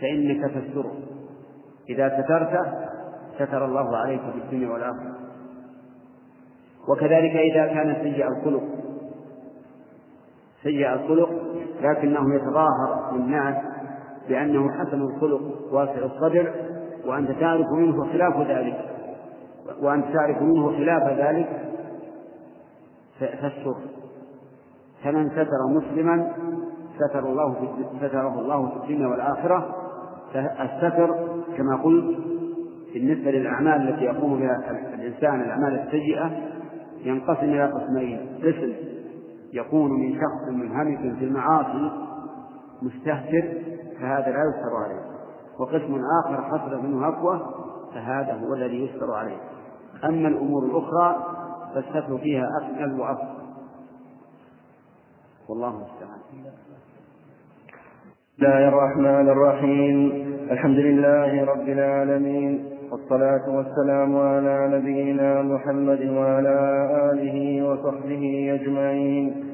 فإنك 0.00 0.50
تستره 0.50 0.92
إذا 1.88 2.22
سترته 2.22 2.72
ستر 3.38 3.64
الله 3.64 3.96
عليك 3.96 4.20
في 4.20 4.38
الدنيا 4.44 4.68
والآخرة. 4.72 5.14
وكذلك 6.88 7.36
إذا 7.36 7.66
كان 7.66 7.96
سيء 8.02 8.28
الخلق 8.28 8.62
سيء 10.62 10.92
الخلق 10.92 11.30
لكنه 11.82 12.34
يتظاهر 12.34 13.12
للناس 13.12 13.56
بأنه 14.28 14.72
حسن 14.72 15.02
الخلق 15.02 15.40
واسع 15.72 16.04
الصدر 16.04 16.52
وأنت 17.06 17.30
تعرف 17.30 17.66
منه 17.72 18.12
خلاف 18.12 18.48
ذلك 18.48 18.90
وأنت 19.82 20.04
تعرف 20.04 20.42
منه 20.42 20.70
خلاف 20.70 21.18
ذلك 21.18 21.69
فاستر 23.20 23.74
فمن 25.04 25.30
ستر 25.30 25.66
مسلما 25.68 26.32
ستر 26.96 27.26
الله 27.26 27.52
في 27.54 27.68
ستره 28.06 28.40
الله 28.40 28.68
في 28.68 28.76
الدنيا 28.76 29.06
والآخرة 29.06 29.76
فالستر 30.32 31.14
كما 31.56 31.76
قلت 31.76 32.18
بالنسبة 32.94 33.30
للأعمال 33.30 33.88
التي 33.88 34.04
يقوم 34.04 34.38
بها 34.40 34.70
الإنسان 34.94 35.40
الأعمال 35.40 35.78
السيئة 35.86 36.30
ينقسم 37.04 37.44
إلى 37.44 37.72
قسمين. 37.72 38.20
قسم 38.38 38.72
يكون 39.52 39.90
من 39.90 40.14
شخص 40.14 40.48
منهمك 40.48 41.18
في 41.18 41.24
المعاصي 41.24 41.90
مستهتر 42.82 43.42
فهذا 44.00 44.30
لا 44.30 44.44
يستر 44.50 44.76
عليه. 44.84 45.00
وقسم 45.58 46.00
آخر 46.24 46.42
حصل 46.42 46.82
منه 46.82 47.08
هفوة 47.08 47.40
فهذا 47.94 48.32
هو 48.32 48.54
الذي 48.54 48.84
يستر 48.84 49.12
عليه. 49.12 49.36
أما 50.04 50.28
الأمور 50.28 50.64
الأخرى 50.64 51.16
فالستر 51.74 52.18
فيها 52.18 52.44
أكمل 52.62 53.00
وأفضل. 53.00 53.40
والله 55.48 55.68
المستعان. 55.68 56.20
بسم 58.38 58.46
الله 58.46 58.68
الرحمن 58.68 59.28
الرحيم. 59.28 60.26
الحمد 60.50 60.78
لله 60.78 61.44
رب 61.44 61.68
العالمين. 61.68 62.64
والصلاة 62.92 63.56
والسلام 63.56 64.16
على 64.16 64.78
نبينا 64.78 65.42
محمد 65.42 66.08
وعلى 66.08 66.58
آله 67.12 67.68
وصحبه 67.68 68.58
أجمعين. 68.60 69.44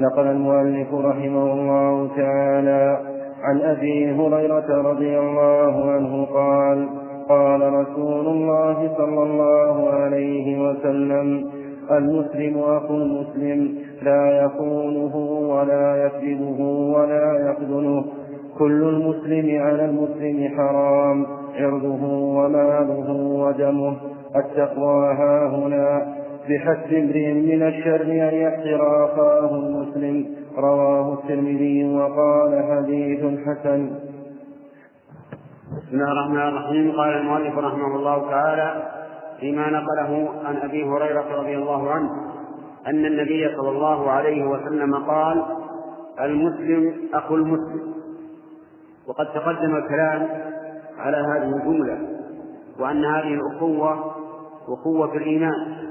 نقل 0.00 0.26
المؤلف 0.26 0.94
رحمه 0.94 1.52
الله 1.52 2.16
تعالى 2.16 3.00
عن 3.42 3.60
أبي 3.60 4.12
هريرة 4.12 4.82
رضي 4.82 5.18
الله 5.18 5.90
عنه 5.90 6.24
قال 6.24 7.01
قال 7.28 7.74
رسول 7.74 8.26
الله 8.26 8.94
صلى 8.98 9.22
الله 9.22 9.90
عليه 9.90 10.70
وسلم 10.70 11.50
المسلم 11.90 12.58
أخو 12.58 12.94
المسلم 12.94 13.74
لا 14.02 14.44
يخونه 14.44 15.16
ولا 15.48 16.06
يكذبه 16.06 16.60
ولا 16.96 17.50
يخذله. 17.50 18.04
كل 18.58 18.82
المسلم 18.82 19.62
على 19.62 19.84
المسلم 19.84 20.48
حرام 20.56 21.26
عرضه 21.56 22.04
وماله 22.12 23.12
ودمه. 23.12 23.96
التقوى 24.36 25.06
ها 25.06 25.46
هنا. 25.46 26.14
بحسب 26.48 26.92
امرئ 26.92 27.32
من 27.32 27.62
الشر 27.62 28.02
أن 28.02 28.34
يحقر 28.34 29.04
أخاه 29.04 29.54
المسلم. 29.54 30.26
رواه 30.58 31.12
الترمذي 31.12 31.94
وقال 31.94 32.64
حديث 32.70 33.20
حسن. 33.46 33.90
بسم 35.72 35.88
الله 35.92 36.12
الرحمن 36.12 36.48
الرحيم. 36.48 36.92
قال 36.92 37.14
المؤلف 37.14 37.58
رحمه 37.58 37.96
الله 37.96 38.30
تعالى 38.30 38.90
فيما 39.40 39.70
نقله 39.70 40.30
عن 40.44 40.56
أبي 40.56 40.84
هريرة 40.84 41.40
رضي 41.40 41.56
الله 41.56 41.90
عنه 41.90 42.10
أن 42.86 43.06
النبي 43.06 43.56
صلى 43.56 43.68
الله 43.68 44.10
عليه 44.10 44.44
وسلم 44.44 44.94
قال 44.94 45.44
المسلم 46.20 46.94
أخو 47.14 47.34
المسلم. 47.34 47.94
وقد 49.08 49.26
تقدم 49.26 49.76
الكلام 49.76 50.28
على 50.98 51.16
هذه 51.16 51.56
الجملة 51.56 51.98
وأن 52.78 53.04
هذه 53.04 53.34
الأخوة 53.34 54.14
أخوة 54.68 55.16
الإيمان 55.16 55.90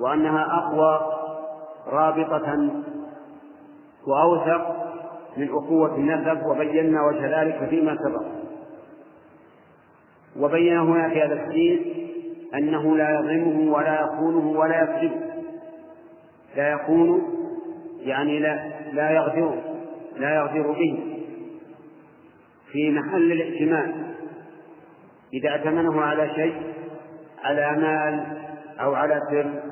وأنها 0.00 0.46
أقوى 0.50 1.00
رابطة 1.92 2.70
وأوثق 4.06 4.76
من 5.36 5.48
أخوة 5.48 5.96
النسب 5.96 6.46
وبينا 6.46 7.02
وجه 7.06 7.42
ذلك 7.42 7.68
فيما 7.68 7.96
سبق. 7.96 8.43
وبين 10.40 10.78
هنا 10.78 11.08
في 11.08 11.22
هذا 11.22 11.34
الحديث 11.34 11.80
أنه 12.54 12.96
لا 12.96 13.10
يظلمه 13.10 13.72
ولا 13.72 14.00
يخونه 14.00 14.58
ولا 14.58 14.82
يكذبه. 14.82 15.20
لا 16.56 16.72
يخون 16.72 17.22
يعني 18.00 18.38
لا 18.38 18.72
لا 18.92 19.10
يغدر 19.10 19.54
لا 20.16 20.34
يغدر 20.34 20.72
به. 20.72 21.20
في 22.72 22.90
محل 22.90 23.32
الائتمان 23.32 24.14
إذا 25.34 25.50
ائتمنه 25.50 26.00
على 26.00 26.34
شيء 26.34 26.54
على 27.44 27.76
مال 27.76 28.26
أو 28.80 28.94
على 28.94 29.20
سر 29.30 29.62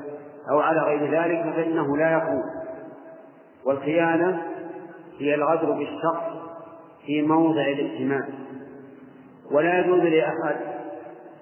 أو 0.50 0.60
على 0.60 0.80
غير 0.80 1.10
ذلك 1.10 1.54
فإنه 1.56 1.96
لا 1.96 2.12
يخون. 2.12 2.42
والخيانة 3.66 4.42
هي 5.18 5.34
الغدر 5.34 5.72
بالشخص 5.72 6.32
في 7.06 7.22
موضع 7.22 7.62
الائتمان 7.62 8.41
ولا 9.50 9.78
يجوز 9.78 10.00
لأحد 10.00 10.56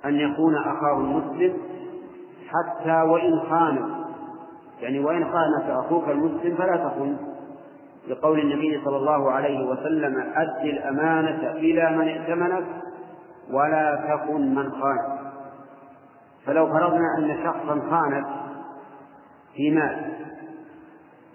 أن 0.04 0.14
يكون 0.14 0.56
أخاه 0.56 0.98
المسلم 0.98 1.56
حتى 2.48 3.02
وإن 3.02 3.40
خان. 3.40 3.90
يعني 4.80 4.98
وإن 4.98 5.24
خانك 5.24 5.70
أخوك 5.70 6.08
المسلم 6.08 6.56
فلا 6.56 6.76
تخن. 6.76 7.16
لقول 8.08 8.38
النبي 8.40 8.80
صلى 8.84 8.96
الله 8.96 9.30
عليه 9.30 9.66
وسلم 9.66 10.32
أد 10.34 10.64
الأمانة 10.64 11.50
إلى 11.50 11.96
من 11.96 12.08
ائتمنك 12.08 12.64
ولا 13.50 14.16
تكن 14.16 14.54
من 14.54 14.70
خانك. 14.70 15.20
فلو 16.46 16.66
فرضنا 16.66 17.18
أن 17.18 17.44
شخصا 17.44 17.80
خانك 17.90 18.26
في 19.54 19.70
مال 19.70 20.12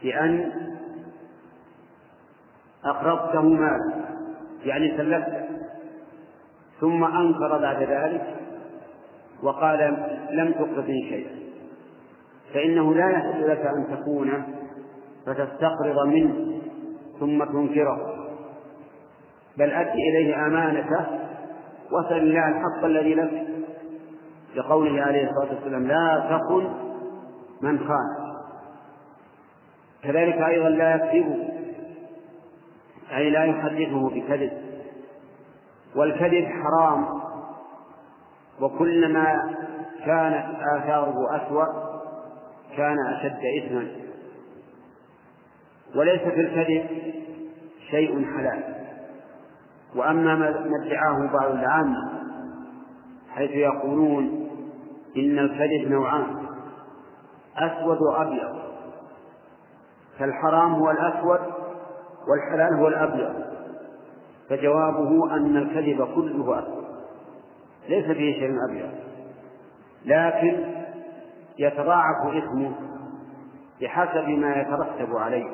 بأن 0.03 0.51
أقرضته 2.86 3.41
مالا 3.41 4.05
يعني 4.63 4.97
سلفته 4.97 5.45
ثم 6.80 7.04
أنكر 7.04 7.58
بعد 7.62 7.84
ذلك 7.84 8.36
وقال 9.44 9.80
لم 10.32 10.52
تقرضني 10.52 11.10
شيئا 11.10 11.36
فإنه 12.54 12.94
لا 12.94 13.10
يحل 13.10 13.50
لك 13.50 13.66
أن 13.66 13.98
تكون 13.98 14.44
فتستقرض 15.26 16.08
منه 16.08 16.62
ثم 17.20 17.44
تنكره. 17.44 18.16
بل 19.58 19.72
أد 19.72 19.88
إليه 19.88 20.48
أمانته 20.48 21.06
وسل 21.92 22.18
الله 22.18 22.48
الحق 22.48 22.86
الذي 22.86 23.16
لك. 23.16 23.48
لقوله 24.56 25.02
عليه 25.02 25.30
الصلاة 25.30 25.56
والسلام 25.56 25.88
لا 25.88 26.40
تكن 26.40 26.68
من 27.62 27.80
خان. 27.80 28.36
كذلك 30.04 30.36
أيضا 30.36 30.70
لا 30.70 30.96
يكذب 30.96 31.50
أي 33.16 33.30
لا 33.30 33.44
يحدثه 33.44 34.10
بكذب. 34.10 34.52
والكذب 35.96 36.46
حرام. 36.46 37.06
وكلما 38.62 39.56
كانت 40.06 40.46
آثاره 40.76 41.36
أسوأ 41.36 41.66
كان 42.78 42.98
أشد 43.08 43.39
إثما. 43.64 43.88
وليس 45.96 46.22
في 46.22 46.41
الكذب 46.41 46.88
شيء 47.91 48.26
حلال. 48.26 48.76
وأما 49.96 50.36
ما 50.36 50.50
ادعاه 50.86 51.32
بعض 51.34 51.52
العامة 51.52 52.12
حيث 53.30 53.52
يقولون 53.52 54.50
إن 55.18 55.39
الكذب 55.39 55.91
نوعان 55.91 56.46
أسود 57.58 57.98
وأبيض. 58.02 58.56
فالحرام 60.20 60.74
هو 60.74 60.91
الأسود 60.91 61.39
والحلال 62.28 62.80
هو 62.80 62.88
الأبيض. 62.88 63.55
فجوابه 64.50 65.36
أن 65.36 65.58
الكذب 65.58 66.08
كله 66.16 66.60
أسود 66.60 66.86
ليس 67.89 68.06
فيه 68.06 68.34
شيء 68.34 68.56
أبيض. 68.70 68.89
لكن 70.06 70.66
يتضاعف 71.60 72.28
إثمه 72.28 72.72
بحسب 73.82 74.30
ما 74.30 74.56
يترتب 74.56 75.16
عليه. 75.16 75.50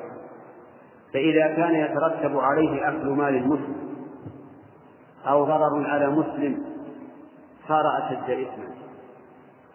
فإذا 1.14 1.48
كان 1.48 1.76
يترتب 1.76 2.38
عليه 2.38 2.90
أكل 2.90 3.08
مال 3.08 3.36
المسلم 3.36 3.76
أو 5.28 5.44
ضرر 5.44 5.88
على 5.88 6.10
مسلم 6.10 6.64
صار 7.68 7.84
أشد 7.98 8.30
إثما. 8.30 8.72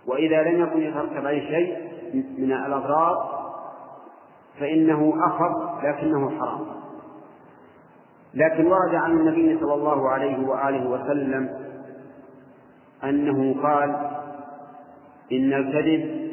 وإذا 0.07 0.43
لم 0.43 0.63
يكن 0.63 0.83
يترتب 0.83 1.27
عليه 1.27 1.49
شيء 1.49 1.87
من 2.39 2.53
الأضرار 2.53 3.37
فإنه 4.61 5.15
أخف 5.27 5.85
لكنه 5.85 6.31
حرام. 6.31 6.86
لكن 8.37 8.67
ورد 8.67 8.95
عن 8.95 9.11
النبي 9.11 9.59
صلى 9.61 9.75
الله 9.75 10.09
عليه 10.09 10.49
وآله 10.49 10.89
وسلم 10.89 11.49
أنه 13.05 13.63
قال 13.63 13.97
إن 15.33 15.53
الكذب 15.53 16.27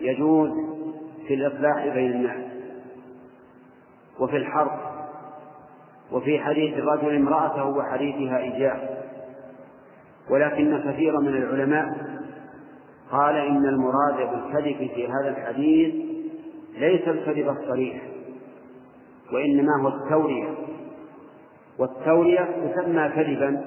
يجوز 0.00 0.50
في 1.28 1.34
الإصلاح 1.34 1.94
بين 1.94 2.12
الناس 2.12 2.52
وفي 4.20 4.36
الحرب 4.36 4.78
وفي 6.12 6.38
حديث 6.38 6.78
الرجل 6.78 7.16
امرأته 7.16 7.66
وحديثها 7.68 8.38
إيجاب 8.38 9.02
ولكن 10.30 10.78
كثيرا 10.90 11.20
من 11.20 11.36
العلماء 11.36 11.86
قال 13.10 13.36
إن 13.36 13.66
المراد 13.66 14.16
بالكذب 14.16 14.90
في 14.94 15.06
هذا 15.08 15.28
الحديث 15.28 15.94
ليس 16.78 17.08
الكذب 17.08 17.48
الصريح 17.48 18.02
وإنما 19.32 19.82
هو 19.82 19.88
التورية 19.88 20.48
والتورية 21.82 22.48
تسمى 22.66 23.08
كذبا 23.08 23.64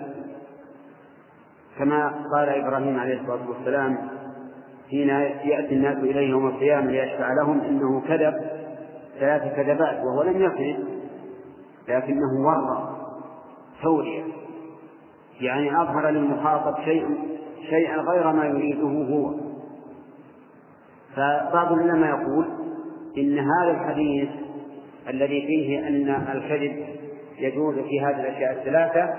كما 1.78 2.08
قال 2.36 2.50
إبراهيم 2.50 3.00
عليه 3.00 3.22
الصلاة 3.22 3.50
والسلام 3.50 3.98
حين 4.90 5.10
يأتي 5.10 5.74
الناس 5.76 5.98
إليه 5.98 6.30
يوم 6.30 6.48
القيامة 6.48 6.92
ليشفع 6.92 7.34
لهم 7.34 7.62
إنه 7.62 8.02
كذب 8.08 8.34
ثلاث 9.20 9.56
كذبات 9.56 10.04
وهو 10.04 10.24
لم 10.24 10.42
يكذب 10.42 10.86
لكنه 11.88 12.46
ورى 12.46 12.96
تورية 13.84 14.24
يعني 15.42 15.82
أظهر 15.82 16.10
للمخاطب 16.10 16.84
شيء 16.86 17.08
شيئا 17.70 17.98
غير 17.98 18.32
ما 18.32 18.46
يريده 18.46 18.88
هو. 18.88 19.34
فبعض 21.16 21.72
العلماء 21.72 22.10
يقول 22.10 22.46
إن 23.18 23.40
هذا 23.40 23.72
الحديث 23.72 24.30
الذي 25.10 25.42
فيه 25.48 25.88
أن 25.88 26.10
الكذب 26.38 26.86
يجوز 27.38 27.76
في 27.76 28.02
هذه 28.02 28.20
الأشياء 28.20 28.52
الثلاثة 28.52 29.14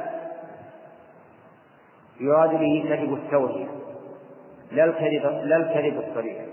يراد 2.20 2.50
به 2.50 2.84
كذب 2.88 3.14
التوحيد 3.14 3.68
لا 4.72 4.84
الكذب 4.84 5.44
لا 5.44 5.56
الكذب 5.56 6.04
الصريح. 6.08 6.46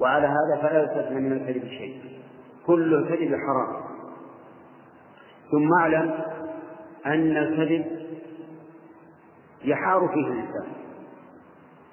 وعلى 0.00 0.26
هذا 0.26 0.62
فلا 0.62 0.82
يستثنى 0.82 1.20
من 1.20 1.32
الكذب 1.32 1.68
شيء. 1.68 2.00
كل 2.66 2.94
الكذب 2.94 3.28
حرام. 3.28 3.82
ثم 5.50 5.72
اعلم 5.80 6.14
أن 7.06 7.36
الكذب 7.36 7.84
يحار 9.64 10.08
فيه 10.08 10.26
الإنسان 10.26 10.72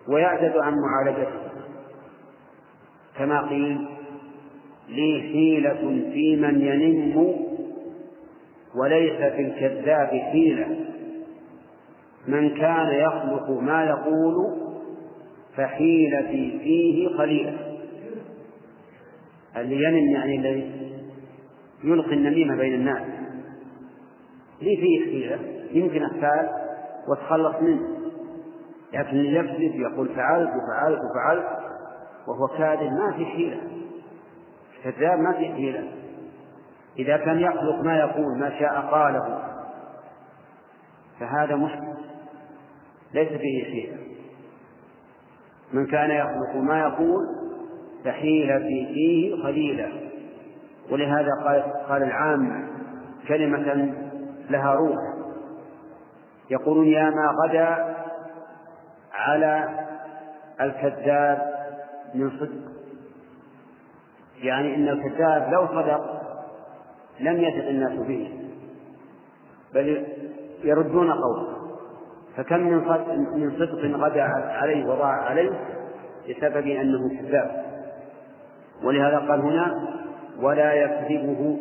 ويعجز 0.08 0.58
عن 0.58 0.74
معالجته. 0.74 1.50
كما 3.18 3.50
قيل 3.50 3.88
لي 4.90 5.22
حيلة 5.22 6.12
في 6.14 6.36
من 6.36 6.62
ينم 6.62 7.49
وليس 8.76 9.16
في 9.16 9.42
الكذاب 9.42 10.08
حيلة. 10.08 10.86
من 12.28 12.50
كان 12.50 12.88
يخلق 12.88 13.50
ما 13.50 13.84
يقول 13.84 14.36
فحيلتي 15.56 16.60
فيه 16.64 17.18
قليلة 17.18 17.58
اللي 19.58 19.84
ينم 19.84 20.12
يعني 20.12 20.36
الذي 20.36 20.92
يلقي 21.84 22.14
النميمة 22.14 22.56
بين 22.56 22.74
الناس. 22.74 23.02
لي 24.62 24.78
فيه 24.78 25.06
حيلة؟ 25.06 25.40
يمكن 25.72 26.04
أحتال 26.04 26.50
واتخلص 27.10 27.56
منه. 27.62 28.00
لكن 28.94 29.18
يكذب 29.18 29.76
يقول 29.76 30.10
فعلت 30.10 30.50
وفعلت 30.50 31.00
وفعلت 31.00 31.46
وهو 32.28 32.48
كاذب 32.48 32.92
ما 32.92 33.14
في 33.18 33.26
حيلة. 33.26 33.58
كذاب 34.84 35.20
ما 35.20 35.34
في 35.34 35.46
حيلة. 35.46 35.84
إذا 36.98 37.18
كان 37.18 37.40
يخلق 37.40 37.84
ما 37.84 37.98
يقول 37.98 38.38
ما 38.38 38.60
شاء 38.60 38.82
قاله. 38.92 39.44
فهذا 41.20 41.56
مشكل. 41.56 42.00
ليس 43.14 43.30
فيه 43.30 43.64
حيلة 43.64 43.98
من 45.74 45.88
كان 45.88 46.12
يخلق 46.12 46.56
ما 46.56 46.80
يقول 46.80 47.26
فحيلة 48.06 48.58
فيه 48.60 49.44
قليلة 49.44 50.10
ولهذا 50.92 51.30
قال 51.46 51.64
قال 51.90 52.04
العامة 52.04 52.70
كلمة 53.28 53.94
لها 54.50 54.74
روح. 54.74 54.98
يقولون 56.50 56.88
يا 56.88 57.10
ما 57.10 57.34
غدا 57.44 57.96
على 59.14 59.70
الكذاب 60.62 61.54
من 62.16 62.32
صدق. 62.40 62.70
يعني 64.42 64.76
إن 64.76 64.88
الكذاب 64.88 65.54
لو 65.54 65.68
صدق 65.68 66.19
لم 67.22 67.38
يثق 67.38 67.68
الناس 67.68 68.08
به 68.08 68.32
بل 69.74 70.06
يردون 70.64 71.12
قوله. 71.12 71.60
فكم 72.38 72.60
من 72.60 72.78
من 73.36 73.52
صدق 73.60 73.98
غدا 73.98 74.24
عليه 74.24 74.86
وضاع 74.86 75.12
عليه 75.12 75.50
بسبب 76.30 76.68
أنه 76.68 77.10
كذاب. 77.10 77.66
ولهذا 78.84 79.18
قال 79.18 79.42
هنا 79.42 79.88
ولا 80.42 80.74
يكذبه. 80.74 81.58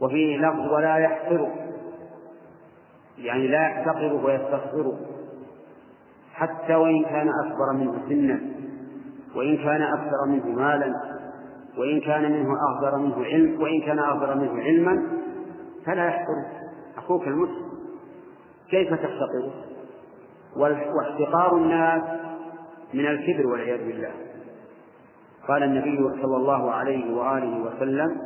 وفيه 0.00 0.36
لفظ 0.36 0.72
ولا 0.72 0.96
يحقره. 0.96 1.54
يعني 3.18 3.48
لا 3.48 3.62
يحتقره 3.62 4.24
ويستصغره 4.24 4.98
حتى 6.34 6.74
وإن 6.74 7.04
كان 7.04 7.28
أكبر 7.44 7.72
منه 7.72 8.08
سنا 8.08 8.40
وإن 9.36 9.56
كان 9.56 9.82
أكثر 9.82 10.26
منه 10.28 10.46
مالا. 10.46 11.13
وإن 11.78 12.00
كان 12.00 12.32
منه 12.32 12.48
أغدر 12.70 12.98
منه 12.98 13.24
علم 13.24 13.62
وإن 13.62 13.80
كان 13.80 13.98
أغدر 13.98 14.34
منه 14.34 14.62
علما 14.62 15.02
فلا 15.86 16.06
يحقره. 16.06 16.46
أخوك 16.96 17.26
المسلم. 17.26 17.64
كيف 18.70 18.88
تحتقره؟ 18.88 19.52
واحتقار 20.56 21.56
الناس 21.56 22.02
من 22.94 23.06
الكبر 23.06 23.46
والعياذ 23.46 23.86
بالله. 23.86 24.12
قال 25.48 25.62
النبي 25.62 26.22
صلى 26.22 26.36
الله 26.36 26.70
عليه 26.70 27.16
وآله 27.16 27.62
وسلم 27.62 28.16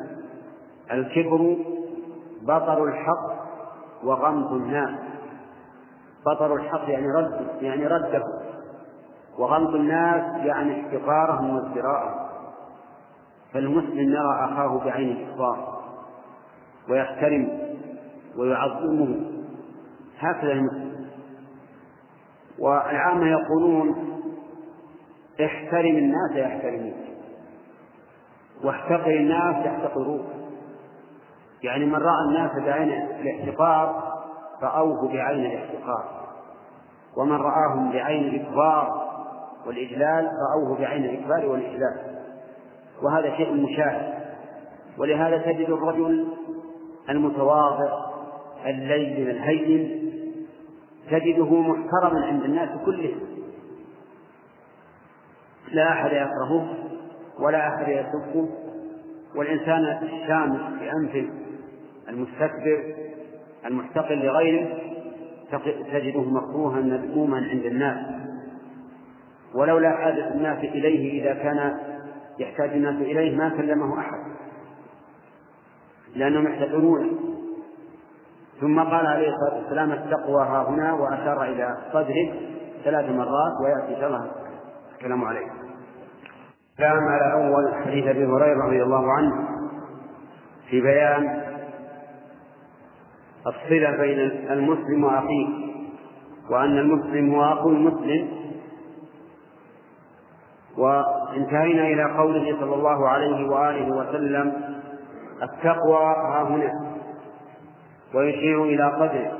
الكبر 0.92 1.56
بطر 2.42 2.84
الحق 2.84 3.48
وغمط 4.04 4.50
الناس. 4.50 4.98
بطر 6.26 6.54
الحق 6.54 6.90
يعني 6.90 7.06
رد 7.16 7.46
يعني 7.62 7.86
رده. 7.86 8.24
وغمط 9.38 9.74
الناس 9.74 10.46
يعني 10.46 10.80
احتقارهم 10.80 11.56
وازدراءهم. 11.56 12.27
فالمسلم 13.52 14.12
يرى 14.12 14.44
أخاه 14.44 14.84
بعين 14.84 15.10
الإحضار 15.10 15.78
ويحترم 16.88 17.58
ويعظمه. 18.36 19.20
هكذا 20.18 20.52
المسلم. 20.52 21.08
والعامة 22.58 23.26
يقولون 23.26 23.94
احترم 25.44 25.96
الناس 25.96 26.36
يحترموك. 26.36 26.94
واحتقر 28.64 29.10
الناس 29.10 29.66
يحتقروك. 29.66 30.26
يعني 31.62 31.86
من 31.86 31.94
رأى 31.94 32.24
الناس 32.28 32.50
بعين 32.64 32.88
الاحتقار 32.92 34.12
رأوه 34.62 35.08
بعين 35.12 35.46
الاحتقار. 35.46 36.04
ومن 37.16 37.36
رآهم 37.36 37.92
بعين 37.92 38.24
الإكبار 38.24 39.08
والإجلال 39.66 40.30
رأوه 40.50 40.78
بعين 40.78 41.04
الإكبار 41.04 41.46
والإجلال. 41.46 42.07
وهذا 43.02 43.36
شيء 43.36 43.52
مشاهد. 43.52 44.18
ولهذا 44.98 45.38
تجد 45.38 45.70
الرجل 45.70 46.28
المتواضع 47.10 48.08
اللين 48.66 49.30
الهين 49.30 50.12
تجده 51.10 51.60
محترما 51.60 52.26
عند 52.26 52.44
الناس 52.44 52.68
كلهم. 52.84 53.20
لا 55.72 55.88
أحد 55.88 56.10
يكرهه 56.12 56.74
ولا 57.40 57.68
أحد 57.68 57.88
يسبه. 57.88 58.48
والإنسان 59.36 59.98
الشامخ 60.02 60.60
بأنفه 60.80 61.28
المستكبر 62.08 62.94
المحتقل 63.66 64.18
لغيره 64.18 64.68
تجده 65.92 66.22
مكروها 66.22 66.80
مذموما 66.80 67.36
عند 67.36 67.64
الناس. 67.66 68.06
ولولا 69.54 69.90
حاجة 69.90 70.34
الناس 70.34 70.58
إليه 70.58 71.22
إذا 71.22 71.34
كان 71.42 71.78
يحتاج 72.38 72.70
الناس 72.70 72.94
إليه 72.94 73.36
ما 73.36 73.48
كلمه 73.48 73.98
أحد 73.98 74.18
لأنهم 76.14 76.46
يحتقرونه 76.46 77.10
ثم 78.60 78.80
قال 78.80 79.06
عليه 79.06 79.28
الصلاة 79.28 79.62
والسلام 79.62 79.92
التقوى 79.92 80.42
ها 80.42 80.68
هنا 80.68 80.92
وأشار 80.92 81.44
إلى 81.44 81.76
صدره 81.92 82.32
ثلاث 82.84 83.10
مرات 83.10 83.52
ويأتي 83.64 83.94
إن 83.94 84.00
شاء 84.00 84.08
الله 84.08 84.30
الكلام 84.94 85.24
عليه 85.24 85.46
الكلام 86.72 87.08
على 87.08 87.32
أول 87.32 87.74
حديث 87.74 88.06
أبي 88.06 88.26
هريرة 88.26 88.66
رضي 88.66 88.82
الله 88.82 89.12
عنه 89.12 89.48
في 90.70 90.80
بيان 90.80 91.42
الصلة 93.46 93.96
بين 93.96 94.18
المسلم 94.50 95.04
وأخيه 95.04 95.48
وأن 96.50 96.78
المسلم 96.78 97.34
هو 97.34 97.44
أخو 97.52 97.68
المسلم 97.68 98.37
وانتهينا 100.78 101.82
إلى 101.82 102.18
قوله 102.18 102.56
صلى 102.60 102.74
الله 102.74 103.08
عليه 103.08 103.48
وآله 103.48 103.96
وسلم 103.96 104.52
التقوى 105.42 106.04
ها 106.04 106.42
هنا 106.42 106.72
ويشير 108.14 108.64
إلى 108.64 108.84
قدره 108.90 109.38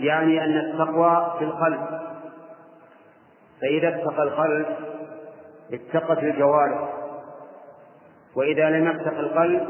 يعني 0.00 0.44
أن 0.44 0.56
التقوى 0.56 1.32
في 1.38 1.44
القلب 1.44 1.80
فإذا 3.60 3.88
اتقى 3.88 4.22
القلب 4.22 4.66
اتقت 5.72 6.18
الجوارح 6.18 6.88
وإذا 8.36 8.70
لم 8.70 8.88
يتق 8.88 9.18
القلب 9.18 9.68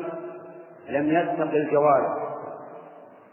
لم 0.89 1.11
يتق 1.11 1.53
الجوارح 1.53 2.16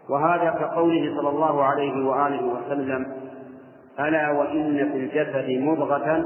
وهذا 0.09 0.49
كقوله 0.49 1.15
صلى 1.17 1.29
الله 1.29 1.63
عليه 1.63 2.05
وآله 2.05 2.43
وسلم 2.43 3.13
ألا 3.99 4.31
وإن 4.31 4.91
في 4.91 4.97
الجسد 4.97 5.49
مضغة 5.49 6.23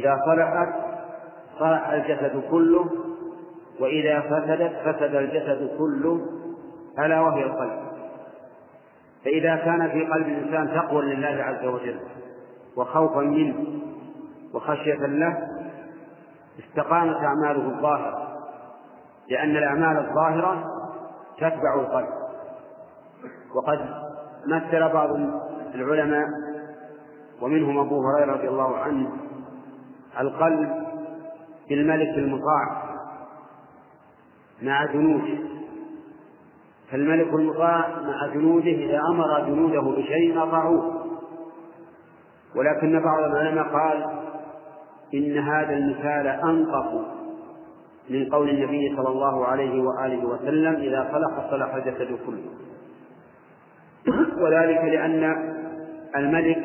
إذا 0.00 0.22
صلحت 0.26 0.68
صلح 1.58 1.88
الجسد 1.88 2.42
كله 2.50 2.90
وإذا 3.80 4.20
فسدت 4.20 4.72
فسد 4.84 5.14
الجسد 5.14 5.78
كله 5.78 6.20
ألا 6.98 7.20
وهي 7.20 7.44
القلب. 7.44 7.82
فإذا 9.24 9.56
كان 9.56 9.90
في 9.90 10.06
قلب 10.06 10.26
الإنسان 10.26 10.74
تقوى 10.74 11.02
لله 11.02 11.42
عز 11.42 11.64
وجل 11.64 12.00
وخوفا 12.76 13.20
منه 13.20 13.54
وخشية 14.54 15.06
له 15.06 15.48
استقامت 16.58 17.16
أعماله 17.16 17.76
الظاهرة. 17.76 18.38
لأن 19.28 19.56
الأعمال 19.56 19.96
الظاهرة 19.96 20.64
تتبع 21.36 21.74
القلب. 21.74 22.08
وقد 23.54 23.80
مثل 24.46 24.92
بعض 24.92 25.10
العلماء 25.74 26.26
ومنهم 27.42 27.78
أبو 27.78 28.02
هريرة 28.06 28.32
رضي 28.32 28.48
الله 28.48 28.76
عنه 28.76 29.10
القلب 30.20 30.86
بالملك 31.68 32.18
المطاع 32.18 32.82
مع 34.62 34.84
جنوده. 34.86 35.38
فالملك 36.90 37.34
المطاع 37.34 37.88
مع 37.88 38.34
جنوده 38.34 38.70
إذا 38.70 39.00
أمر 39.10 39.40
جنوده 39.46 39.80
بشيء 39.80 40.42
أطاعوه 40.42 41.02
ولكن 42.56 43.00
بعض 43.00 43.22
العلماء 43.24 43.64
قال 43.64 44.04
إن 45.14 45.38
هذا 45.38 45.76
المثال 45.76 46.26
أنطق 46.26 47.06
من 48.10 48.28
قول 48.28 48.50
النبي 48.50 48.96
صلى 48.96 49.08
الله 49.08 49.46
عليه 49.46 49.82
وآله 49.82 50.26
وسلم 50.26 50.74
إذا 50.74 51.08
صلح 51.12 51.50
صلح 51.50 51.74
الجسد 51.74 52.18
كله. 52.26 52.44
وذلك 54.42 54.84
لأن 54.84 55.52
الملك 56.16 56.64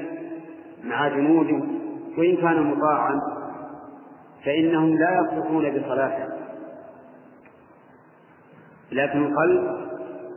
مع 0.83 1.07
جنوده 1.07 1.63
وإن 2.17 2.37
كان 2.37 2.63
مطاعا 2.63 3.21
فإنهم 4.47 4.97
لا 4.97 5.21
يصلحون 5.21 5.79
بصلاحه. 5.79 6.27
لكن 8.91 9.25
القلب 9.25 9.87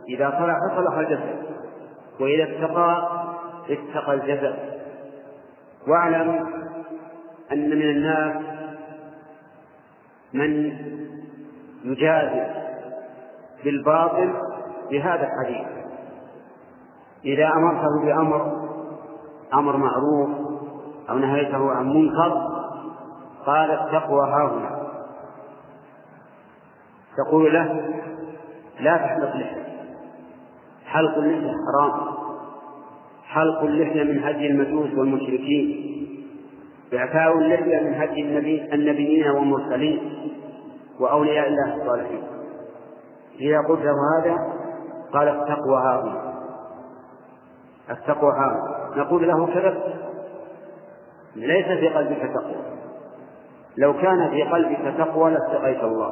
إذا 0.09 0.29
صلح 0.29 0.57
صلح 0.77 0.97
الجسد 0.97 1.35
وإذا 2.19 2.43
اتقى 2.43 3.09
اتقى 3.69 4.13
الجسد. 4.13 4.55
واعلم 5.87 6.29
أن 7.51 7.69
من 7.69 7.81
الناس 7.81 8.35
من 10.33 10.71
يجادل 11.83 12.45
بالباطل 13.63 14.33
بهذا 14.91 15.27
الحديث. 15.27 15.67
إذا 17.25 17.47
أمرته 17.47 18.05
بأمر 18.05 18.67
أمر 19.53 19.77
معروف 19.77 20.29
أو 21.09 21.17
نهيته 21.17 21.71
عن 21.71 21.85
منكر 21.85 22.50
قال 23.45 23.71
التقوى 23.71 24.27
هاهنا 24.27 24.81
تقول 27.17 27.53
له 27.53 27.95
لا 28.79 28.97
تحلق 28.97 29.35
لحية. 29.35 29.67
حلق 30.85 31.17
اللحية 31.17 31.51
حرام. 31.51 32.01
حلق 33.23 33.61
اللحية 33.61 34.03
من 34.03 34.23
هدي 34.23 34.47
المجوس 34.47 34.93
والمشركين. 34.97 35.91
إعفاء 36.93 37.37
اللحية 37.37 37.79
من 37.79 37.93
هدي 37.93 38.21
النبي 38.21 38.73
النبيين 38.73 39.27
والمرسلين 39.29 40.31
وأولياء 40.99 41.47
الله 41.47 41.75
الصالحين. 41.75 42.23
إذا 43.39 43.57
قلت 43.69 43.81
له 43.81 43.95
هذا؟ 44.17 44.35
قال 45.13 45.27
التقوى 45.27 45.77
هاهنا 45.77 46.33
التقوى 47.89 48.31
هاهنا 48.31 49.03
نقول 49.03 49.27
له 49.27 49.47
كذبت 49.47 49.93
ليس 51.35 51.65
في 51.65 51.89
قلبك 51.89 52.31
تقوى. 52.33 52.80
لو 53.77 53.93
كان 53.93 54.29
في 54.29 54.43
قلبك 54.43 54.93
تقوى 54.97 55.31
لاتقيت 55.31 55.83
الله. 55.83 56.11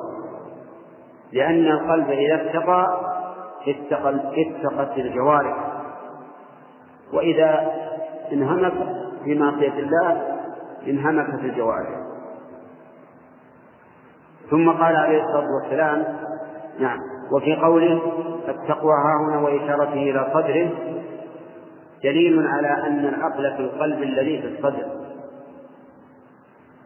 لأن 1.33 1.67
القلب 1.67 2.09
إذا 2.09 2.35
اتقى 2.35 2.85
اتقت 3.67 4.97
الجوارح. 4.97 5.57
وإذا 7.13 7.71
انهمك 8.31 8.73
في 9.23 9.35
معصية 9.35 9.79
الله 9.79 10.37
انهمكت 10.87 11.39
الجوارح. 11.43 11.99
ثم 14.49 14.69
قال 14.69 14.95
عليه 14.95 15.23
الصلاة 15.23 15.47
والسلام 15.61 16.05
نعم 16.79 16.99
وفي 17.31 17.55
قوله 17.55 18.01
التقوى 18.47 18.93
ها 18.93 19.29
هنا 19.29 19.39
وإشارته 19.39 19.93
إلى 19.93 20.27
صدره 20.33 20.69
دليل 22.03 22.47
على 22.47 22.67
أن 22.67 23.05
العقل 23.05 23.53
في 23.57 23.59
القلب 23.59 24.03
الذي 24.03 24.41
في 24.41 24.47
الصدر. 24.47 24.98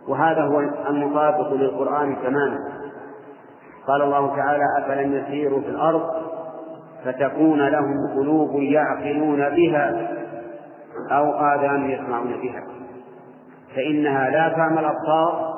وهذا 0.08 0.42
هو 0.42 0.60
المطابق 0.90 1.54
للقرآن 1.54 2.18
تماما. 2.24 2.60
قال 3.88 4.02
الله 4.02 4.36
تعالى 4.36 4.64
أفلم 4.80 5.14
يسيروا 5.14 5.62
في 5.62 5.68
الأرض 5.68 6.04
فتكون 7.06 7.68
لهم 7.68 7.96
قلوب 8.18 8.56
يعقلون 8.56 9.50
بها 9.50 10.10
أو 11.12 11.34
آذان 11.34 11.90
يسمعون 11.90 12.42
بها. 12.42 12.64
فإنها 13.76 14.30
لا 14.30 14.50
تعمى 14.50 14.80
الأبصار 14.80 15.54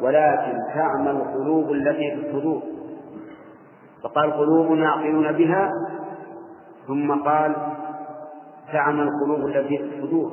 ولكن 0.00 0.58
تعمى 0.74 1.10
القلوب 1.10 1.72
التي 1.72 2.10
في 2.16 2.26
الصدور. 2.26 2.62
فقال 4.02 4.32
قلوب 4.32 4.78
يعقلون 4.78 5.32
بها 5.32 5.70
ثم 6.86 7.12
قال 7.12 7.56
تعمى 8.72 9.02
القلوب 9.02 9.48
التي 9.48 9.78
في 9.78 9.84
الصدور. 9.84 10.32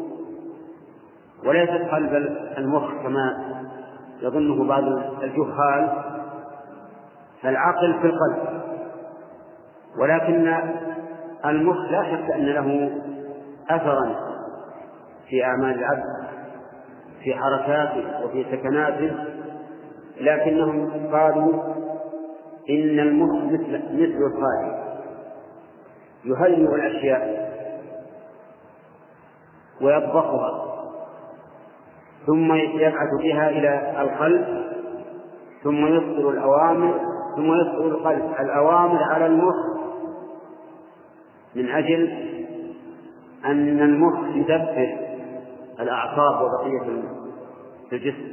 وليست 1.45 1.91
قلب 1.91 2.13
المخ 2.57 2.91
كما 3.03 3.45
يظنه 4.21 4.67
بعض 4.67 4.83
الجهال 5.23 5.89
فالعقل 7.41 7.93
في 8.01 8.07
القلب. 8.07 8.59
ولكن 10.01 10.57
المخ 11.45 11.91
لا 11.91 12.03
شك 12.03 12.31
أن 12.31 12.45
له 12.45 12.91
أثرا 13.69 14.15
في 15.29 15.43
أعمال 15.43 15.79
العبد 15.79 16.03
في 17.23 17.35
حركاته 17.35 18.25
وفي 18.25 18.45
سكناته 18.51 19.11
لكنهم 20.21 21.07
قالوا 21.11 21.63
إن 22.69 22.99
المخ 22.99 23.43
مثل 23.43 23.83
مثل 23.93 24.19
الخالق 24.27 24.79
يهيئ 26.25 26.75
الأشياء 26.75 27.49
ويطبخها. 29.81 30.68
ثم 32.29 32.53
يبعث 32.53 33.09
بها 33.23 33.49
إلى 33.49 34.01
القلب 34.01 34.45
ثم 35.63 35.87
يصدر 35.87 36.29
الأوامر 36.29 36.99
ثم 37.35 37.53
يصدر 37.53 37.87
القلب. 37.87 38.33
الأوامر 38.39 39.03
على 39.03 39.25
المخ. 39.25 39.55
من 41.55 41.69
أجل 41.69 42.09
أن 43.45 43.79
المخ 43.79 44.35
يدبر 44.35 44.97
الأعصاب 45.79 46.41
وبقية 46.41 47.03
الجسم. 47.91 48.31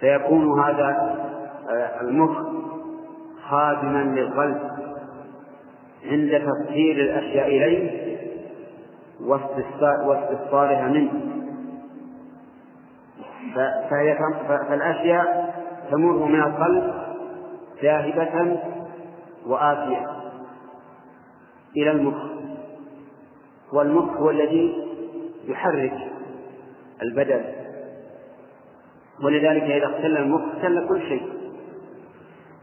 فيكون 0.00 0.60
هذا 0.60 1.16
آه، 1.70 2.00
المخ 2.00 2.38
خادما 3.48 4.02
للقلب 4.02 4.60
عند 6.10 6.30
تفسير 6.30 6.96
الأشياء 6.96 7.46
إليه 7.46 8.12
واستفسارها 9.20 10.88
منه. 10.88 11.31
فالأشياء 14.68 15.54
تمر 15.90 16.26
من 16.26 16.40
القلب 16.40 16.94
ذاهبة 17.82 18.60
وآتية 19.46 20.06
إلى 21.76 21.90
المخ. 21.90 22.14
والمخ 23.72 24.16
هو 24.16 24.30
الذي 24.30 24.88
يحرك 25.44 25.98
البدن. 27.02 27.44
ولذلك 29.24 29.62
إذا 29.62 29.86
اختل 29.86 30.16
المخ 30.16 30.40
اختل 30.56 30.88
كل 30.88 31.00
شيء. 31.00 31.32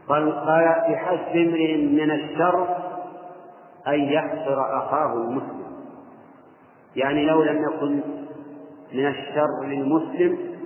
قال 0.07 0.31
قال 0.35 0.63
بحسب 0.89 1.35
امرئ 1.35 1.77
من 1.77 2.11
الشر 2.11 2.77
أن 3.87 3.99
يحصر 3.99 4.77
أخاه 4.77 5.13
المسلم. 5.13 5.59
يعني 6.95 7.25
لو 7.25 7.43
لم 7.43 7.63
يكن 7.63 8.01
من 8.93 9.07
الشر 9.07 9.63
للمسلم 9.65 10.58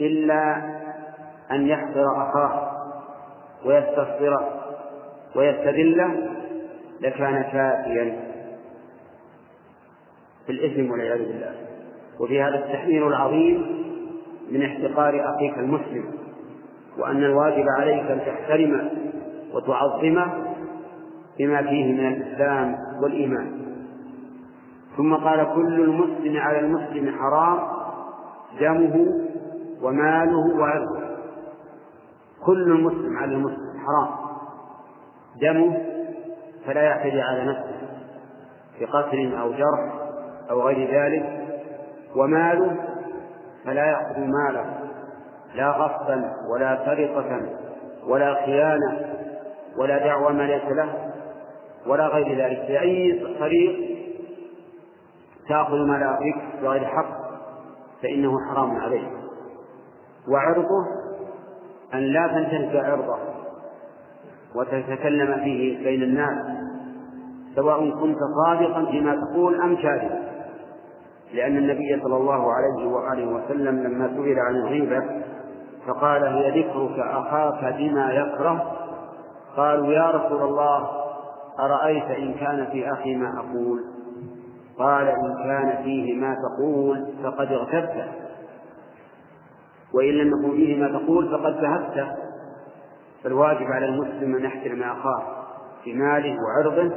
إلا 0.00 0.56
أن 1.50 1.66
يحصر 1.66 2.04
أخاه 2.16 2.70
ويستصغره 3.64 4.60
ويستذله 5.36 6.28
لكان 7.00 7.42
كافيا 7.42 8.30
في 10.46 10.52
الإثم 10.52 10.90
والعياذ 10.90 11.18
بالله. 11.18 11.54
وفي 12.20 12.42
هذا 12.42 12.54
التحذير 12.54 13.08
العظيم 13.08 13.80
من 14.50 14.62
احتقار 14.62 15.34
أخيك 15.34 15.58
المسلم 15.58 16.04
وأن 16.98 17.24
الواجب 17.24 17.64
عليك 17.78 18.10
أن 18.10 18.20
تحترمه 18.26 18.90
وتعظمه 19.54 20.32
بما 21.38 21.62
فيه 21.62 21.92
من 21.92 22.06
الإسلام 22.06 22.76
والإيمان. 23.02 23.60
ثم 24.96 25.14
قال 25.14 25.46
كل 25.54 25.80
المسلم 25.80 26.36
على 26.36 26.60
المسلم 26.60 27.14
حرام 27.18 27.58
دمه 28.60 29.29
وماله 29.82 30.58
وعرضه. 30.58 31.00
كل 32.46 32.72
المسلم 32.72 33.18
على 33.18 33.32
المسلم 33.32 33.80
حرام. 33.86 34.08
دمه 35.40 35.82
فلا 36.66 36.82
يعتدي 36.82 37.20
على 37.20 37.44
نفسه 37.44 37.80
بقتل 38.80 39.34
أو 39.34 39.52
جرح 39.52 39.94
أو 40.50 40.62
غير 40.62 40.90
ذلك. 40.90 41.48
وماله 42.16 42.76
فلا 43.64 43.84
يأخذ 43.84 44.20
ماله 44.20 44.80
لا 45.54 45.70
غصبا 45.70 46.32
ولا 46.52 46.84
سرقة 46.84 47.40
ولا 48.06 48.34
خيانة 48.34 49.16
ولا 49.78 49.98
دعوى 49.98 50.32
ما 50.32 50.42
ليس 50.42 50.64
له 50.64 51.12
ولا 51.86 52.06
غير 52.06 52.44
ذلك. 52.44 52.66
بأي 52.68 53.26
طريق 53.40 53.90
تأخذ 55.48 55.76
مال 55.86 56.02
أخيك 56.02 56.62
بغير 56.62 56.84
حق 56.84 57.20
فإنه 58.02 58.32
حرام 58.48 58.76
عليك 58.76 59.19
وعرضه 60.30 60.86
أن 61.94 61.98
لا 62.00 62.26
تنتهك 62.26 62.84
عرضه 62.84 63.18
وتتكلم 64.54 65.34
فيه 65.44 65.84
بين 65.84 66.02
الناس 66.02 66.46
سواء 67.56 67.90
كنت 67.90 68.18
صادقا 68.44 68.84
فيما 68.90 69.16
تقول 69.16 69.60
أم 69.60 69.76
كاذبا 69.76 70.30
لأن 71.34 71.56
النبي 71.56 72.00
صلى 72.02 72.16
الله 72.16 72.52
عليه 72.52 72.86
وآله 72.86 73.26
وسلم 73.26 73.82
لما 73.82 74.08
سئل 74.08 74.38
عن 74.38 74.54
الغيبة 74.54 75.02
فقال 75.86 76.24
هي 76.24 76.60
ذكرك 76.62 76.98
أخاك 76.98 77.74
بما 77.78 78.12
يكره؟ 78.12 78.72
قالوا 79.56 79.86
يا 79.86 80.10
رسول 80.10 80.42
الله 80.42 80.90
أرأيت 81.60 82.04
إن 82.04 82.34
كان 82.34 82.66
في 82.72 82.92
أخي 82.92 83.16
ما 83.16 83.28
أقول؟ 83.38 83.80
قال 84.78 85.08
إن 85.08 85.34
كان 85.44 85.82
فيه 85.82 86.20
ما 86.20 86.34
تقول 86.34 87.06
فقد 87.22 87.52
اغتبته. 87.52 88.19
وإن 89.94 90.08
لم 90.08 90.28
يكن 90.28 90.56
فيه 90.56 90.82
ما 90.82 90.98
تقول 90.98 91.28
فقد 91.30 91.64
ذهبت. 91.64 92.16
فالواجب 93.24 93.66
على 93.66 93.86
المسلم 93.86 94.36
أن 94.36 94.44
يحترم 94.44 94.82
أخاه 94.82 95.22
في 95.84 95.94
ماله 95.94 96.36
وعرضه 96.42 96.94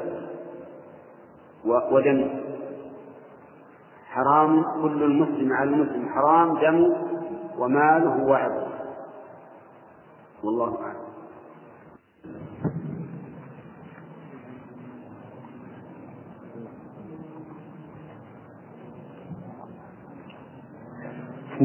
ودمه. 1.66 2.44
حرام 4.10 4.64
كل 4.82 5.04
المسلم 5.04 5.54
على 5.54 5.70
المسلم 5.70 6.10
حرام 6.10 6.58
دمه 6.60 6.98
وماله 7.58 8.24
وعرضه. 8.24 8.68
والله 10.44 10.78
أعلم. 10.82 11.13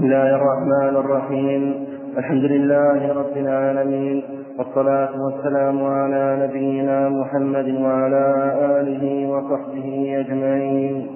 الله 0.09 0.37
الرحمن 0.37 0.97
الرحيم. 0.97 1.87
الحمد 2.19 2.45
لله 2.45 3.13
رب 3.13 3.37
العالمين. 3.37 4.23
والصلاة 4.59 5.23
والسلام 5.25 5.85
على 5.85 6.49
نبينا 6.49 7.09
محمد 7.09 7.69
وعلى 7.85 8.27
آله 8.81 9.05
وصحبه 9.29 10.17
أجمعين. 10.21 11.07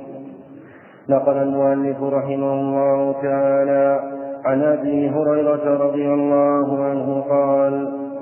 نقل 1.08 1.36
المؤلف 1.36 2.02
رحمه 2.02 2.52
الله 2.52 3.14
تعالى 3.22 4.00
عن 4.44 4.62
أبي 4.62 5.08
هريرة 5.08 5.66
رضي 5.86 6.08
الله 6.14 6.84
عنه 6.84 7.24
قال 7.28 7.74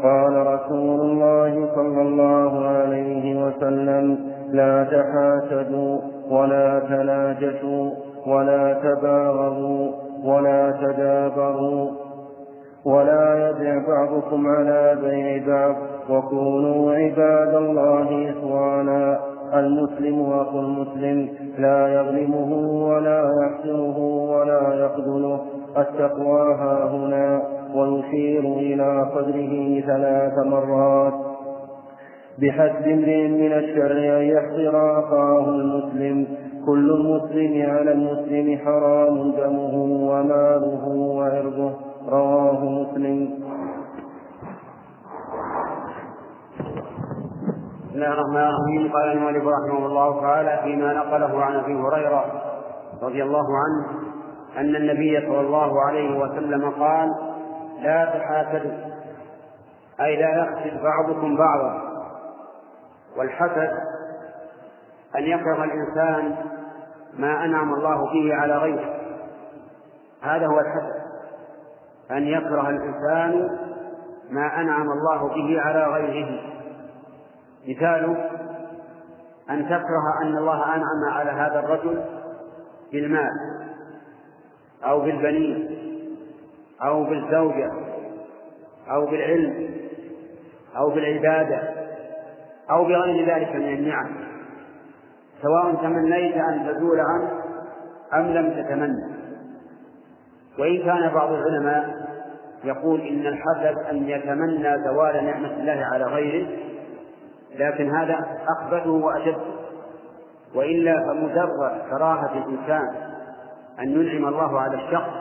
قال 0.03 0.35
رسول 0.55 1.01
الله 1.01 1.69
صلى 1.75 2.03
الله 2.03 2.67
عليه 2.67 3.47
وسلم 3.47 4.19
لا 4.53 4.85
تحاسدوا 4.85 5.99
ولا 6.31 6.79
تناجشوا 6.79 7.91
ولا 8.27 8.65
تباغضوا. 8.73 10.10
ولا 10.25 10.71
تدابروا 10.83 11.91
ولا 12.85 13.49
يبع 13.51 13.87
بعضكم 13.89 14.47
على 14.47 14.99
بيع 15.03 15.47
بعض 15.47 15.77
وكونوا 16.11 16.93
عباد 16.95 17.55
الله 17.55 18.31
إخوانا 18.31 19.21
المسلم 19.55 20.33
أخو 20.33 20.61
المسلم 20.61 21.29
لا 21.59 21.89
يظلمه 22.01 22.53
ولا 22.89 23.31
يحسره 23.43 23.99
ولا 23.99 24.75
يخذله 24.75 25.41
التقوى 25.77 26.55
ها 26.55 26.85
هنا 26.91 27.43
ويشير 27.75 28.41
إلى 28.41 29.07
صدره 29.15 29.81
ثلاث 29.87 30.47
مرات 30.47 31.15
بحسب 32.39 32.89
امرئ 32.89 33.29
من 33.29 33.53
الشر 33.53 33.93
أن 34.19 34.23
يحضر 34.23 34.99
أخاه 35.01 35.49
المسلم 35.49 36.27
كل 36.67 36.91
المسلم 36.91 37.71
على 37.71 37.93
المسلم 37.93 38.59
حرام 38.65 39.31
دمه 39.33 39.75
وماله 40.11 40.89
وعرضه. 40.89 41.73
رواه 42.09 42.65
مسلم. 42.65 43.41
بسم 47.89 47.95
الله 47.95 48.13
الرحمن 48.13 48.49
الرحيم. 48.51 48.93
قال 48.93 49.13
المؤلف 49.13 49.45
رحمه 49.45 49.87
الله 49.87 50.21
تعالى 50.21 50.61
فيما 50.65 50.93
نقله 50.93 51.45
عن 51.45 51.55
أبي 51.55 51.75
هريرة 51.75 52.25
رضي 53.03 53.23
الله 53.23 53.47
عنه 53.63 53.87
أن 54.59 54.77
النبي 54.77 55.21
صلى 55.27 55.41
الله 55.41 55.81
عليه 55.87 56.21
وسلم 56.21 56.71
قال 56.71 57.09
لا 57.83 58.05
تحاسدوا 58.05 58.91
أي 60.01 60.17
لا 60.17 60.31
يحسد 60.39 60.83
بعضكم 60.83 61.37
بعضا. 61.37 61.83
والحسد 63.17 63.71
أن 65.17 65.23
يكره 65.23 65.65
الإنسان 65.65 66.37
ما 67.19 67.45
أنعم 67.45 67.75
الله 67.75 68.13
به 68.13 68.35
على 68.35 68.57
غيره. 68.57 69.01
هذا 70.23 70.47
هو 70.47 70.61
الحسد 70.61 71.01
أن 72.11 72.23
يكره 72.23 72.69
الإنسان 72.69 73.59
ما 74.31 74.61
أنعم 74.61 74.87
الله 74.91 75.29
به 75.29 75.61
على 75.61 75.85
غيره. 75.85 76.41
مثاله 77.69 78.31
أن 79.51 79.67
تكره 79.67 80.23
أن 80.23 80.37
الله 80.37 80.65
أنعم 80.65 81.13
على 81.13 81.31
هذا 81.31 81.59
الرجل 81.59 82.05
بالمال 82.93 83.31
أو 84.85 85.01
بالبنين 85.01 85.81
أو 86.83 87.05
بالزوجة 87.05 87.73
أو 88.91 89.07
بالعلم 89.07 89.71
أو 90.77 90.91
بالعبادة 90.91 91.61
أو 92.71 92.85
بغير 92.85 93.35
ذلك 93.35 93.57
من 93.57 93.69
النعم. 93.69 94.30
سواء 95.43 95.75
تمنيت 95.75 96.37
أن 96.37 96.67
تزول 96.67 97.01
عنه 97.01 97.31
أم 98.15 98.27
لم 98.27 98.51
تتمنى. 98.51 99.21
وإن 100.59 100.79
كان 100.85 101.15
بعض 101.15 101.33
العلماء 101.33 102.11
يقول 102.65 103.01
إن 103.01 103.27
الحسد 103.27 103.79
أن 103.91 104.09
يتمنى 104.09 104.85
زوال 104.85 105.25
نعمة 105.25 105.53
الله 105.53 105.87
على 105.93 106.05
غيره 106.05 106.49
لكن 107.55 107.91
هذا 107.97 108.19
أخبثه 108.49 108.91
وأشد. 108.91 109.41
وإلا 110.55 110.95
فمجرد 111.07 111.81
كراهة 111.91 112.33
الإنسان 112.33 112.95
أن 113.81 113.89
ينعم 113.89 114.29
الله 114.29 114.61
على 114.61 114.75
الشخص 114.75 115.13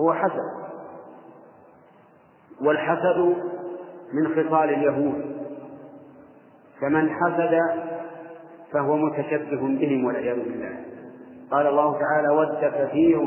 هو 0.00 0.12
حسد. 0.12 0.58
والحسد 2.62 3.34
من 4.12 4.28
خصال 4.28 4.70
اليهود. 4.70 5.38
فمن 6.80 7.10
حسد 7.10 7.60
فهو 8.72 8.96
متشبه 8.96 9.60
بهم 9.60 10.04
والعياذ 10.04 10.36
بالله. 10.36 10.76
قال 11.50 11.66
الله 11.66 11.98
تعالى 11.98 12.28
ود 12.28 12.74
كثير 12.74 13.20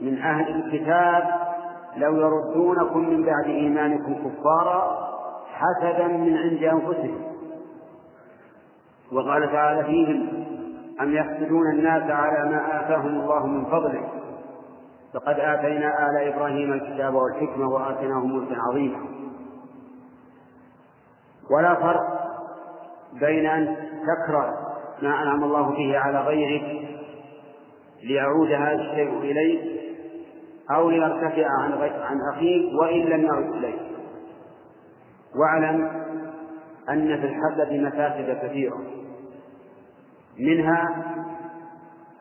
من 0.00 0.18
أهل 0.18 0.54
الكتاب 0.54 1.22
لو 1.96 2.16
يردونكم 2.16 3.08
من 3.08 3.24
بعد 3.24 3.44
إيمانكم 3.44 4.14
كفارا 4.14 5.08
حسدا 5.52 6.06
من 6.06 6.36
عند 6.36 6.62
أنفسهم. 6.62 7.22
وقال 9.12 9.52
تعالى 9.52 9.84
فيهم 9.84 10.44
أم 11.00 11.12
يحسدون 11.12 11.70
الناس 11.70 12.10
على 12.10 12.50
ما 12.50 12.80
آتاهم 12.80 13.20
الله 13.20 13.46
من 13.46 13.64
فضله؟ 13.64 14.08
فقد 15.14 15.40
آتينا 15.40 16.10
آل 16.10 16.32
إبراهيم 16.32 16.72
الكتاب 16.72 17.14
والحكمة 17.14 17.68
وآتيناهم 17.68 18.36
ملكا 18.36 18.56
عظيما. 18.70 18.98
ولا 21.50 21.74
فرق 21.74 22.24
بين 23.20 23.46
أن 23.46 23.76
تكره 24.06 24.50
ما 25.02 25.22
أنعم 25.22 25.44
الله 25.44 25.70
به 25.70 25.98
على 25.98 26.20
غيرك 26.20 26.88
ليعود 28.02 28.52
هذا 28.52 28.74
الشيء 28.74 29.18
إليك 29.18 29.80
أو 30.70 30.90
ليرتفع 30.90 31.46
عن 31.60 31.72
عن 31.82 32.18
أخيك 32.34 32.80
وإن 32.80 33.00
لم 33.00 33.24
يعد 33.24 33.54
إليك 33.54 33.80
واعلم 35.36 36.04
أن 36.88 37.20
في 37.20 37.26
الحسد 37.26 37.72
مفاسد 37.72 38.38
كثيرة. 38.42 38.80
منها 40.38 41.04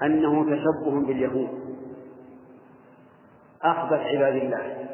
أنه 0.03 0.43
تشبه 0.43 1.07
باليهود. 1.07 1.49
أخبث 3.63 3.99
عباد 3.99 4.35
الله 4.35 4.87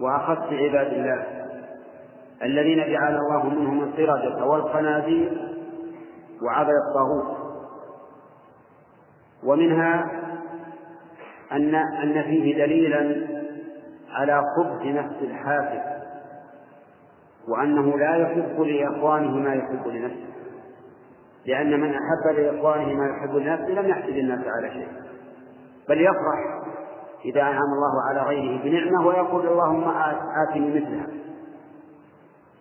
وأخص 0.00 0.52
عباد 0.52 0.92
الله 0.92 1.26
الذين 2.42 2.78
جعل 2.92 3.16
الله 3.16 3.48
منهم 3.48 3.80
القردة 3.82 4.44
والخنازير 4.44 5.53
وعبد 6.44 6.70
الطاغوت. 6.88 7.36
ومنها 9.44 10.10
أن 11.52 11.74
أن 11.74 12.22
فيه 12.22 12.64
دليلا 12.64 13.26
على 14.10 14.42
خبث 14.56 14.86
نفس 14.86 15.16
الحاسد 15.22 15.82
وأنه 17.48 17.98
لا 17.98 18.16
يحب 18.16 18.60
لإخوانه 18.60 19.36
ما 19.36 19.54
يحب 19.54 19.88
لنفسه. 19.88 20.34
لأن 21.46 21.80
من 21.80 21.90
أحب 21.90 22.36
لإخوانه 22.36 22.94
ما 22.94 23.06
يحب 23.08 23.36
لنفسه 23.36 23.68
لم 23.68 23.88
يحسد 23.88 24.16
الناس 24.16 24.40
على 24.46 24.70
شيء. 24.70 24.88
بل 25.88 26.00
يفرح 26.00 26.62
إذا 27.24 27.40
أنعم 27.42 27.72
الله 27.72 28.08
على 28.08 28.22
غيره 28.22 28.62
بنعمة 28.62 29.06
ويقول 29.06 29.46
اللهم 29.46 29.94
آتني 30.48 30.80
مثلها. 30.80 31.06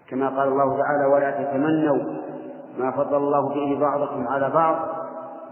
كما 0.10 0.30
قال 0.30 0.48
الله 0.48 0.78
تعالى 0.82 1.06
ولا 1.14 1.32
تتمنوا 1.32 2.23
ما 2.78 2.92
فضل 2.92 3.18
الله 3.18 3.50
به 3.50 3.80
بعضكم 3.80 4.28
على 4.28 4.50
بعض 4.50 4.76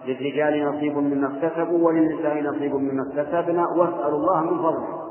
للرجال 0.05 0.65
نصيب 0.65 0.97
مما 0.97 1.27
اكتسبوا 1.27 1.87
وللنساء 1.87 2.41
نصيب 2.41 2.75
مما 2.75 3.03
اكتسبنا 3.07 3.67
واسألوا 3.67 4.19
الله 4.19 4.41
من 4.41 4.57
فضله. 4.57 5.01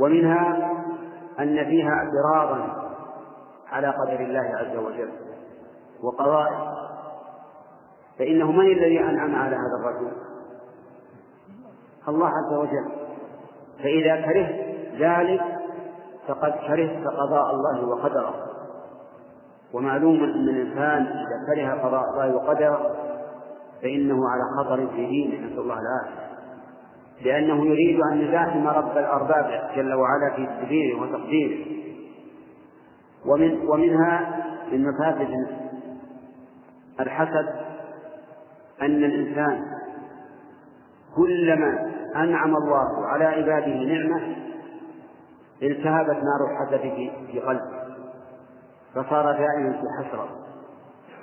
ومنها 0.00 0.72
أن 1.38 1.64
فيها 1.64 1.90
اعتراضا 1.90 2.86
على 3.68 3.86
قدر 3.86 4.20
الله 4.20 4.52
عز 4.56 4.76
وجل 4.76 5.10
وقضائه. 6.02 6.72
فإنه 8.18 8.52
من 8.52 8.66
الذي 8.66 9.00
أنعم 9.00 9.34
على 9.34 9.56
هذا 9.56 9.76
الرجل؟ 9.80 10.12
الله 12.08 12.26
عز 12.26 12.54
وجل. 12.58 12.90
فإذا 13.78 14.20
كرهت 14.20 14.76
ذلك 15.00 15.42
فقد 16.28 16.52
كرهت 16.52 17.06
قضاء 17.06 17.50
الله 17.50 17.88
وقدره. 17.88 18.55
ومعلوم 19.76 20.24
أن 20.24 20.48
الإنسان 20.48 21.06
إذا 21.06 21.54
كره 21.54 21.82
قضاء 21.82 22.10
الله 22.10 22.36
وقدره 22.36 22.96
فإنه 23.82 24.18
على 24.28 24.42
خطر 24.58 24.86
في 24.86 25.06
دينه 25.06 25.46
نسأل 25.46 25.58
الله 25.58 25.78
العافية. 25.78 26.26
لأنه 27.24 27.66
يريد 27.66 28.00
أن 28.12 28.20
يزاحم 28.20 28.66
رب 28.66 28.98
الأرباب 28.98 29.70
جل 29.76 29.94
وعلا 29.94 30.36
في 30.36 30.46
تدبيره 30.46 31.02
وتقديره. 31.02 31.66
ومن 33.26 33.68
ومنها 33.68 34.44
من 34.72 34.88
مفاسد 34.88 35.46
الحسد 37.00 37.48
أن 38.82 39.04
الإنسان 39.04 39.62
كلما 41.16 41.92
أنعم 42.16 42.56
الله 42.56 43.06
على 43.06 43.24
عباده 43.24 43.74
نعمة 43.74 44.36
التهبت 45.62 46.16
نار 46.16 46.50
الحسد 46.50 46.80
في 47.32 47.40
قلبه. 47.40 47.75
فصار 48.96 49.32
دائما 49.32 49.72
في 49.72 49.86
حسرة 49.98 50.28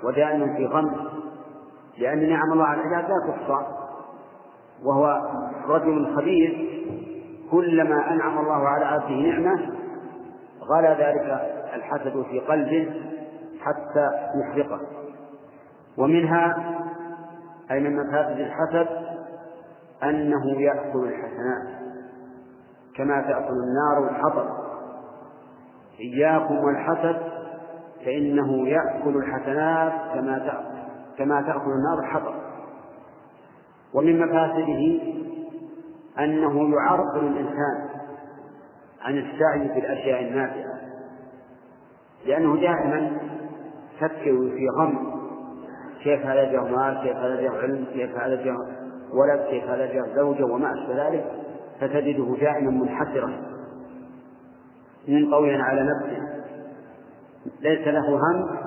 ودائما 0.03 0.55
في 0.55 0.65
غم 0.65 0.91
لأن 1.97 2.29
نعم 2.29 2.53
الله 2.53 2.65
على 2.65 2.81
العباد 2.81 3.09
لا 3.09 3.33
تحصى 3.33 3.65
وهو 4.83 5.21
رجل 5.67 6.15
خبيث 6.15 6.53
كلما 7.51 8.13
أنعم 8.13 8.39
الله 8.39 8.67
على 8.67 8.85
عبده 8.85 9.15
نعمة 9.15 9.69
غلا 10.61 10.93
ذلك 10.93 11.51
الحسد 11.73 12.25
في 12.29 12.39
قلبه 12.39 13.01
حتى 13.61 14.09
يحرقه. 14.41 14.79
ومنها 15.97 16.73
أي 17.71 17.79
من 17.79 17.95
مفاسد 17.97 18.39
الحسد 18.39 18.87
أنه 20.03 20.61
يأكل 20.61 21.07
الحسنات 21.07 21.83
كما 22.95 23.21
تأكل 23.21 23.53
النار 23.53 24.09
الحطب 24.09 24.45
إياكم 25.99 26.55
والحسد 26.55 27.32
فإنه 28.05 28.67
يأكل 28.67 29.17
الحسنات 29.17 29.93
كما 30.13 30.39
تأكل 30.39 30.83
كما 31.17 31.41
تأكل 31.41 31.71
النار 31.71 31.99
الحطب 31.99 32.33
ومن 33.93 34.19
مفاسده 34.19 34.99
أنه 36.19 36.75
يعرقل 36.75 37.27
الإنسان 37.27 37.89
عن 39.01 39.17
السعي 39.17 39.69
في 39.73 39.79
الأشياء 39.79 40.23
النافعة 40.23 40.73
لأنه 42.25 42.55
دائما 42.55 43.11
يفكر 43.95 44.49
في 44.55 44.67
غم 44.79 45.13
كيف 46.03 46.25
هذا 46.25 46.51
جاء 46.51 46.63
مال 46.63 47.01
كيف 47.03 47.17
هذا 47.17 47.41
جاء 47.41 47.55
علم 47.55 47.85
كيف 47.93 48.17
هذا 48.17 48.43
جاء 48.43 48.55
ولد 49.13 49.45
كيف 49.49 49.63
هذا 49.63 49.93
جاء 49.93 50.15
زوجة 50.15 50.45
وما 50.45 50.73
أشبه 50.73 51.07
ذلك 51.07 51.25
فتجده 51.79 52.35
دائما 52.41 52.71
منحسرا 52.71 53.31
من 55.07 55.33
قوي 55.33 55.55
على 55.55 55.81
نفسه. 55.81 56.32
ليس 57.61 57.87
له 57.87 58.09
هم 58.09 58.57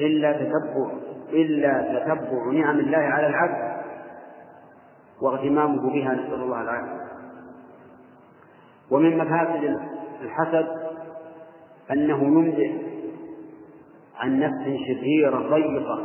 إلا 0.00 0.32
تتبع 0.32 0.92
إلا 1.32 1.98
تتبع 1.98 2.52
نعم 2.52 2.78
الله 2.78 2.98
على 2.98 3.26
العبد 3.26 3.82
واغتمامه 5.22 5.90
بها 5.92 6.14
نسأل 6.14 6.34
الله 6.34 6.62
العافية. 6.62 7.02
ومن 8.90 9.18
مفاسد 9.18 9.78
الحسد 10.22 10.66
أنه 11.90 12.22
ينبئ 12.22 12.72
عن 14.16 14.40
نفس 14.40 14.64
شريرة 14.86 15.38
ضيقة 15.38 15.98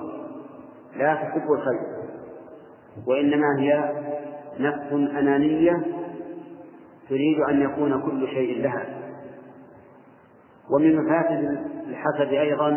لا 0.95 1.15
تحب 1.15 1.51
الخير 1.51 1.97
وإنما 3.07 3.59
هي 3.59 3.93
نفس 4.59 4.91
أنانية 4.91 5.85
تريد 7.09 7.39
أن 7.49 7.61
يكون 7.61 8.01
كل 8.01 8.27
شيء 8.27 8.61
لها. 8.61 8.96
ومن 10.71 10.95
مفاسد 10.95 11.57
الحسد 11.87 12.33
أيضا 12.33 12.69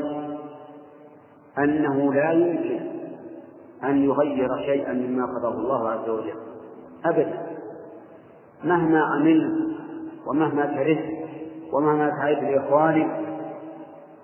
أنه 1.59 2.15
لا 2.15 2.33
يمكن 2.33 2.81
أن 3.85 4.05
يغير 4.05 4.49
شيئا 4.57 4.93
مما 4.93 5.27
قضاه 5.27 5.55
الله 5.55 5.91
عز 5.91 6.09
وجل 6.09 6.35
أبدا. 7.05 7.51
مهما 8.65 9.01
عملت 9.01 9.71
ومهما 10.27 10.67
كرهت 10.67 11.05
ومهما 11.73 12.11
سعيت 12.11 12.39
لإخوانك 12.39 13.21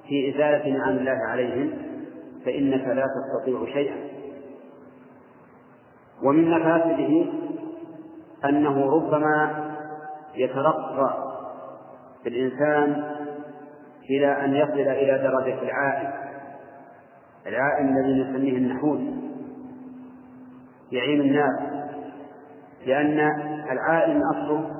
في 0.08 0.30
إزالة 0.30 0.78
نعم 0.78 0.96
الله 0.96 1.18
عليهم 1.28 1.70
فإنك 2.44 2.88
لا 2.88 3.04
تستطيع 3.06 3.72
شيئا. 3.72 3.96
ومن 6.22 6.50
مفاسده 6.50 7.26
أنه 8.44 8.90
ربما 8.90 9.66
يترقى 10.34 11.26
الإنسان 12.26 13.16
إلى 14.10 14.44
أن 14.44 14.54
يصل 14.54 14.80
إلى 14.90 15.18
درجة 15.18 15.62
العائن 15.62 16.12
العائن 17.46 17.96
الذي 17.96 18.22
نسميه 18.22 18.56
النحوس. 18.56 19.00
يعين 20.92 21.20
الناس. 21.20 21.76
لأن 22.86 23.20
العائن 23.70 24.20
أصله 24.34 24.70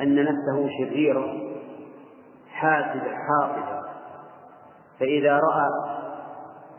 أن 0.00 0.24
نفسه 0.24 0.68
شريرة 0.78 1.48
حاسدة 2.50 3.16
حاقدة 3.16 3.82
فإذا 5.00 5.32
رأى 5.32 5.68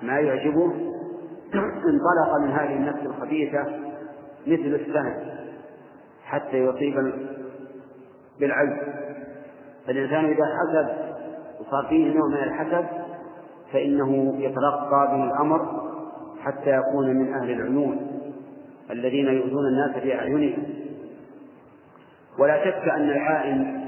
ما 0.01 0.19
يعجبه 0.19 0.73
انطلق 1.55 2.37
من 2.41 2.51
هذه 2.51 2.73
النفس 2.73 3.05
الخبيثة 3.05 3.63
مثل 4.47 4.79
السهم 4.81 5.15
حتى 6.23 6.57
يصيب 6.57 7.13
بالعجز 8.39 8.77
فالإنسان 9.87 10.25
إذا 10.25 10.43
حسد 10.45 11.08
وصار 11.69 11.85
فيه 11.89 12.13
نوع 12.13 12.27
من 12.27 12.43
الحسد 12.43 12.85
فإنه 13.73 14.35
يتلقى 14.37 15.07
به 15.11 15.23
الأمر 15.23 15.89
حتى 16.41 16.69
يكون 16.69 17.07
من 17.07 17.33
أهل 17.33 17.51
العيون 17.51 18.21
الذين 18.91 19.25
يؤذون 19.25 19.65
الناس 19.67 20.03
بأعينهم 20.03 20.63
ولا 22.39 22.65
شك 22.65 22.89
أن 22.89 23.09
العائن 23.09 23.79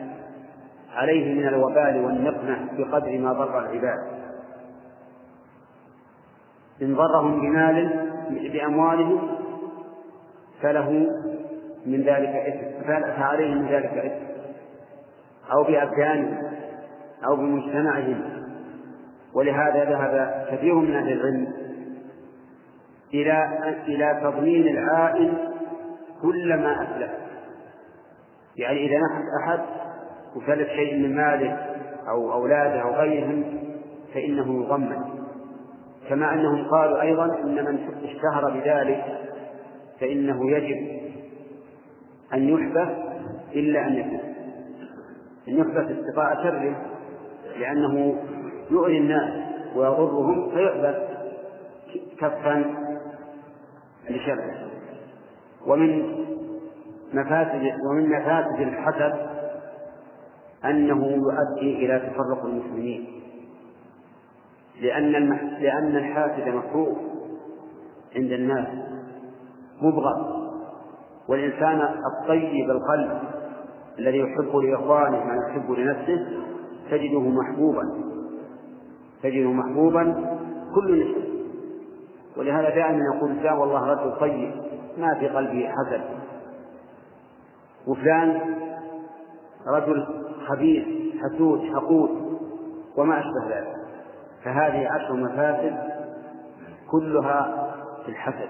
عليه 0.94 1.34
من 1.34 1.48
الوبال 1.48 2.06
والنقمة 2.06 2.58
بقدر 2.78 3.18
ما 3.18 3.34
ضر 3.34 3.60
العباد. 3.60 4.00
إن 6.82 6.96
ضرهم 6.96 7.42
بمال 7.42 8.10
بأموالهم 8.54 9.38
فله 10.62 10.90
من 11.86 12.02
ذلك 12.02 12.30
إثم 12.30 12.88
فعليه 13.18 13.56
من 13.56 13.68
ذلك 13.68 13.92
إثم. 13.98 14.26
أو 15.52 15.64
بأبدانهم. 15.64 16.52
أو 17.28 17.36
بمجتمعهم 17.36 18.22
ولهذا 19.34 19.84
ذهب 19.84 20.46
كثير 20.52 20.76
من 20.76 20.96
أهل 20.96 21.12
العلم 21.12 21.48
إلى 23.14 23.60
إلى 23.88 24.20
تضمين 24.24 24.68
العائل 24.68 25.34
كل 26.22 26.58
ما 26.58 26.84
أسلف 26.84 27.12
يعني 28.56 28.86
إذا 28.86 28.98
نحت 29.00 29.24
أحد 29.44 29.60
وسلف 30.36 30.70
شيء 30.70 30.96
من 30.96 31.16
ماله 31.16 31.58
أو 32.10 32.34
أولاده 32.34 32.82
أو 32.82 32.94
غيرهم 32.94 33.44
فإنه 34.14 34.64
يضمن. 34.64 35.22
كما 36.10 36.34
أنهم 36.34 36.68
قالوا 36.68 37.02
أيضا 37.02 37.26
إن 37.26 37.66
من 37.66 37.80
اشتهر 38.04 38.52
بذلك 38.52 39.06
فإنه 40.00 40.52
يجب 40.52 41.02
أن 42.34 42.50
يحبس 42.50 42.90
إلا 43.56 43.88
أن 43.88 43.94
يكون 43.94 44.20
أن 45.48 45.58
يحبس 45.58 45.92
استقاء 45.92 46.44
شره. 46.44 46.91
لأنه 47.60 48.16
يؤذي 48.72 48.98
الناس 48.98 49.34
ويضرهم 49.76 50.52
فيحبس 50.52 50.96
كفا 52.20 52.66
لشره 54.10 54.70
ومن 55.68 56.16
مفاسد 57.14 57.74
ومن 57.90 58.10
مفاسد 58.10 58.60
الحسد 58.60 59.14
أنه 60.66 61.06
يؤدي 61.08 61.86
إلى 61.86 62.00
تفرق 62.00 62.46
المسلمين 62.46 63.22
لأن. 64.82 65.12
لأن 65.62 65.96
الحاسد 65.96 66.48
مكروه 66.48 66.96
عند 68.16 68.32
الناس 68.32 68.68
مبغض 69.82 70.42
والإنسان 71.28 71.82
الطيب 71.82 72.70
القلب 72.70 73.22
الذي 74.00 74.18
يحب 74.18 74.56
لإخوانه 74.56 75.24
ما 75.24 75.36
يحب 75.50 75.72
لنفسه 75.72 76.26
تجده 76.92 77.20
محبوبا. 77.20 77.84
تجده 79.24 79.52
محبوبا 79.52 80.04
كل 80.76 81.02
نسبة 81.02 81.24
ولهذا 82.38 82.70
دائما 82.70 83.00
يقول 83.16 83.32
الإنسان 83.32 83.58
والله 83.58 83.86
رجل 83.86 84.20
طيب 84.20 84.52
ما 84.98 85.20
في 85.20 85.28
قلبه 85.28 85.70
حسد. 85.70 86.02
وفلان 87.88 88.42
رجل 89.68 90.08
خبيث 90.48 90.86
حسود 91.22 91.62
حقود 91.76 92.40
وما 92.98 93.20
أشبه 93.20 93.56
ذلك. 93.56 93.76
فهذه 94.44 94.88
عشر 94.88 95.14
مفاسد 95.14 95.76
كلها 96.92 97.68
في 98.06 98.12
الحسد. 98.12 98.50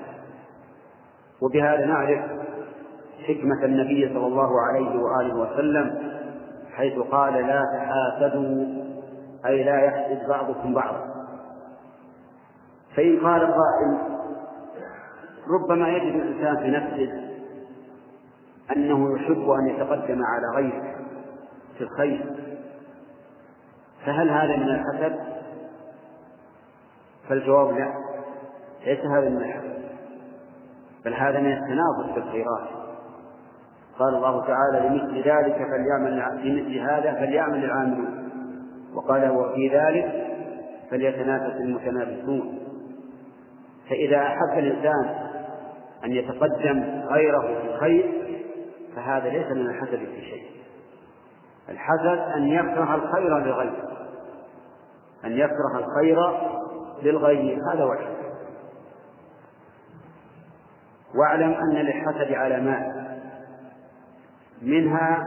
وبهذا 1.42 1.86
نعرف 1.86 2.22
حكمة 3.28 3.66
النبي 3.66 4.10
صلى 4.14 4.28
الله 4.28 4.50
عليه 4.62 5.02
وآله 5.02 5.36
وسلم 5.36 6.12
حيث 6.76 7.00
قال 7.00 7.34
لا 7.34 7.64
تحاسدوا 7.74 8.66
أي 9.46 9.64
لا 9.64 9.82
يحسد 9.82 10.28
بعضكم 10.28 10.74
بعضا 10.74 11.12
فإن 12.96 13.20
قال 13.20 13.42
قائل 13.42 13.98
ربما 15.48 15.90
يجد 15.90 16.16
الإنسان 16.16 16.58
في 16.58 16.72
نفسه 16.72 17.32
أنه 18.76 19.16
يحب 19.16 19.50
أن 19.50 19.68
يتقدم 19.68 20.22
على 20.26 20.48
غيره 20.56 20.96
في 21.78 21.84
الخير 21.84 22.26
فهل 24.06 24.30
هذا 24.30 24.56
من 24.58 24.70
الحسد؟ 24.70 25.20
فالجواب 27.30 27.72
لا 27.78 27.94
ليس 28.86 29.00
هذا 29.00 29.30
من 29.30 29.38
الحسد 29.38 29.82
بل 31.06 31.14
هذا 31.14 31.40
من 31.40 31.52
التنافس 31.52 32.14
في 32.14 32.18
الخيرات 32.18 32.81
قال 34.02 34.16
الله 34.16 34.46
تعالى 34.46 34.88
لمثل 34.88 35.16
ذلك 35.16 35.56
فليعمل 35.56 36.24
لمثل 36.44 36.78
هذا 36.80 37.14
فليعمل 37.14 37.64
العاملون. 37.64 38.30
وقال 38.96 39.30
وفي 39.30 39.70
ذلك 39.70 40.28
فليتنافس 40.92 41.56
المتنافسون. 41.56 42.60
فإذا 43.90 44.18
أحب 44.18 44.58
الإنسان 44.58 45.16
أن 46.06 46.12
يتقدم 46.12 47.04
غيره 47.08 47.42
في 47.62 47.74
الخير 47.74 48.12
فهذا 48.96 49.30
ليس 49.30 49.52
من 49.52 49.70
الحسد 49.70 49.98
في 49.98 50.22
شيء. 50.22 50.52
الحسد 51.70 52.34
أن 52.36 52.48
يكره 52.48 52.96
الخير 52.96 53.40
لغيره 53.40 53.92
أن 55.26 55.32
يكره 55.32 55.80
الخير 55.80 56.18
للغير 57.04 57.60
هذا 57.74 57.84
الحسد 57.84 58.22
واعلم 61.16 61.54
أن 61.54 61.76
للحسد 61.76 62.34
علامات. 62.34 63.01
منها 64.62 65.26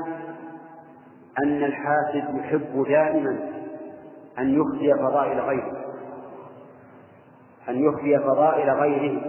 أن 1.45 1.65
الحاسد 1.65 2.35
يحب 2.35 2.85
دائما 2.89 3.39
أن 4.39 4.61
يخفي 4.61 4.95
فضائل 4.95 5.41
غيره 5.41 5.85
أن 7.69 7.85
يخفي 7.85 8.19
فضائل 8.19 8.71
غيره. 8.71 9.23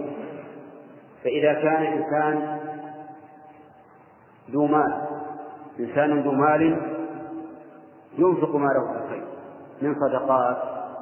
فإذا 1.24 1.52
كان 1.52 1.82
إنسان 1.82 2.58
ذو 4.50 4.66
مال 4.66 5.06
إنسان 5.80 6.20
ذو 6.20 6.32
مال 6.32 6.62
ينفق 8.18 8.56
ماله 8.56 8.92
في 8.92 9.04
الخير 9.04 9.24
من 9.82 9.94
صدقات 9.94 10.56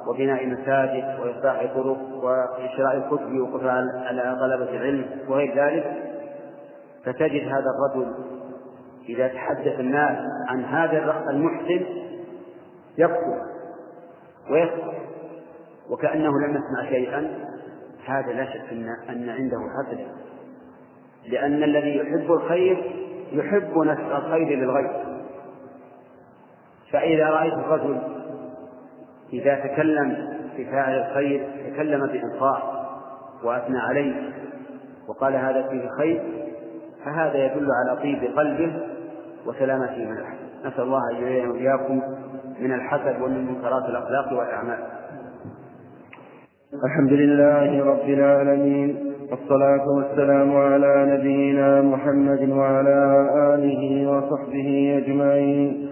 وبناء 0.07 0.47
مساجد 0.47 1.19
وإصلاح 1.19 1.65
طرق 1.75 2.23
وإشراء 2.23 2.95
الكتب 2.97 3.39
وقفها 3.39 3.71
على 4.05 4.37
طلبة 4.39 4.69
العلم 4.69 5.05
وغير 5.27 5.55
ذلك 5.55 6.03
فتجد 7.05 7.47
هذا 7.47 7.65
الرجل 7.75 8.34
إذا 9.09 9.27
تحدث 9.27 9.79
الناس 9.79 10.17
عن 10.47 10.63
هذا 10.63 11.23
المحسن 11.29 11.85
يكفر 12.97 13.41
ويسكت 14.51 14.95
وكأنه 15.89 16.31
لم 16.39 16.49
يسمع 16.49 16.89
شيئا 16.89 17.45
هذا 18.05 18.33
لا 18.33 18.45
شك 18.45 18.71
أن 18.71 18.89
أن 19.09 19.29
عنده 19.29 19.57
حسد 19.77 20.07
لأن 21.27 21.63
الذي 21.63 21.97
يحب 21.97 22.31
الخير 22.31 23.05
يحب 23.31 23.77
نشر 23.77 24.17
الخير 24.17 24.57
للغير. 24.59 25.05
فإذا 26.91 27.29
رأيت 27.29 27.53
الرجل 27.53 28.01
إذا 29.33 29.55
تكلم 29.55 30.35
في 30.55 30.61
الخير 31.07 31.47
تكلم 31.73 32.07
بإنصاف 32.07 32.63
وأثنى 33.43 33.79
عليه 33.79 34.31
وقال 35.07 35.35
هذا 35.35 35.67
فيه 35.69 35.89
خير 35.97 36.23
فهذا 37.05 37.45
يدل 37.45 37.67
على 37.71 38.01
طيب 38.01 38.37
قلبه 38.37 38.94
وسلامته 39.47 40.05
من 40.05 40.17
الحسد. 40.17 40.67
نسأل 40.67 40.83
الله 40.83 40.99
أن 41.11 41.23
يعيننا 41.23 41.51
وإياكم 41.51 42.01
من 42.61 42.71
الحسد 42.73 43.21
ومن 43.21 43.45
منكرات 43.45 43.89
الأخلاق 43.89 44.33
والأعمال. 44.33 44.79
الحمد 46.83 47.13
لله 47.13 47.85
رب 47.85 48.09
العالمين 48.09 48.97
والصلاة 49.31 49.87
والسلام 49.97 50.55
على 50.55 51.17
نبينا 51.17 51.81
محمد 51.81 52.49
وعلى 52.49 53.29
آله 53.53 54.11
وصحبه 54.11 55.01
أجمعين. 55.05 55.89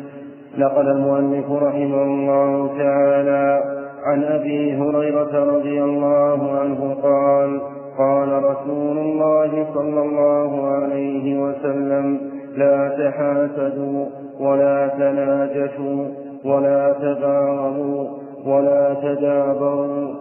نقل 0.58 0.88
المؤلف 0.88 1.52
رحمه 1.52 2.04
الله 2.04 2.78
تعالى 2.78 3.64
عن 4.06 4.24
أبي 4.24 4.78
هريرة 4.78 5.56
رضي 5.56 5.84
الله 5.84 6.60
عنه 6.60 6.94
قال 7.04 7.62
قال 7.98 8.44
رسول 8.44 8.98
الله 8.98 9.68
صلى 9.74 10.02
الله 10.02 10.68
عليه 10.68 11.40
وسلم 11.40 12.33
لا 12.58 12.90
تحاسدوا 12.90 14.06
ولا 14.40 14.88
تناجشوا 14.88 16.06
ولا 16.46 16.94
تباغضوا 16.94 18.08
ولا 18.46 18.94
تدابروا 18.94 20.14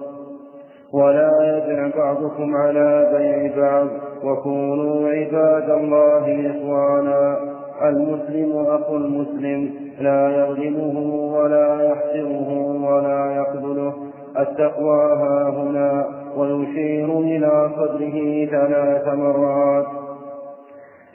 ولا 0.93 1.31
يبع 1.43 1.91
بعضكم 1.97 2.57
على 2.57 3.09
بيع 3.19 3.57
بعض 3.57 3.87
وكونوا 4.25 5.09
عباد 5.09 5.71
الله 5.71 6.51
إخوانا 6.51 7.37
المسلم 7.83 8.67
أخو 8.67 8.97
المسلم 8.97 9.71
لا 10.01 10.31
يظلمه 10.37 10.99
ولا 11.35 11.83
يحسره 11.83 12.51
ولا 12.85 13.37
يخذله 13.37 13.93
التقوى 14.39 15.03
ها 15.13 15.49
هنا 15.49 16.07
ويشير 16.37 17.19
إلى 17.19 17.71
صدره 17.77 18.47
ثلاث 18.51 19.09
مرات 19.09 19.87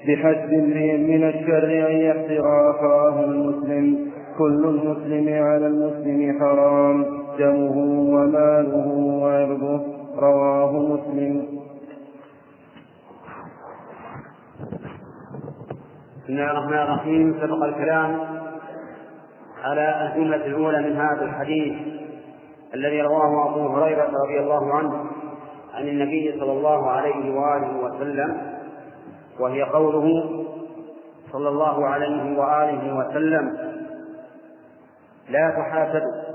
بحسب 0.08 0.54
امرئ 0.54 0.98
من 0.98 1.24
الشر 1.24 1.90
أن 1.90 1.96
يحسر 1.98 2.70
أخاه 2.70 3.24
المسلم. 3.24 4.12
كل 4.38 4.66
المسلم 4.66 5.44
على 5.44 5.68
المسلم 5.68 6.40
حرام. 6.40 7.06
دمه 7.40 7.78
وماله 8.16 8.88
وعرضه. 9.22 9.82
رواه 10.20 10.72
مسلم. 10.72 11.48
بسم 16.24 16.34
الله 16.34 16.52
الرحمن 16.52 16.78
الرحيم. 16.78 17.36
سبق 17.42 17.64
الكلام 17.64 18.20
على 19.64 20.12
الجملة 20.16 20.46
الأولى 20.46 20.82
من 20.82 20.96
هذا 20.96 21.22
الحديث 21.22 21.74
الذي 22.74 23.02
رواه 23.02 23.50
أبو 23.50 23.68
هريرة 23.68 24.12
رضي 24.26 24.40
الله 24.40 24.74
عنه 24.74 24.94
عن 25.74 25.88
النبي 25.88 26.36
صلى 26.40 26.52
الله 26.52 26.90
عليه 26.90 27.40
وآله 27.40 27.78
وسلم. 27.84 28.57
وهي 29.40 29.64
قوله 29.64 30.30
صلى 31.32 31.50
الله 31.50 31.88
عليه 31.88 32.40
وآله 32.40 32.98
وسلم 32.98 33.58
لا 35.30 35.50
تحاسدوا. 35.50 36.28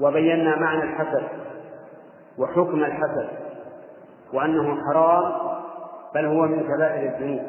وبينا 0.00 0.56
معنى 0.56 0.82
الحسد 0.82 1.22
وحكم 2.38 2.84
الحسد 2.84 3.28
وأنه 4.32 4.76
حرام 4.86 5.32
بل 6.14 6.26
هو 6.26 6.42
من 6.42 6.60
كبائر 6.62 7.14
الذنوب. 7.14 7.42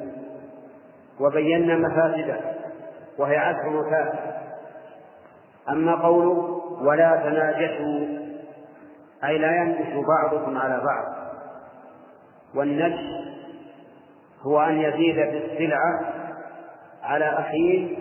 وبينا 1.19 1.75
مفاسده 1.77 2.37
وهي 3.17 3.37
عشر 3.37 3.69
مفاسد 3.69 4.19
أما 5.69 5.95
قوله 5.95 6.61
ولا 6.81 7.15
تناجشوا 7.15 8.19
أي 9.23 9.37
لا 9.37 9.55
ينجش 9.55 10.05
بعضكم 10.07 10.57
على 10.57 10.81
بعض. 10.85 11.05
والنجش 12.55 13.29
هو 14.43 14.59
أن 14.59 14.81
يزيد 14.81 15.15
بالسلعة 15.15 16.13
على 17.03 17.25
أخيه 17.25 17.97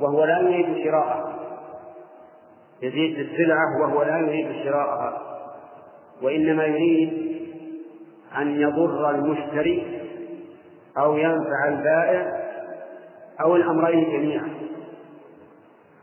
وهو 0.00 0.24
لا 0.24 0.40
يريد 0.40 0.84
شراءها. 0.84 1.38
يزيد 2.82 3.16
بالسلعة 3.16 3.82
وهو 3.82 4.02
لا 4.02 4.18
يريد 4.18 4.64
شراءها. 4.64 5.22
وإنما 6.22 6.64
يريد 6.64 7.38
أن 8.38 8.60
يضر 8.60 9.10
المشتري 9.10 10.00
أو 10.98 11.16
ينفع 11.16 11.68
البائع 11.68 12.48
أو 13.40 13.56
الأمرين 13.56 14.04
جميعا. 14.04 14.48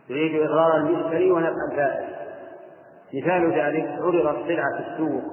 يريد 0.10 0.42
إضرار 0.42 0.78
المشتري 0.78 1.32
ونفع 1.32 1.72
البائع. 1.72 2.08
مثال 3.14 3.52
ذلك 3.54 3.88
عرضت 4.02 4.38
السلعة 4.38 4.78
في 4.78 4.92
السوق. 4.92 5.24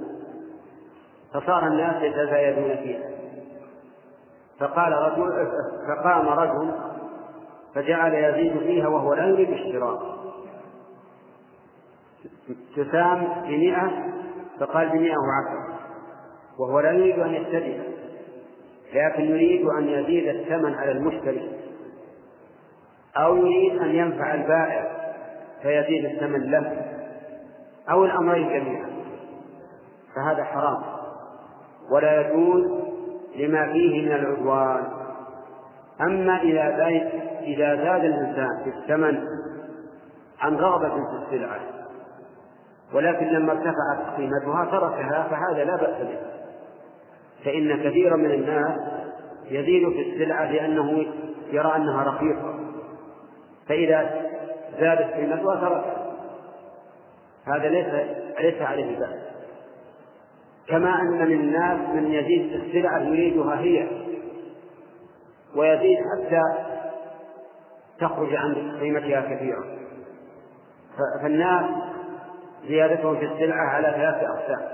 فصار 1.34 1.66
الناس 1.66 2.02
يتزايدون 2.02 2.76
فيها. 2.76 3.11
فقال 4.60 4.92
رجل 4.92 5.48
فقام 5.88 6.28
رجل 6.28 6.74
فجعل 7.74 8.14
يزيد 8.14 8.58
فيها 8.58 8.88
وهو 8.88 9.14
لا 9.14 9.26
يريد 9.26 9.50
الشراء 9.50 10.22
تسام 12.76 13.28
بمئة 13.48 13.90
فقال 14.60 14.88
بمئة 14.88 15.16
وعشرة 15.16 15.78
وهو 16.58 16.80
لا 16.80 16.92
يريد 16.92 17.18
أن 17.18 17.34
يشتري 17.34 17.80
لكن 18.94 19.22
يريد 19.22 19.66
أن 19.66 19.88
يزيد 19.88 20.28
الثمن 20.28 20.74
على 20.74 20.92
المشتري 20.92 21.50
أو 23.16 23.36
يريد 23.36 23.82
أن 23.82 23.94
ينفع 23.94 24.34
البائع 24.34 25.02
فيزيد 25.62 26.04
الثمن 26.04 26.50
له 26.50 26.92
أو 27.90 28.04
الأمرين 28.04 28.48
جميعا. 28.48 28.90
فهذا 30.14 30.44
حرام. 30.44 30.82
ولا 31.90 32.20
يجوز 32.20 32.81
لما 33.36 33.72
فيه 33.72 34.06
من 34.06 34.12
العدوان. 34.12 34.84
أما 36.00 36.42
إذا 36.42 36.76
زاد 36.76 37.08
إذا 37.42 37.76
زاد 37.76 38.04
الإنسان 38.04 38.48
في 38.64 38.70
الثمن 38.70 39.24
عن 40.40 40.56
رغبة 40.56 40.88
في 40.88 41.24
السلعة 41.24 41.60
ولكن 42.94 43.26
لما 43.26 43.52
ارتفعت 43.52 44.16
قيمتها 44.16 44.64
تركها 44.64 45.28
فهذا 45.30 45.64
لا 45.64 45.76
بأس 45.76 46.02
به. 46.02 46.18
فإن 47.44 47.76
كثيرا 47.82 48.16
من 48.16 48.30
الناس 48.30 48.78
يزيد 49.50 49.88
في 49.88 50.12
السلعة 50.12 50.52
لأنه 50.52 51.06
يرى 51.52 51.76
أنها 51.76 52.02
رخيصة. 52.04 52.54
فإذا 53.68 54.10
زادت 54.80 55.12
قيمتها 55.14 55.56
تركها. 55.56 56.12
هذا 57.44 57.68
ليس 57.68 57.86
ليس 58.40 58.62
عليه 58.62 58.98
بأس. 58.98 59.31
كما 60.68 61.00
أن 61.00 61.28
من 61.28 61.32
الناس 61.32 61.88
من 61.94 62.12
يزيد 62.12 62.48
في 62.48 62.56
السلعة 62.56 63.00
يريدها 63.00 63.60
هي 63.60 63.88
ويزيد 65.56 65.98
حتى 65.98 66.42
تخرج 68.00 68.34
عن 68.34 68.78
قيمتها 68.80 69.20
كثيرا 69.20 69.64
فالناس 71.22 71.64
زيادتهم 72.68 73.16
في 73.16 73.24
السلعة 73.24 73.66
على 73.66 73.90
ثلاثة 73.90 74.28
أقسام. 74.28 74.68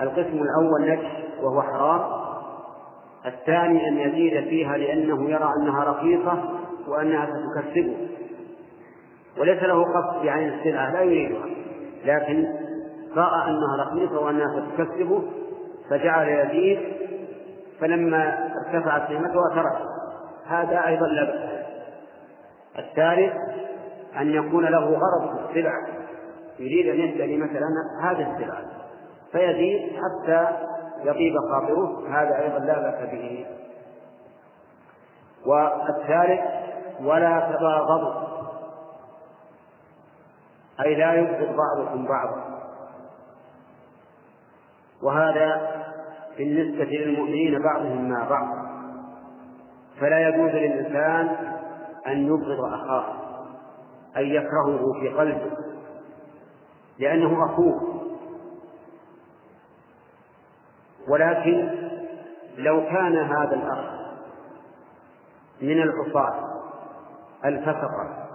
القسم 0.00 0.42
الأول 0.42 0.90
نجش 0.90 1.10
وهو 1.42 1.62
حرام. 1.62 2.24
الثاني 3.26 3.88
أن 3.88 3.98
يزيد 3.98 4.48
فيها 4.48 4.76
لأنه 4.76 5.30
يرى 5.30 5.48
أنها 5.60 5.84
رخيصة 5.84 6.42
وأنها 6.88 7.26
ستكسبه. 7.26 7.96
وليس 9.38 9.62
له 9.62 9.84
قصد 9.84 10.24
بعين 10.24 10.48
السلعة 10.48 10.92
لا 10.92 11.00
يريدها. 11.00 11.46
لكن 12.04 12.46
رأى 13.16 13.50
أنها 13.50 13.84
رخيصة 13.84 14.20
وأنها 14.20 14.66
ستكسبه 14.66 15.22
فجعل 15.90 16.28
يزيد 16.28 16.78
فلما 17.80 18.50
ارتفعت 18.56 19.08
قيمتها 19.08 19.54
ترك 19.54 19.78
هذا 20.46 20.86
أيضا 20.86 21.06
لا 21.06 21.24
بأس. 21.24 21.64
الثالث 22.78 23.32
أن 24.16 24.30
يكون 24.30 24.64
له 24.64 24.84
غرض 24.84 25.36
في 25.36 25.50
السلعة. 25.50 25.86
يريد 26.58 26.86
أن 26.86 27.00
يشتري 27.00 27.36
مثلا 27.36 27.66
هذه 28.02 28.32
السلعة. 28.32 28.62
فيزيد 29.32 29.92
حتى 29.92 30.46
يطيب 31.04 31.34
خاطره 31.50 32.08
هذا 32.08 32.42
أيضا 32.42 32.58
لا 32.58 32.78
بأس 32.78 33.10
به. 33.10 33.46
والثالث 35.46 36.40
ولا 37.00 37.40
تباغضوا. 37.40 38.34
أي 40.84 40.94
لا 40.94 41.14
يبغض 41.14 41.56
بعضكم 41.56 42.06
بعضا. 42.06 42.53
وهذا 45.04 45.74
بالنسبة 46.38 46.84
للمؤمنين 46.84 47.62
بعضهم 47.62 48.10
مع 48.10 48.28
بعض. 48.28 48.48
فلا 50.00 50.28
يجوز 50.28 50.50
للإنسان 50.50 51.36
أن 52.06 52.26
يبغض 52.26 52.60
أخاه 52.74 53.04
أن 54.16 54.26
يكرهه 54.26 55.00
في 55.00 55.08
قلبه 55.08 55.50
لأنه 56.98 57.44
أخوه. 57.44 58.00
ولكن 61.08 61.70
لو 62.56 62.84
كان 62.84 63.16
هذا 63.16 63.54
الأخ 63.54 63.94
من 65.62 65.82
العصاة 65.82 66.34
الفسقة 67.44 68.28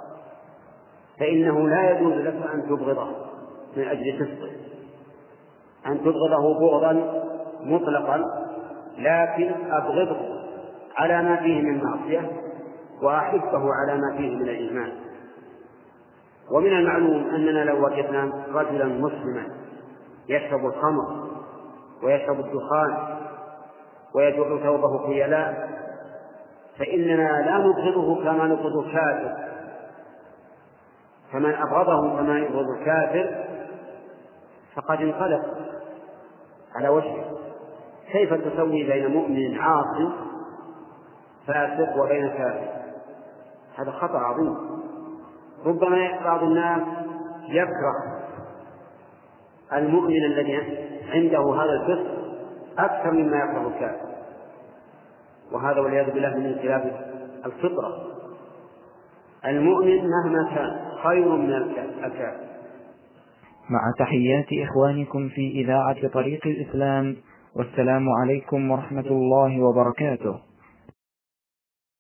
فإنه 1.20 1.70
لا 1.70 1.92
يجوز 1.92 2.14
لك 2.14 2.52
أن 2.54 2.64
تبغضه 2.70 3.08
من 3.78 3.84
أجل 3.84 4.14
فسقه. 4.20 4.59
أن 5.88 6.00
تبغضه 6.00 6.60
بغضا 6.60 7.24
مطلقا 7.64 8.24
لكن 8.98 9.52
أبغضه 9.72 10.40
على 10.98 11.24
ما 11.24 11.36
فيه 11.36 11.62
من 11.62 11.84
معصية 11.84 12.32
وأحبه 13.02 13.74
على 13.74 14.02
ما 14.02 14.18
فيه 14.18 14.36
من 14.36 14.42
الإيمان. 14.42 14.92
ومن 16.52 16.74
المعلوم 16.74 17.30
أننا 17.30 17.64
لو 17.64 17.86
وجدنا 17.86 18.32
رجلا 18.54 18.86
مسلما 18.86 19.44
يشرب 20.30 20.66
الخمر 20.66 21.30
ويشرب 22.04 22.40
الدخان 22.40 23.18
ويجر 24.16 24.60
ثوبه 24.64 25.08
خيلاء 25.08 25.70
فإننا 26.80 27.42
لا 27.42 27.58
نبغضه 27.58 28.24
كما 28.24 28.46
نبغض 28.46 28.78
الكافر. 28.78 29.50
فمن 31.32 31.54
أبغضه 31.54 32.18
كما 32.18 32.40
يبغض 32.40 32.66
الكافر 32.70 33.46
فقد 34.76 35.02
انقلب. 35.02 35.42
على 36.76 36.90
وجهه. 36.90 37.26
كيف 38.12 38.34
تسوي 38.34 38.84
بين 38.84 39.08
مؤمن 39.08 39.60
عاصي 39.60 40.10
فاسق 41.48 42.04
وبين 42.04 42.30
كافر 42.30 42.68
هذا 43.78 43.92
خطأ 43.92 44.18
عظيم. 44.18 44.58
ربما 45.66 46.24
بعض 46.24 46.44
الناس 46.44 46.82
يكره 47.50 48.20
المؤمن 49.74 50.26
الذي 50.26 50.56
عنده 51.14 51.56
هذا 51.56 51.72
الفسق 51.72 52.12
أكثر 52.78 53.12
مما 53.12 53.38
يكره 53.38 53.68
الكافر. 53.68 54.10
وهذا 55.52 55.80
والعياذ 55.80 56.12
بالله 56.12 56.38
من 56.38 56.46
انقلاب 56.46 57.10
الفطرة. 57.46 58.10
المؤمن 59.46 60.10
مهما 60.10 60.56
كان 60.56 60.80
خير 61.04 61.28
من 61.30 61.54
الكافر. 62.04 62.49
مع 63.70 63.94
تحيات 64.00 64.48
إخوانكم 64.70 65.30
في 65.30 65.52
إذاعة 65.52 66.08
طريق 66.08 66.48
الإسلام 66.48 67.16
والسلام 67.56 68.10
عليكم 68.10 68.72
ورحمة 68.72 69.08
الله 69.08 69.62
وبركاته. 69.62 70.49